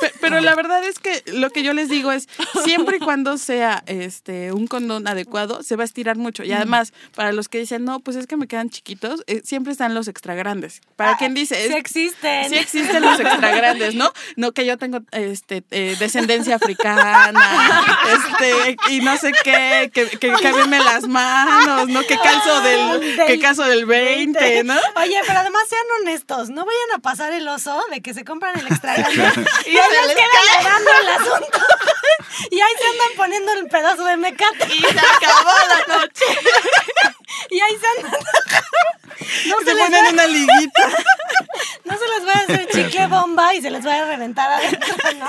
pe- 0.00 0.12
pero 0.20 0.40
la 0.40 0.54
verdad 0.54 0.84
es 0.84 0.98
que 0.98 1.22
lo 1.32 1.50
que 1.50 1.62
yo 1.62 1.72
les 1.72 1.88
digo 1.88 2.12
es, 2.12 2.28
siempre 2.64 2.96
y 2.96 3.00
cuando 3.00 3.38
sea 3.38 3.82
este 3.86 4.52
un 4.52 4.66
condón 4.66 5.06
adecuado, 5.06 5.62
se 5.62 5.76
va 5.76 5.82
a 5.82 5.86
estirar 5.86 6.16
mucho. 6.16 6.42
Y 6.44 6.52
además, 6.52 6.92
para 7.14 7.32
los 7.32 7.48
que 7.48 7.58
dicen, 7.58 7.84
no, 7.84 8.00
pues 8.00 8.16
es 8.16 8.26
que 8.26 8.36
me 8.36 8.46
quedan 8.48 8.70
chiquitos, 8.70 9.22
eh, 9.26 9.40
siempre 9.44 9.72
están 9.72 9.94
los 9.94 10.08
extra 10.08 10.34
grandes. 10.34 10.80
Para 10.96 11.16
quien 11.16 11.34
dice, 11.34 11.68
sí 11.68 11.74
existen. 11.74 12.48
Sí 12.48 12.56
existen 12.56 13.02
los 13.02 13.18
extra 13.20 13.50
grandes, 13.56 13.94
¿no? 13.94 14.12
No 14.36 14.52
que 14.52 14.66
yo 14.66 14.76
tengo 14.78 14.89
este 15.12 15.62
eh, 15.70 15.96
descendencia 15.98 16.56
africana, 16.56 17.32
este 18.12 18.76
y 18.88 19.00
no 19.00 19.16
sé 19.16 19.32
qué, 19.44 19.90
que, 19.92 20.08
que, 20.08 20.30
las 20.78 21.06
manos, 21.06 21.88
¿no? 21.88 22.02
Que 22.02 22.18
calzo 22.18 22.60
del, 22.62 23.16
que 23.26 23.38
calzo 23.38 23.64
del 23.64 23.86
20, 23.86 24.64
¿no? 24.64 24.74
Oye, 24.96 25.20
pero 25.26 25.40
además 25.40 25.62
sean 25.68 25.84
honestos, 26.00 26.50
no 26.50 26.64
vayan 26.64 26.90
a 26.96 26.98
pasar 26.98 27.32
el 27.32 27.46
oso 27.48 27.80
de 27.90 28.00
que 28.00 28.14
se 28.14 28.24
compran 28.24 28.58
el 28.58 28.66
extra 28.66 28.96
y 28.96 29.00
ahí 29.00 29.06
les 29.06 30.14
queda 30.14 30.62
llorando 30.62 30.90
el 31.02 31.08
asunto. 31.08 31.58
y 32.50 32.60
ahí 32.60 32.72
se 32.78 32.86
andan 32.86 33.16
poniendo 33.16 33.52
el 33.52 33.66
pedazo 33.68 34.04
de 34.04 34.16
mecate. 34.16 34.66
Y 34.74 34.80
se 34.80 34.98
acabó 34.98 35.50
la 35.68 35.98
noche. 35.98 36.24
Y 37.50 37.60
ahí 37.60 37.76
se 37.78 37.86
andan. 38.06 38.20
No 39.48 39.58
se, 39.58 39.64
Se 39.66 39.74
les 39.74 39.84
ponen 39.84 40.04
va, 40.06 40.10
una 40.10 40.26
liguita. 40.26 40.88
no 41.84 41.94
se 41.98 42.04
les 42.08 42.26
va 42.26 42.32
a 42.32 42.38
hacer 42.38 42.68
chicle 42.68 43.06
bomba 43.06 43.54
y 43.54 43.60
se 43.60 43.70
les 43.70 43.86
va 43.86 43.94
a 43.96 44.04
reventar 44.06 44.50
adentro. 44.50 44.94
No, 45.18 45.26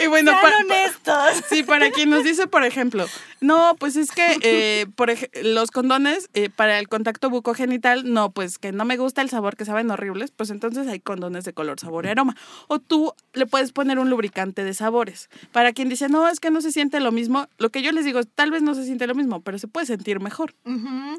Y 0.00 0.06
bueno, 0.06 0.30
sean 0.32 0.42
pa- 0.42 0.50
pa- 0.50 0.56
honestos. 0.58 1.44
Sí, 1.48 1.62
para 1.62 1.90
quien 1.90 2.10
nos 2.10 2.24
dice, 2.24 2.46
por 2.46 2.64
ejemplo, 2.64 3.06
no, 3.40 3.74
pues 3.78 3.96
es 3.96 4.10
que 4.12 4.38
eh, 4.42 4.86
por 4.96 5.10
ej- 5.10 5.30
los 5.42 5.70
condones 5.70 6.28
eh, 6.34 6.50
para 6.50 6.78
el 6.78 6.88
contacto 6.88 7.30
bucogenital, 7.30 8.12
no, 8.12 8.30
pues 8.30 8.58
que 8.58 8.72
no 8.72 8.84
me 8.84 8.96
gusta 8.96 9.22
el 9.22 9.30
sabor, 9.30 9.56
que 9.56 9.64
saben 9.64 9.90
horribles, 9.90 10.30
pues 10.30 10.50
entonces 10.50 10.86
hay 10.88 11.00
condones 11.00 11.44
de 11.44 11.52
color, 11.52 11.80
sabor 11.80 12.06
y 12.06 12.10
aroma. 12.10 12.36
O 12.68 12.78
tú 12.78 13.14
le 13.32 13.46
puedes 13.46 13.72
poner 13.72 13.98
un 13.98 14.10
lubricante 14.10 14.64
de 14.64 14.74
sabores. 14.74 15.28
Para 15.52 15.72
quien 15.72 15.88
dice, 15.88 16.08
no, 16.08 16.28
es 16.28 16.40
que 16.40 16.50
no 16.50 16.60
se 16.60 16.70
siente 16.72 17.00
lo 17.00 17.12
mismo, 17.12 17.48
lo 17.58 17.70
que 17.70 17.82
yo 17.82 17.92
les 17.92 18.04
digo, 18.04 18.20
es, 18.20 18.28
tal 18.34 18.50
vez 18.50 18.62
no 18.62 18.74
se 18.74 18.84
siente 18.84 19.06
lo 19.06 19.14
mismo, 19.14 19.17
pero 19.44 19.58
se 19.58 19.68
puede 19.68 19.86
sentir 19.86 20.20
mejor. 20.20 20.54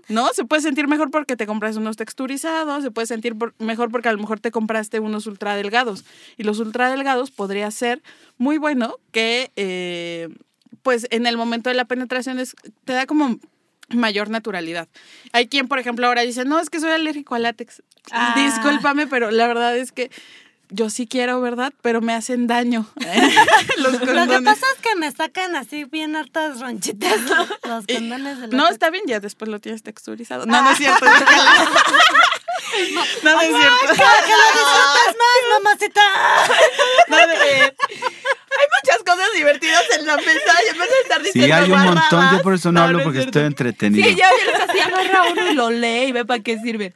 ¿No? 0.08 0.28
Se 0.34 0.46
puede 0.46 0.62
sentir 0.62 0.88
mejor 0.88 1.12
porque 1.12 1.36
te 1.36 1.46
compras 1.48 1.76
unos 1.78 1.98
texturizados, 1.98 2.84
se 2.84 2.92
puede 2.92 3.08
sentir 3.08 3.36
por- 3.36 3.54
mejor 3.60 3.92
porque 3.92 4.10
a 4.10 4.14
lo 4.14 4.20
mejor 4.20 4.40
te 4.40 4.52
compraste 4.52 5.00
unos 5.00 5.28
ultra 5.28 5.56
delgados. 5.56 6.06
Y 6.38 6.44
los 6.44 6.60
ultra 6.60 6.90
delgados 6.90 7.32
podría 7.32 7.70
ser 7.72 8.02
muy 8.38 8.58
bueno 8.58 8.96
que, 9.12 9.52
eh, 9.56 10.30
pues 10.84 11.08
en 11.12 11.26
el 11.28 11.38
momento 11.38 11.70
de 11.70 11.76
la 11.76 11.86
penetración 11.86 12.40
es, 12.40 12.56
te 12.86 12.94
da 12.94 13.06
como 13.06 13.40
mayor 13.90 14.30
naturalidad. 14.30 14.88
Hay 15.34 15.48
quien, 15.48 15.68
por 15.68 15.80
ejemplo, 15.80 16.08
ahora 16.08 16.22
dice, 16.22 16.46
no, 16.46 16.60
es 16.60 16.70
que 16.70 16.80
soy 16.80 16.92
alérgico 16.92 17.36
al 17.36 17.44
látex. 17.44 17.82
Ah. 18.12 18.36
Discúlpame, 18.38 19.08
pero 19.08 19.32
la 19.32 19.48
verdad 19.48 19.76
es 19.78 19.92
que 19.92 20.12
yo 20.70 20.90
sí 20.90 21.08
quiero, 21.08 21.42
¿verdad? 21.42 21.74
Pero 21.82 22.00
me 22.02 22.14
hacen 22.14 22.48
daño. 22.48 22.86
Los 23.78 23.94
Lo 23.94 24.00
que 24.00 24.06
condones. 24.06 24.42
pasa 24.44 24.66
es 24.76 24.82
que 24.82 24.96
me 24.96 25.12
sacan 25.12 25.56
así 25.56 25.84
bien 25.86 26.16
hartas 26.16 26.60
ronchitas 26.60 27.18
los 27.64 27.86
condones 27.88 28.40
de 28.42 28.48
No, 28.50 28.58
látex. 28.58 28.72
está 28.74 28.90
bien, 28.90 29.04
ya 29.08 29.20
después 29.20 29.50
lo 29.50 29.60
tienes 29.60 29.84
texturizado. 29.84 30.46
No, 30.46 30.62
no 30.62 30.72
es 30.72 30.78
cierto. 30.78 31.06
no, 31.06 31.12
no 33.24 33.42
es 33.42 33.48
cierto. 33.48 33.94
¡Que 33.94 34.32
lo 34.32 34.48
disfrutas 34.54 35.16
más, 35.18 35.40
mamacita! 35.64 36.02
No, 37.08 37.18
de- 37.18 37.76
Hay 38.60 38.68
muchas 38.82 39.04
cosas 39.04 39.28
divertidas 39.36 39.84
en 39.98 40.06
la 40.06 40.18
mesa 40.18 40.54
y 40.66 40.70
en 40.72 40.80
vez 40.80 40.90
de 40.90 40.96
estar 41.04 41.20
Sí, 41.22 41.26
diciendo 41.34 41.56
hay 41.56 41.72
un 41.72 41.96
montón. 41.96 42.38
Yo 42.38 42.42
por 42.42 42.54
eso 42.54 42.72
no, 42.72 42.82
No, 42.82 42.86
hablo 42.88 43.04
porque 43.04 43.20
estoy 43.20 43.44
entretenido. 43.44 44.08
Sí, 44.08 44.16
ya 44.16 44.30
vienes 44.36 44.70
así, 44.70 44.80
agarra 44.80 45.32
uno 45.32 45.52
y 45.52 45.56
lo 45.56 45.70
lee 45.70 46.08
y 46.08 46.12
ve 46.12 46.26
para 46.26 46.42
qué 46.42 46.60
sirve. 46.60 46.94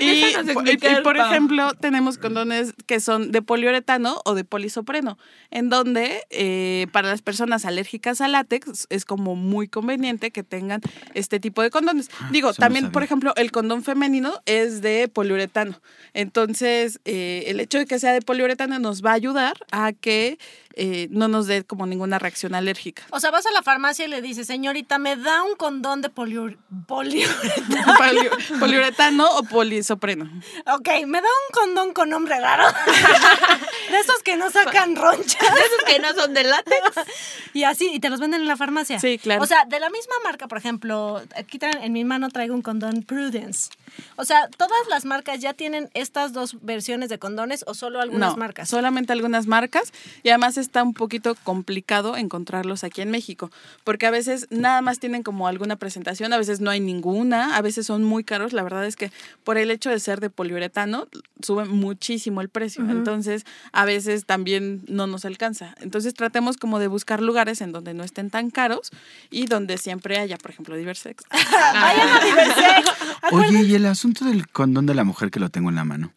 Y, 0.00 0.22
a 0.34 0.40
explicar, 0.40 1.02
por 1.02 1.16
ejemplo, 1.16 1.72
tenemos 1.74 2.18
condones 2.18 2.74
que 2.86 3.00
son 3.00 3.32
de 3.32 3.42
poliuretano 3.42 4.20
o 4.24 4.34
de 4.34 4.44
polisopreno, 4.44 5.18
en 5.50 5.68
donde 5.70 6.26
eh, 6.30 6.86
para 6.92 7.08
las 7.08 7.22
personas 7.22 7.64
alérgicas 7.64 8.20
al 8.20 8.32
látex 8.32 8.86
es 8.90 9.04
como 9.04 9.34
muy 9.36 9.68
conveniente 9.68 10.30
que 10.30 10.42
tengan 10.42 10.80
este 11.14 11.40
tipo 11.40 11.62
de 11.62 11.70
condones. 11.70 12.10
Digo, 12.30 12.48
Ah, 12.48 12.52
eso 12.52 12.60
no 12.60 12.66
también, 12.66 12.92
por 12.92 13.02
ejemplo, 13.02 13.32
el 13.36 13.50
condón 13.52 13.82
femenino 13.82 14.40
es 14.46 14.82
de 14.82 15.08
poliuretano. 15.08 15.80
Entonces, 16.14 17.00
eh, 17.04 17.44
el 17.46 17.60
hecho 17.60 17.78
de 17.78 17.86
que 17.86 17.98
sea 17.98 18.12
de 18.12 18.22
poliuretano 18.22 18.78
nos 18.78 19.04
va 19.04 19.10
a 19.10 19.14
ayudar 19.14 19.54
a 19.70 19.92
que 19.92 20.38
eh, 20.74 21.08
no 21.10 21.28
nos 21.28 21.46
dé 21.46 21.64
como 21.64 21.86
ninguna 21.86 22.18
reacción 22.18 22.54
alérgica. 22.54 23.02
O 23.10 23.20
sea, 23.20 23.30
vas 23.30 23.46
a 23.46 23.50
la 23.52 23.62
farmacia 23.62 24.04
y 24.04 24.08
le 24.08 24.22
dices, 24.22 24.46
señorita, 24.46 24.98
¿me 24.98 25.16
da 25.16 25.42
un 25.42 25.56
condón 25.56 26.00
de 26.02 26.10
poliur... 26.10 26.58
poliuretano? 26.86 27.94
Poli- 27.96 28.58
poliuretano 28.58 29.28
o 29.36 29.42
polisopreno. 29.42 30.30
Ok, 30.66 30.88
¿me 31.06 31.20
da 31.20 31.28
un 31.28 31.52
condón 31.54 31.92
con 31.92 32.08
nombre 32.10 32.38
raro? 32.40 32.64
de 33.90 33.98
esos 33.98 34.22
que 34.22 34.36
no 34.36 34.50
sacan 34.50 34.96
ronchas. 34.96 35.40
De 35.54 35.60
esos 35.60 35.84
que 35.86 35.98
no 35.98 36.12
son 36.14 36.34
de 36.34 36.44
látex. 36.44 36.80
Y 37.52 37.64
así, 37.64 37.90
y 37.92 37.98
te 37.98 38.10
los 38.10 38.20
venden 38.20 38.42
en 38.42 38.46
la 38.46 38.56
farmacia. 38.56 39.00
Sí, 39.00 39.18
claro. 39.18 39.42
O 39.42 39.46
sea, 39.46 39.64
de 39.64 39.80
la 39.80 39.90
misma 39.90 40.14
marca, 40.22 40.46
por 40.46 40.56
ejemplo, 40.58 41.20
aquí 41.34 41.58
en 41.62 41.92
mi 41.92 42.04
mano 42.04 42.28
traigo 42.28 42.54
un 42.54 42.62
condón 42.62 43.02
Prudence. 43.02 43.70
O 44.16 44.24
sea, 44.24 44.48
¿todas 44.48 44.88
las 44.88 45.04
marcas 45.04 45.40
ya 45.40 45.54
tienen 45.54 45.90
estas 45.94 46.32
dos 46.32 46.56
versiones 46.62 47.08
de 47.08 47.18
condones 47.18 47.64
o 47.66 47.74
solo 47.74 48.00
algunas 48.00 48.32
no, 48.32 48.36
marcas? 48.36 48.68
solamente 48.68 49.12
algunas 49.12 49.46
marcas 49.46 49.92
y 50.22 50.28
además 50.30 50.58
está 50.58 50.82
un 50.82 50.94
poquito 50.94 51.34
complicado 51.42 52.16
encontrarlos 52.16 52.84
aquí 52.84 53.00
en 53.00 53.10
México, 53.10 53.50
porque 53.84 54.06
a 54.06 54.10
veces 54.10 54.46
nada 54.50 54.80
más 54.82 54.98
tienen 54.98 55.22
como 55.22 55.48
alguna 55.48 55.76
presentación, 55.76 56.32
a 56.32 56.38
veces 56.38 56.60
no 56.60 56.70
hay 56.70 56.80
ninguna, 56.80 57.56
a 57.56 57.62
veces 57.62 57.86
son 57.86 58.04
muy 58.04 58.24
caros, 58.24 58.52
la 58.52 58.62
verdad 58.62 58.86
es 58.86 58.96
que 58.96 59.10
por 59.44 59.58
el 59.58 59.70
hecho 59.70 59.90
de 59.90 60.00
ser 60.00 60.20
de 60.20 60.30
poliuretano 60.30 61.08
sube 61.42 61.64
muchísimo 61.64 62.40
el 62.40 62.48
precio, 62.48 62.84
entonces 62.88 63.44
a 63.72 63.84
veces 63.84 64.24
también 64.24 64.82
no 64.88 65.06
nos 65.06 65.24
alcanza. 65.24 65.74
Entonces 65.80 66.14
tratemos 66.14 66.56
como 66.56 66.78
de 66.78 66.86
buscar 66.86 67.22
lugares 67.22 67.60
en 67.60 67.72
donde 67.72 67.94
no 67.94 68.04
estén 68.04 68.30
tan 68.30 68.50
caros 68.50 68.90
y 69.30 69.46
donde 69.46 69.78
siempre 69.78 70.18
haya, 70.18 70.36
por 70.36 70.50
ejemplo, 70.50 70.76
Diversex. 70.76 71.24
Vayan 71.30 72.08
a 72.08 72.24
Diversex. 72.24 72.90
Oye, 73.32 73.62
y 73.62 73.74
el 73.74 73.79
asunto 73.86 74.24
del 74.24 74.48
condón 74.48 74.86
de 74.86 74.94
la 74.94 75.04
mujer 75.04 75.30
que 75.30 75.40
lo 75.40 75.50
tengo 75.50 75.68
en 75.68 75.76
la 75.76 75.84
mano. 75.84 76.12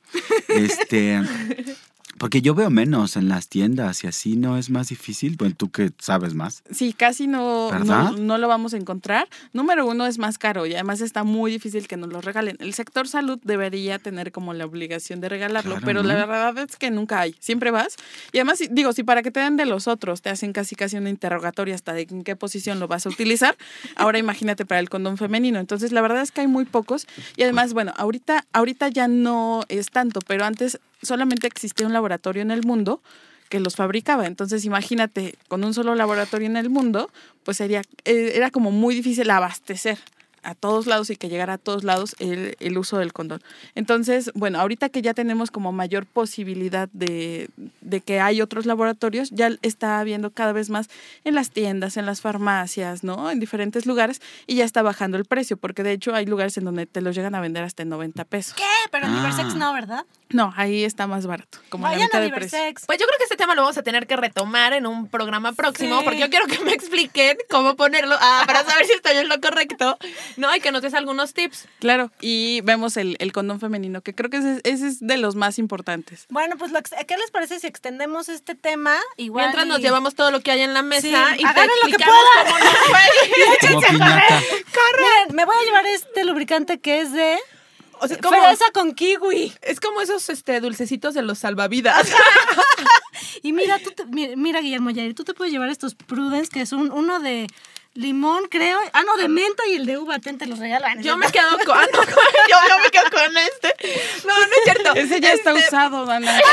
Este. 0.48 1.22
Porque 2.24 2.42
yo 2.42 2.56
veo 2.56 2.70
menos 2.70 3.18
en 3.18 3.28
las 3.28 3.50
tiendas 3.50 4.06
y 4.06 4.08
así 4.08 4.38
no 4.38 4.58
es 4.58 4.70
más 4.70 4.88
difícil. 4.88 5.36
Bueno, 5.36 5.56
tú 5.58 5.70
que 5.72 5.92
sabes 6.00 6.34
más. 6.36 6.64
Sí, 6.72 6.94
casi 6.94 7.28
no, 7.28 7.70
no, 7.80 8.12
no 8.14 8.38
lo 8.38 8.48
vamos 8.48 8.74
a 8.74 8.78
encontrar. 8.78 9.28
Número 9.52 9.86
uno 9.86 10.06
es 10.06 10.20
más 10.20 10.38
caro 10.38 10.66
y 10.66 10.74
además 10.74 11.02
está 11.02 11.26
muy 11.26 11.52
difícil 11.52 11.86
que 11.86 11.98
nos 11.98 12.14
lo 12.14 12.22
regalen. 12.22 12.56
El 12.62 12.74
sector 12.76 13.10
salud 13.10 13.42
debería 13.44 14.00
tener 14.00 14.32
como 14.32 14.54
la 14.54 14.64
obligación 14.64 15.20
de 15.20 15.28
regalarlo, 15.28 15.72
Claro, 15.72 15.86
pero 15.86 16.02
la 16.02 16.26
verdad 16.26 16.60
es 16.60 16.78
que 16.78 16.92
nunca 16.92 17.20
hay. 17.20 17.36
Siempre 17.42 17.72
vas. 17.72 17.98
Y 18.32 18.38
además, 18.38 18.60
digo, 18.72 18.94
si 18.94 19.04
para 19.04 19.22
que 19.22 19.30
te 19.30 19.42
den 19.42 19.58
de 19.58 19.66
los 19.66 19.90
otros 19.90 20.22
te 20.22 20.30
hacen 20.30 20.54
casi 20.54 20.78
casi 20.78 20.96
una 20.96 21.10
interrogatoria 21.10 21.76
hasta 21.76 21.92
de 21.92 22.08
en 22.10 22.24
qué 22.24 22.38
posición 22.38 22.80
lo 22.80 22.88
vas 22.88 23.06
a 23.06 23.10
utilizar, 23.10 23.58
ahora 23.98 24.18
imagínate 24.18 24.66
para 24.66 24.80
el 24.80 24.88
condón 24.88 25.18
femenino. 25.18 25.60
Entonces, 25.60 25.92
la 25.92 26.00
verdad 26.00 26.22
es 26.22 26.32
que 26.32 26.40
hay 26.40 26.48
muy 26.48 26.64
pocos. 26.64 27.06
Y 27.36 27.44
además, 27.44 27.74
bueno, 27.74 27.92
ahorita, 27.98 28.46
ahorita 28.54 28.88
ya 28.88 29.10
no 29.10 29.66
es 29.68 29.90
tanto, 29.90 30.22
pero 30.26 30.46
antes 30.46 30.80
solamente 31.04 31.48
existía 31.48 31.88
un 31.88 31.94
laboratorio 31.94 32.42
en 32.42 32.52
el 32.52 32.64
mundo 32.64 33.02
que 33.50 33.60
los 33.60 33.76
fabricaba. 33.76 34.26
Entonces, 34.26 34.66
imagínate, 34.66 35.36
con 35.48 35.64
un 35.64 35.74
solo 35.74 35.96
laboratorio 35.96 36.48
en 36.48 36.58
el 36.58 36.70
mundo, 36.70 37.12
pues 37.44 37.58
sería, 37.58 37.82
eh, 38.06 38.32
era 38.36 38.50
como 38.50 38.72
muy 38.72 38.96
difícil 38.96 39.30
abastecer 39.30 40.00
a 40.44 40.56
todos 40.56 40.88
lados 40.88 41.10
y 41.10 41.16
que 41.16 41.30
llegara 41.30 41.54
a 41.54 41.58
todos 41.58 41.84
lados 41.84 42.16
el, 42.20 42.56
el 42.60 42.78
uso 42.78 42.98
del 42.98 43.14
condón. 43.14 43.42
Entonces, 43.76 44.32
bueno, 44.36 44.60
ahorita 44.60 44.90
que 44.90 45.02
ya 45.02 45.14
tenemos 45.14 45.52
como 45.52 45.72
mayor 45.72 46.06
posibilidad 46.06 46.90
de, 46.94 47.50
de 47.82 48.02
que 48.02 48.20
hay 48.20 48.42
otros 48.42 48.66
laboratorios, 48.66 49.30
ya 49.32 49.52
está 49.62 50.00
habiendo 50.00 50.32
cada 50.32 50.52
vez 50.54 50.70
más 50.70 50.90
en 51.24 51.36
las 51.36 51.50
tiendas, 51.52 51.98
en 51.98 52.06
las 52.06 52.22
farmacias, 52.22 53.04
¿no? 53.04 53.32
En 53.32 53.40
diferentes 53.40 53.86
lugares 53.86 54.22
y 54.48 54.56
ya 54.56 54.66
está 54.66 54.82
bajando 54.82 55.18
el 55.18 55.26
precio, 55.26 55.58
porque 55.58 55.84
de 55.84 55.92
hecho 55.94 56.14
hay 56.14 56.26
lugares 56.26 56.58
en 56.58 56.66
donde 56.66 56.86
te 56.86 57.02
los 57.02 57.16
llegan 57.16 57.36
a 57.36 57.42
vender 57.42 57.64
hasta 57.64 57.84
en 57.84 57.90
90 57.90 58.26
pesos. 58.26 58.54
¿Qué? 58.56 58.64
Pero 58.92 59.08
en 59.08 59.14
Ah. 59.14 59.16
Diversex 59.18 59.56
no, 59.56 59.74
¿verdad? 59.74 60.06
No, 60.30 60.52
ahí 60.58 60.84
está 60.84 61.06
más 61.06 61.28
barato, 61.28 61.60
como 61.70 61.84
Vayan 61.84 62.06
mitad 62.08 62.22
a. 62.22 62.26
Diversex. 62.26 62.86
Pues 62.88 62.98
yo 62.98 63.06
creo 63.06 63.18
que 63.20 63.24
este 63.26 63.38
tema 63.38 63.54
lo 63.54 63.62
vamos 63.62 63.78
a 63.78 63.84
tener 63.84 64.08
que 64.08 64.16
retomar 64.16 64.74
en 64.74 64.88
un 64.88 65.08
programa 65.08 65.54
próximo, 65.54 66.00
Sí. 66.00 66.04
porque 66.06 66.20
yo 66.20 66.30
quiero 66.30 66.48
que 66.48 66.58
me 66.60 66.74
expliquen 66.74 67.38
cómo 67.52 67.76
ponerlo 67.76 68.16
ah, 68.20 68.44
para 68.48 68.64
saber 68.64 68.86
si 68.86 68.94
estoy 68.94 69.18
en 69.18 69.30
lo 69.30 69.40
correcto, 69.40 69.98
¿no? 70.38 70.56
Y 70.56 70.60
que 70.60 70.72
nos 70.72 70.82
des 70.82 70.94
algunos 70.94 71.34
tips. 71.34 71.68
Claro, 71.80 72.12
y 72.22 72.62
vemos 72.62 72.98
el, 72.98 73.16
el 73.20 73.32
condón 73.32 73.60
femenino, 73.60 74.02
que 74.02 74.14
creo 74.14 74.30
que 74.30 74.38
ese, 74.38 74.62
ese 74.64 74.88
es 74.88 75.00
de 75.00 75.18
los 75.18 75.36
más 75.36 75.60
importantes. 75.60 76.26
Bueno, 76.30 76.56
pues 76.58 76.72
lo 76.72 76.80
¿qué 76.82 77.18
les 77.18 77.32
parece 77.32 77.60
si 77.60 77.68
extendemos 77.68 78.30
este 78.30 78.56
tema? 78.56 78.96
Igual 79.18 79.46
Mientras 79.46 79.68
nos 79.68 79.80
llevamos 79.80 80.16
todo 80.16 80.32
lo 80.32 80.42
que 80.42 80.52
hay 80.52 80.62
en 80.62 80.74
la 80.74 80.82
mesa 80.84 81.02
Sí, 81.02 81.36
y 81.40 81.44
te 81.44 81.48
agarren 81.48 81.70
lo 81.84 81.90
que 81.98 82.04
puedan. 82.04 82.46
cómo 82.46 82.60
nos 82.60 82.78
fue. 82.88 83.68
Como. 83.70 83.80
Miren, 84.98 85.36
me 85.36 85.46
voy 85.46 85.56
a 85.62 85.66
llevar 85.66 85.86
este 85.88 86.24
lubricante 86.24 86.80
que 86.80 87.02
es 87.02 87.12
de 87.12 87.38
O 88.00 88.08
sea, 88.08 88.18
como, 88.20 88.42
fresa 88.42 88.66
con 88.74 88.94
kiwi. 88.94 89.54
es 89.62 89.80
como 89.80 90.02
esos 90.02 90.30
este, 90.30 90.60
dulcecitos 90.60 91.14
de 91.14 91.22
los 91.22 91.40
salvavidas. 91.40 92.12
Y 93.42 93.52
mira, 93.52 93.80
tú 93.80 93.92
te- 93.92 94.06
mira, 94.06 94.34
mira, 94.38 94.62
Guillermo 94.62 94.90
Yair, 94.90 95.16
tú 95.16 95.24
te 95.24 95.34
puedes 95.34 95.52
llevar 95.52 95.70
estos 95.70 95.96
Prudence, 95.96 96.50
que 96.50 96.62
es 96.62 96.72
un, 96.72 96.92
uno 96.92 97.20
de 97.20 97.48
limón, 97.96 98.48
creo. 98.50 98.80
Ah, 98.94 99.04
no, 99.04 99.16
de 99.18 99.28
menta 99.28 99.64
y 99.68 99.76
el 99.76 99.86
de 99.86 99.98
uva, 99.98 100.20
ten, 100.20 100.38
te 100.38 100.46
los 100.48 100.60
regalan. 100.60 101.02
Yo 101.04 101.18
me 101.18 101.32
quedo 101.32 101.58
con, 101.66 101.78
ah, 101.80 101.86
no, 101.94 102.00
con- 102.00 102.08
yo, 102.50 102.58
yo 102.70 102.80
me 102.84 102.90
quedo 102.92 103.10
con 103.12 103.38
este. 103.38 103.76
No, 104.26 104.38
no 104.38 104.44
es 104.46 104.64
cierto. 104.64 104.94
Ese 104.96 105.20
ya 105.22 105.34
está 105.34 105.52
Este, 105.52 105.68
usado, 105.68 106.06
Dana. 106.06 106.40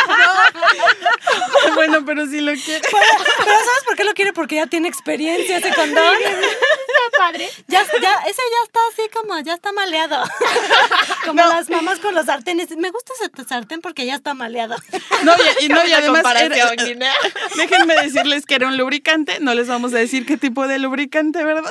bueno, 1.74 2.04
pero 2.04 2.26
si 2.26 2.40
lo 2.40 2.52
quieres. 2.52 2.82
Pero 2.90 3.46
¿sabes 3.46 3.84
por 3.86 3.96
qué 3.96 4.04
lo 4.04 4.14
quiere? 4.14 4.32
Porque 4.32 4.56
ya 4.56 4.66
tiene 4.66 4.88
experiencia 4.88 5.58
ese 5.58 5.72
condón. 5.74 6.14
padre. 7.18 7.50
Ya, 7.68 7.82
ya, 8.00 8.14
ese 8.26 8.42
ya 8.42 8.64
está 8.64 8.80
así 8.92 9.08
como, 9.12 9.38
ya 9.40 9.54
está 9.54 9.72
maleado. 9.72 10.22
Como 11.24 11.42
las 11.42 11.68
mamás 11.68 11.98
con 12.00 12.14
los 12.14 12.26
sartenes. 12.26 12.70
Me 12.76 12.90
gusta 12.90 13.12
ese 13.20 13.30
sartén 13.48 13.80
porque 13.80 14.06
ya 14.06 14.14
está 14.14 14.34
maleado. 14.34 14.76
No, 15.22 15.32
y, 15.60 15.64
y 15.66 15.68
no, 15.68 15.84
y 15.86 15.92
además. 15.92 16.24
era- 16.40 16.70
Guinea. 16.74 17.12
déjenme 17.56 17.94
decirles 17.96 18.46
que 18.46 18.54
era 18.54 18.66
un 18.68 18.76
lubricante. 18.76 19.38
No 19.40 19.54
les 19.54 19.68
vamos 19.68 19.89
a 19.94 19.98
decir 19.98 20.26
qué 20.26 20.36
tipo 20.36 20.66
de 20.66 20.78
lubricante, 20.78 21.44
¿verdad? 21.44 21.70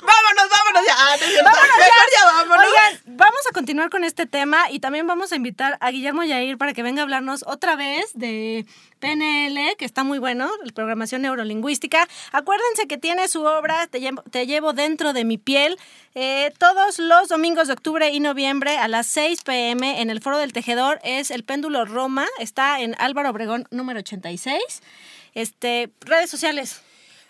Vámonos, 0.00 0.48
vámonos 0.50 0.86
ya. 0.86 0.94
Ah, 0.96 1.16
ya 1.16 2.24
vámonos. 2.24 2.66
Oigan, 2.66 3.00
vamos 3.06 3.40
a 3.48 3.52
continuar 3.52 3.90
con 3.90 4.04
este 4.04 4.26
tema 4.26 4.70
y 4.70 4.80
también 4.80 5.06
vamos 5.06 5.32
a 5.32 5.36
invitar 5.36 5.76
a 5.80 5.90
Guillermo 5.90 6.22
Yair 6.22 6.56
para 6.58 6.72
que 6.72 6.82
venga 6.82 7.02
a 7.02 7.04
hablarnos 7.04 7.44
otra 7.46 7.76
vez 7.76 8.10
de 8.14 8.66
PNL, 9.00 9.76
que 9.76 9.84
está 9.84 10.04
muy 10.04 10.18
bueno, 10.18 10.50
la 10.64 10.72
programación 10.72 11.22
neurolingüística. 11.22 12.08
Acuérdense 12.32 12.86
que 12.88 12.98
tiene 12.98 13.28
su 13.28 13.44
obra 13.44 13.86
Te 13.86 14.00
llevo, 14.00 14.22
Te 14.22 14.46
llevo 14.46 14.72
dentro 14.72 15.12
de 15.12 15.24
mi 15.24 15.38
piel 15.38 15.78
eh, 16.14 16.52
todos 16.58 16.98
los 16.98 17.28
domingos 17.28 17.68
de 17.68 17.74
octubre 17.74 18.10
y 18.10 18.20
noviembre 18.20 18.76
a 18.78 18.88
las 18.88 19.06
6 19.08 19.42
pm 19.42 20.00
en 20.00 20.10
el 20.10 20.20
Foro 20.20 20.38
del 20.38 20.52
Tejedor. 20.52 21.00
Es 21.04 21.30
el 21.30 21.44
péndulo 21.44 21.84
Roma, 21.84 22.26
está 22.38 22.80
en 22.80 22.94
Álvaro 22.98 23.30
Obregón 23.30 23.66
número 23.70 24.00
86. 24.00 24.82
Este, 25.38 25.92
redes 26.00 26.28
sociales. 26.28 26.82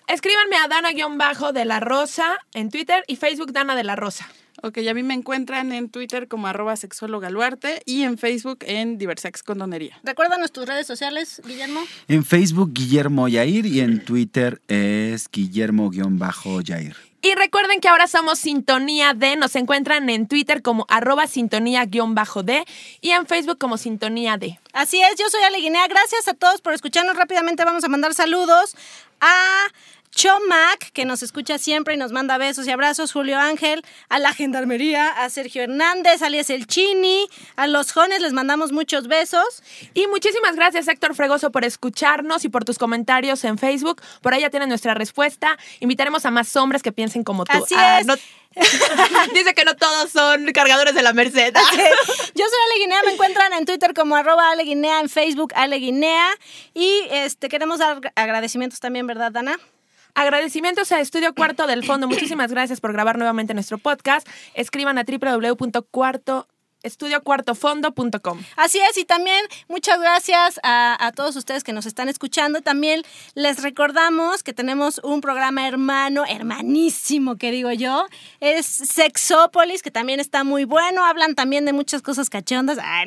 Escríbanme 0.06 0.56
a 0.56 0.66
Dana-de 0.66 1.64
la 1.66 1.78
Rosa 1.78 2.38
en 2.54 2.70
Twitter 2.70 3.04
y 3.06 3.16
Facebook 3.16 3.52
Dana 3.52 3.76
de 3.76 3.84
la 3.84 3.96
Rosa. 3.96 4.26
Ok, 4.62 4.78
a 4.88 4.94
mí 4.94 5.02
me 5.02 5.14
encuentran 5.14 5.72
en 5.72 5.88
Twitter 5.88 6.26
como 6.26 6.48
arroba 6.48 6.74
sexóloga 6.76 7.30
Luarte 7.30 7.82
y 7.86 8.02
en 8.02 8.18
Facebook 8.18 8.58
en 8.62 8.98
Diversex 8.98 9.42
Condonería. 9.42 10.00
Recuérdanos 10.02 10.50
tus 10.50 10.66
redes 10.66 10.86
sociales, 10.86 11.40
Guillermo. 11.46 11.80
En 12.08 12.24
Facebook, 12.24 12.72
Guillermo 12.72 13.28
Yair 13.28 13.66
y 13.66 13.80
en 13.80 14.04
Twitter 14.04 14.60
es 14.66 15.28
Guillermo-Yair. 15.30 16.96
Y 17.20 17.34
recuerden 17.34 17.80
que 17.80 17.88
ahora 17.88 18.06
somos 18.06 18.38
Sintonía 18.38 19.12
D. 19.12 19.36
Nos 19.36 19.56
encuentran 19.56 20.08
en 20.08 20.28
Twitter 20.28 20.62
como 20.62 20.86
arroba 20.88 21.26
sintonía-d 21.26 22.64
y 23.00 23.10
en 23.10 23.26
Facebook 23.26 23.58
como 23.58 23.76
Sintonía 23.76 24.36
D. 24.36 24.58
Así 24.72 25.00
es, 25.00 25.18
yo 25.18 25.28
soy 25.28 25.42
Ale 25.42 25.58
Guinea. 25.58 25.86
Gracias 25.88 26.28
a 26.28 26.34
todos 26.34 26.60
por 26.60 26.74
escucharnos. 26.74 27.16
Rápidamente 27.16 27.64
vamos 27.64 27.82
a 27.82 27.88
mandar 27.88 28.14
saludos 28.14 28.76
a 29.20 29.66
Chomac, 30.10 30.90
que 30.92 31.04
nos 31.04 31.22
escucha 31.22 31.58
siempre 31.58 31.94
y 31.94 31.96
nos 31.96 32.12
manda 32.12 32.38
besos 32.38 32.66
y 32.66 32.70
abrazos. 32.70 33.12
Julio 33.12 33.38
Ángel, 33.38 33.84
a 34.08 34.18
la 34.18 34.32
Gendarmería, 34.32 35.08
a 35.08 35.30
Sergio 35.30 35.62
Hernández, 35.62 36.22
alias 36.22 36.50
El 36.50 36.66
Chini, 36.66 37.28
a 37.56 37.66
los 37.66 37.92
Jones 37.92 38.20
les 38.20 38.32
mandamos 38.32 38.72
muchos 38.72 39.06
besos. 39.08 39.62
Y 39.94 40.06
muchísimas 40.08 40.56
gracias, 40.56 40.88
Héctor 40.88 41.14
Fregoso, 41.14 41.50
por 41.52 41.64
escucharnos 41.64 42.44
y 42.44 42.48
por 42.48 42.64
tus 42.64 42.78
comentarios 42.78 43.44
en 43.44 43.58
Facebook. 43.58 44.02
Por 44.22 44.34
ahí 44.34 44.40
ya 44.40 44.50
tienen 44.50 44.68
nuestra 44.68 44.94
respuesta. 44.94 45.56
Invitaremos 45.80 46.24
a 46.26 46.30
más 46.30 46.54
hombres 46.56 46.82
que 46.82 46.92
piensen 46.92 47.22
como 47.24 47.44
tú. 47.44 47.62
Así 47.64 47.74
Ah, 47.76 48.00
es. 48.00 48.06
no- 48.06 48.16
Dice 49.34 49.54
que 49.54 49.64
no 49.64 49.76
todos 49.76 50.10
son 50.10 50.46
cargadores 50.52 50.94
de 50.94 51.02
la 51.02 51.12
Merced. 51.12 51.52
Yo 52.34 52.44
soy 52.44 52.58
Ale 52.70 52.80
Guinea, 52.80 53.02
me 53.04 53.12
encuentran 53.12 53.52
en 53.52 53.64
Twitter 53.66 53.94
como 53.94 54.16
arroba 54.16 54.50
Ale 54.50 54.64
Guinea, 54.64 55.00
en 55.00 55.08
Facebook 55.08 55.52
Ale 55.54 55.76
Guinea. 55.76 56.28
Y 56.74 57.02
este 57.10 57.48
queremos 57.48 57.78
dar 57.78 58.00
agradecimientos 58.16 58.80
también, 58.80 59.06
¿verdad, 59.06 59.30
Dana? 59.30 59.56
Agradecimientos 60.18 60.90
a 60.90 60.98
Estudio 60.98 61.32
Cuarto 61.32 61.68
del 61.68 61.84
Fondo. 61.84 62.08
Muchísimas 62.08 62.50
gracias 62.50 62.80
por 62.80 62.92
grabar 62.92 63.18
nuevamente 63.18 63.54
nuestro 63.54 63.78
podcast. 63.78 64.26
Escriban 64.52 64.98
a 64.98 65.04
www.cuarto 65.04 66.48
estudiocuartofondo.com. 66.82 68.40
Así 68.56 68.78
es, 68.78 68.96
y 68.98 69.04
también 69.04 69.44
muchas 69.68 70.00
gracias 70.00 70.60
a, 70.62 70.96
a 71.04 71.12
todos 71.12 71.36
ustedes 71.36 71.64
que 71.64 71.72
nos 71.72 71.86
están 71.86 72.08
escuchando. 72.08 72.60
También 72.60 73.02
les 73.34 73.62
recordamos 73.62 74.42
que 74.42 74.52
tenemos 74.52 75.00
un 75.02 75.20
programa 75.20 75.66
hermano, 75.66 76.24
hermanísimo, 76.26 77.36
que 77.36 77.50
digo 77.50 77.72
yo. 77.72 78.06
Es 78.40 78.66
Sexópolis, 78.66 79.82
que 79.82 79.90
también 79.90 80.20
está 80.20 80.44
muy 80.44 80.64
bueno. 80.64 81.04
Hablan 81.04 81.34
también 81.34 81.64
de 81.64 81.72
muchas 81.72 82.02
cosas 82.02 82.30
cachondas. 82.30 82.78
Ay, 82.82 83.06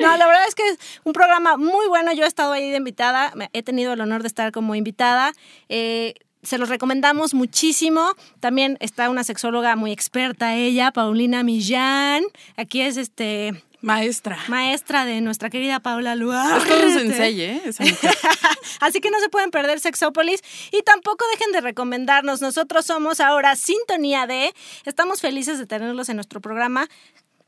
no, 0.00 0.16
la 0.16 0.26
verdad 0.26 0.46
es 0.48 0.54
que 0.54 0.68
es 0.68 0.78
un 1.04 1.12
programa 1.12 1.56
muy 1.56 1.86
bueno. 1.88 2.12
Yo 2.12 2.24
he 2.24 2.28
estado 2.28 2.52
ahí 2.52 2.70
de 2.70 2.76
invitada, 2.76 3.32
he 3.52 3.62
tenido 3.62 3.92
el 3.92 4.00
honor 4.00 4.22
de 4.22 4.28
estar 4.28 4.52
como 4.52 4.74
invitada. 4.74 5.32
Eh, 5.68 6.14
se 6.42 6.58
los 6.58 6.68
recomendamos 6.68 7.34
muchísimo. 7.34 8.14
También 8.40 8.76
está 8.80 9.10
una 9.10 9.24
sexóloga 9.24 9.76
muy 9.76 9.92
experta, 9.92 10.54
ella, 10.54 10.90
Paulina 10.92 11.42
Millán. 11.42 12.24
Aquí 12.56 12.80
es 12.80 12.96
este 12.96 13.62
Maestra. 13.82 14.38
maestra 14.48 15.06
de 15.06 15.20
nuestra 15.20 15.48
querida 15.48 15.80
Paula 15.80 16.14
Luar. 16.14 16.58
Es 16.58 16.68
todo 16.68 16.86
un 16.86 16.92
sensei, 16.92 17.40
¿eh? 17.40 17.62
Esa 17.64 17.84
mujer. 17.84 18.16
Así 18.80 19.00
que 19.00 19.10
no 19.10 19.18
se 19.20 19.28
pueden 19.28 19.50
perder 19.50 19.80
Sexópolis 19.80 20.42
y 20.70 20.82
tampoco 20.82 21.24
dejen 21.32 21.52
de 21.52 21.60
recomendarnos. 21.62 22.42
Nosotros 22.42 22.84
somos 22.84 23.20
ahora 23.20 23.56
Sintonía 23.56 24.26
D. 24.26 24.54
Estamos 24.84 25.20
felices 25.20 25.58
de 25.58 25.66
tenerlos 25.66 26.08
en 26.10 26.16
nuestro 26.16 26.40
programa. 26.40 26.86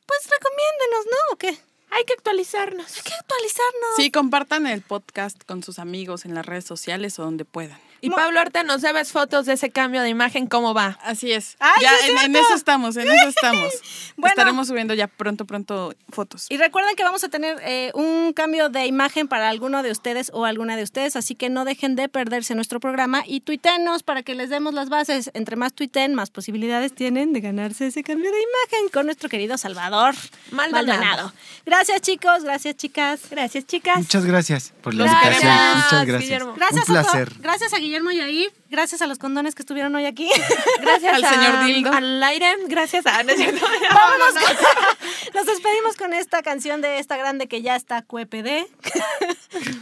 Pues 0.06 0.20
recomiéndenos, 0.30 1.06
¿no? 1.06 1.34
¿O 1.34 1.36
qué? 1.36 1.58
Hay 1.90 2.04
que 2.04 2.14
actualizarnos. 2.14 2.96
Hay 2.96 3.02
que 3.02 3.12
actualizarnos. 3.12 3.96
Sí, 3.96 4.10
compartan 4.10 4.66
el 4.66 4.80
podcast 4.80 5.42
con 5.44 5.62
sus 5.62 5.78
amigos 5.78 6.24
en 6.24 6.34
las 6.34 6.46
redes 6.46 6.64
sociales 6.64 7.18
o 7.18 7.24
donde 7.24 7.44
puedan. 7.44 7.78
Y 8.04 8.10
Pablo 8.10 8.40
Arte, 8.40 8.64
nos 8.64 8.82
debes 8.82 9.12
fotos 9.12 9.46
de 9.46 9.52
ese 9.52 9.70
cambio 9.70 10.02
de 10.02 10.08
imagen, 10.08 10.48
¿cómo 10.48 10.74
va? 10.74 10.98
Así 11.04 11.30
es. 11.30 11.56
¡Ay, 11.60 11.82
ya 11.82 11.94
es 11.94 12.24
en, 12.24 12.34
eso 12.34 12.54
estamos, 12.54 12.96
en 12.96 13.08
eso 13.08 13.28
estamos. 13.28 13.72
Bueno. 14.16 14.32
Estaremos 14.32 14.68
subiendo 14.68 14.94
ya 14.94 15.06
pronto, 15.06 15.46
pronto 15.46 15.94
fotos. 16.10 16.46
Y 16.50 16.56
recuerden 16.56 16.94
que 16.96 17.02
vamos 17.02 17.24
a 17.24 17.28
tener 17.28 17.58
eh, 17.62 17.90
un 17.94 18.32
cambio 18.34 18.68
de 18.68 18.86
imagen 18.86 19.26
para 19.26 19.48
alguno 19.48 19.82
de 19.82 19.90
ustedes 19.90 20.30
o 20.34 20.44
alguna 20.44 20.76
de 20.76 20.82
ustedes, 20.82 21.16
así 21.16 21.34
que 21.34 21.48
no 21.48 21.64
dejen 21.64 21.96
de 21.96 22.08
perderse 22.08 22.54
nuestro 22.54 22.78
programa 22.78 23.22
y 23.26 23.40
tuitenos 23.40 24.02
para 24.02 24.22
que 24.22 24.34
les 24.34 24.50
demos 24.50 24.74
las 24.74 24.90
bases. 24.90 25.30
Entre 25.34 25.56
más 25.56 25.72
tuiten, 25.72 26.14
más 26.14 26.30
posibilidades 26.30 26.94
tienen 26.94 27.32
de 27.32 27.40
ganarse 27.40 27.86
ese 27.86 28.02
cambio 28.02 28.30
de 28.30 28.38
imagen 28.38 28.90
con 28.92 29.06
nuestro 29.06 29.28
querido 29.28 29.56
Salvador 29.58 30.14
Maldonado. 30.50 31.32
Gracias 31.64 32.00
chicos, 32.02 32.44
gracias 32.44 32.76
chicas. 32.76 33.22
Gracias, 33.30 33.66
chicas. 33.66 33.98
Muchas 33.98 34.24
gracias 34.24 34.72
por 34.82 34.94
la 34.94 35.04
Gracias, 35.04 35.24
invitación. 35.24 35.76
Muchas 35.76 36.06
gracias. 36.06 36.22
Guillermo. 36.22 36.54
Gracias 36.56 36.88
Un 36.88 36.96
a, 36.96 37.02
placer. 37.02 37.32
gracias 37.40 37.72
a 37.72 37.78
Guillermo 37.78 37.91
Yair, 38.00 38.52
gracias 38.70 39.02
a 39.02 39.06
los 39.06 39.18
condones 39.18 39.54
que 39.54 39.62
estuvieron 39.62 39.94
hoy 39.94 40.06
aquí. 40.06 40.28
Gracias 40.80 41.14
Al 41.14 41.24
a- 41.24 41.28
señor 41.28 41.64
Dildo. 41.66 41.92
Al 41.92 42.22
aire, 42.22 42.54
gracias 42.68 43.04
a... 43.06 43.22
no. 43.22 43.32
Vámonos. 43.32 44.34
con- 44.34 45.34
Nos 45.34 45.46
despedimos 45.46 45.96
con 45.96 46.12
esta 46.14 46.42
canción 46.42 46.80
de 46.80 46.98
esta 46.98 47.16
grande 47.16 47.48
que 47.48 47.60
ya 47.62 47.76
está 47.76 48.02
QPD. 48.02 48.66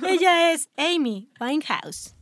Ella 0.07 0.53
es 0.53 0.69
Amy 0.77 1.29
Winehouse. 1.41 2.15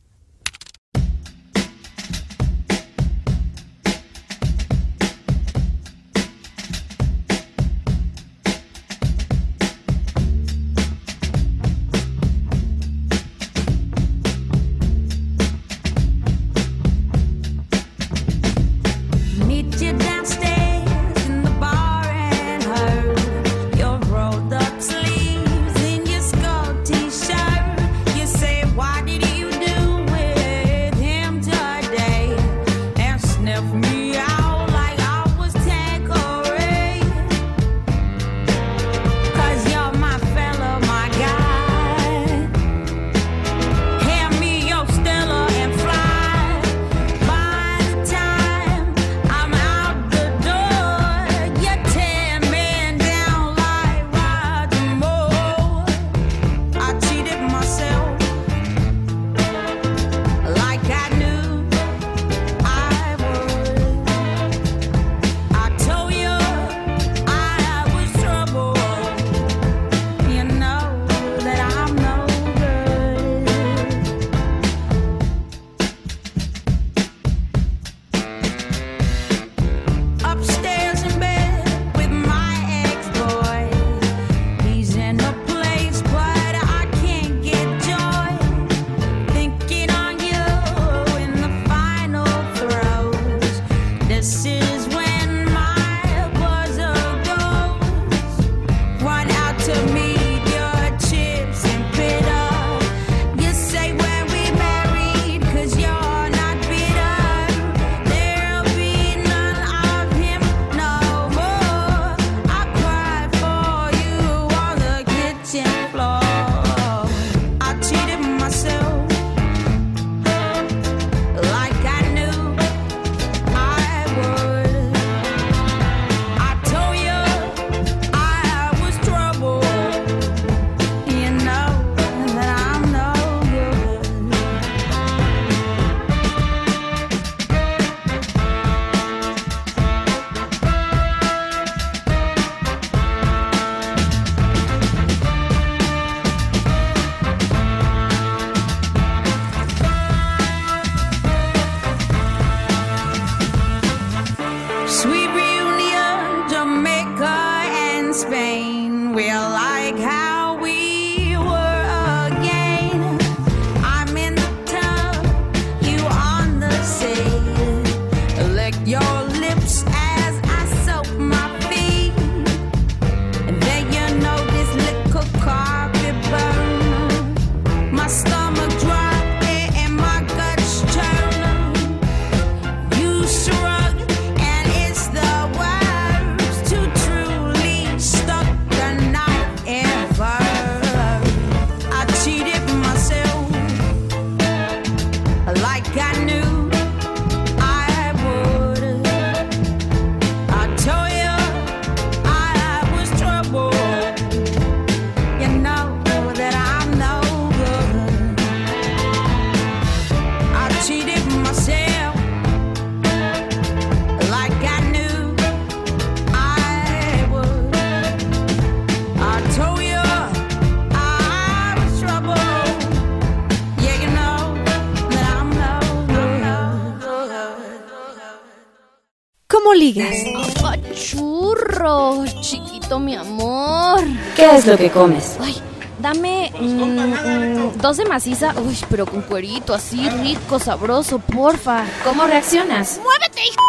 ¿Qué 234.59 234.63
es 234.63 234.67
lo 234.67 234.77
que 234.77 234.91
comes? 234.91 235.37
Ay, 235.41 235.55
dame 236.01 236.51
mm, 236.59 236.65
mm, 236.67 237.79
dos 237.81 237.97
de 237.97 238.05
maciza, 238.07 238.57
uy, 238.61 238.77
pero 238.91 239.07
con 239.07 239.23
cuerito, 239.23 239.73
así 239.73 240.11
rico, 240.11 240.59
sabroso, 240.59 241.21
porfa. 241.21 241.85
¿Cómo 242.03 242.27
reaccionas? 242.27 242.99
¡Muévete, 243.01 243.41
hijo! 243.41 243.63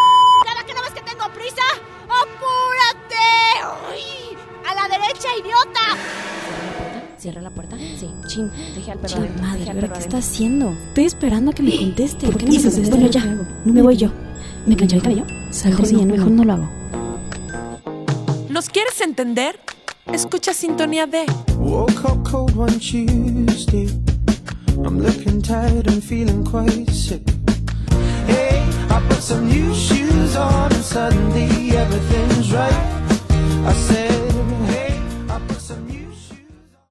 ¿Cara 0.45 0.65
que 0.65 0.73
no 0.73 0.81
ves 0.81 0.89
que 0.89 1.01
tengo 1.01 1.31
prisa? 1.31 1.61
¡Apúrate! 2.09 3.15
¡Uy! 3.93 4.35
¡A 4.67 4.73
la 4.73 4.87
derecha, 4.87 5.27
idiota! 5.39 5.79
¿Cierra 7.19 7.41
la 7.41 7.51
puerta? 7.51 7.77
Sí. 7.77 8.09
Chin, 8.25 8.51
dejé 8.73 8.91
al 8.91 8.97
perro 8.97 9.17
adentro, 9.17 9.43
madre, 9.43 9.59
dejé 9.59 9.69
al 9.69 9.77
¿ahora 9.77 9.87
perro 9.89 9.93
qué 9.93 10.05
está 10.05 10.17
haciendo? 10.17 10.71
Estoy 10.87 11.05
esperando 11.05 11.51
a 11.51 11.53
que 11.53 11.61
me 11.61 11.77
conteste. 11.77 12.25
¿Por 12.25 12.37
qué 12.37 12.45
no 12.45 12.51
me 12.51 12.57
dices 12.57 12.73
contesta? 12.73 12.95
Bueno, 12.95 13.11
ya, 13.11 13.21
¿Qué 13.21 13.29
hago? 13.29 13.45
me 13.65 13.81
voy 13.83 13.95
yo. 13.95 14.09
¿Me 14.65 14.75
planché 14.75 14.95
el 14.95 15.03
cabello? 15.03 15.25
No, 15.25 15.69
no, 15.69 16.05
mejor 16.07 16.31
no. 16.31 16.35
no 16.37 16.43
lo 16.45 16.53
hago. 16.53 16.69
¿Nos 18.49 18.69
quieres 18.69 18.99
entender? 19.01 19.59
Escucha 20.13 20.53
Sintonía 20.53 21.05
D. 21.05 21.25
Woke 21.57 22.05
up 22.05 22.23
cold 22.25 22.55
one 22.55 22.79
Tuesday. 22.79 23.87
I'm 24.83 24.99
looking 24.99 25.41
tired 25.41 25.87
and 25.87 26.03
feeling 26.03 26.43
quite 26.43 26.89
sick. 26.89 27.21
Hey, 28.25 28.63
I 28.89 29.01
put 29.07 29.21
some 29.21 29.47
new 29.47 29.73
shoes 29.73 30.35
on 30.35 30.73
and 30.73 30.83
suddenly 30.83 31.71
everything's 31.77 32.51
right. 32.51 32.73
I 33.65 33.73
said, 33.73 34.28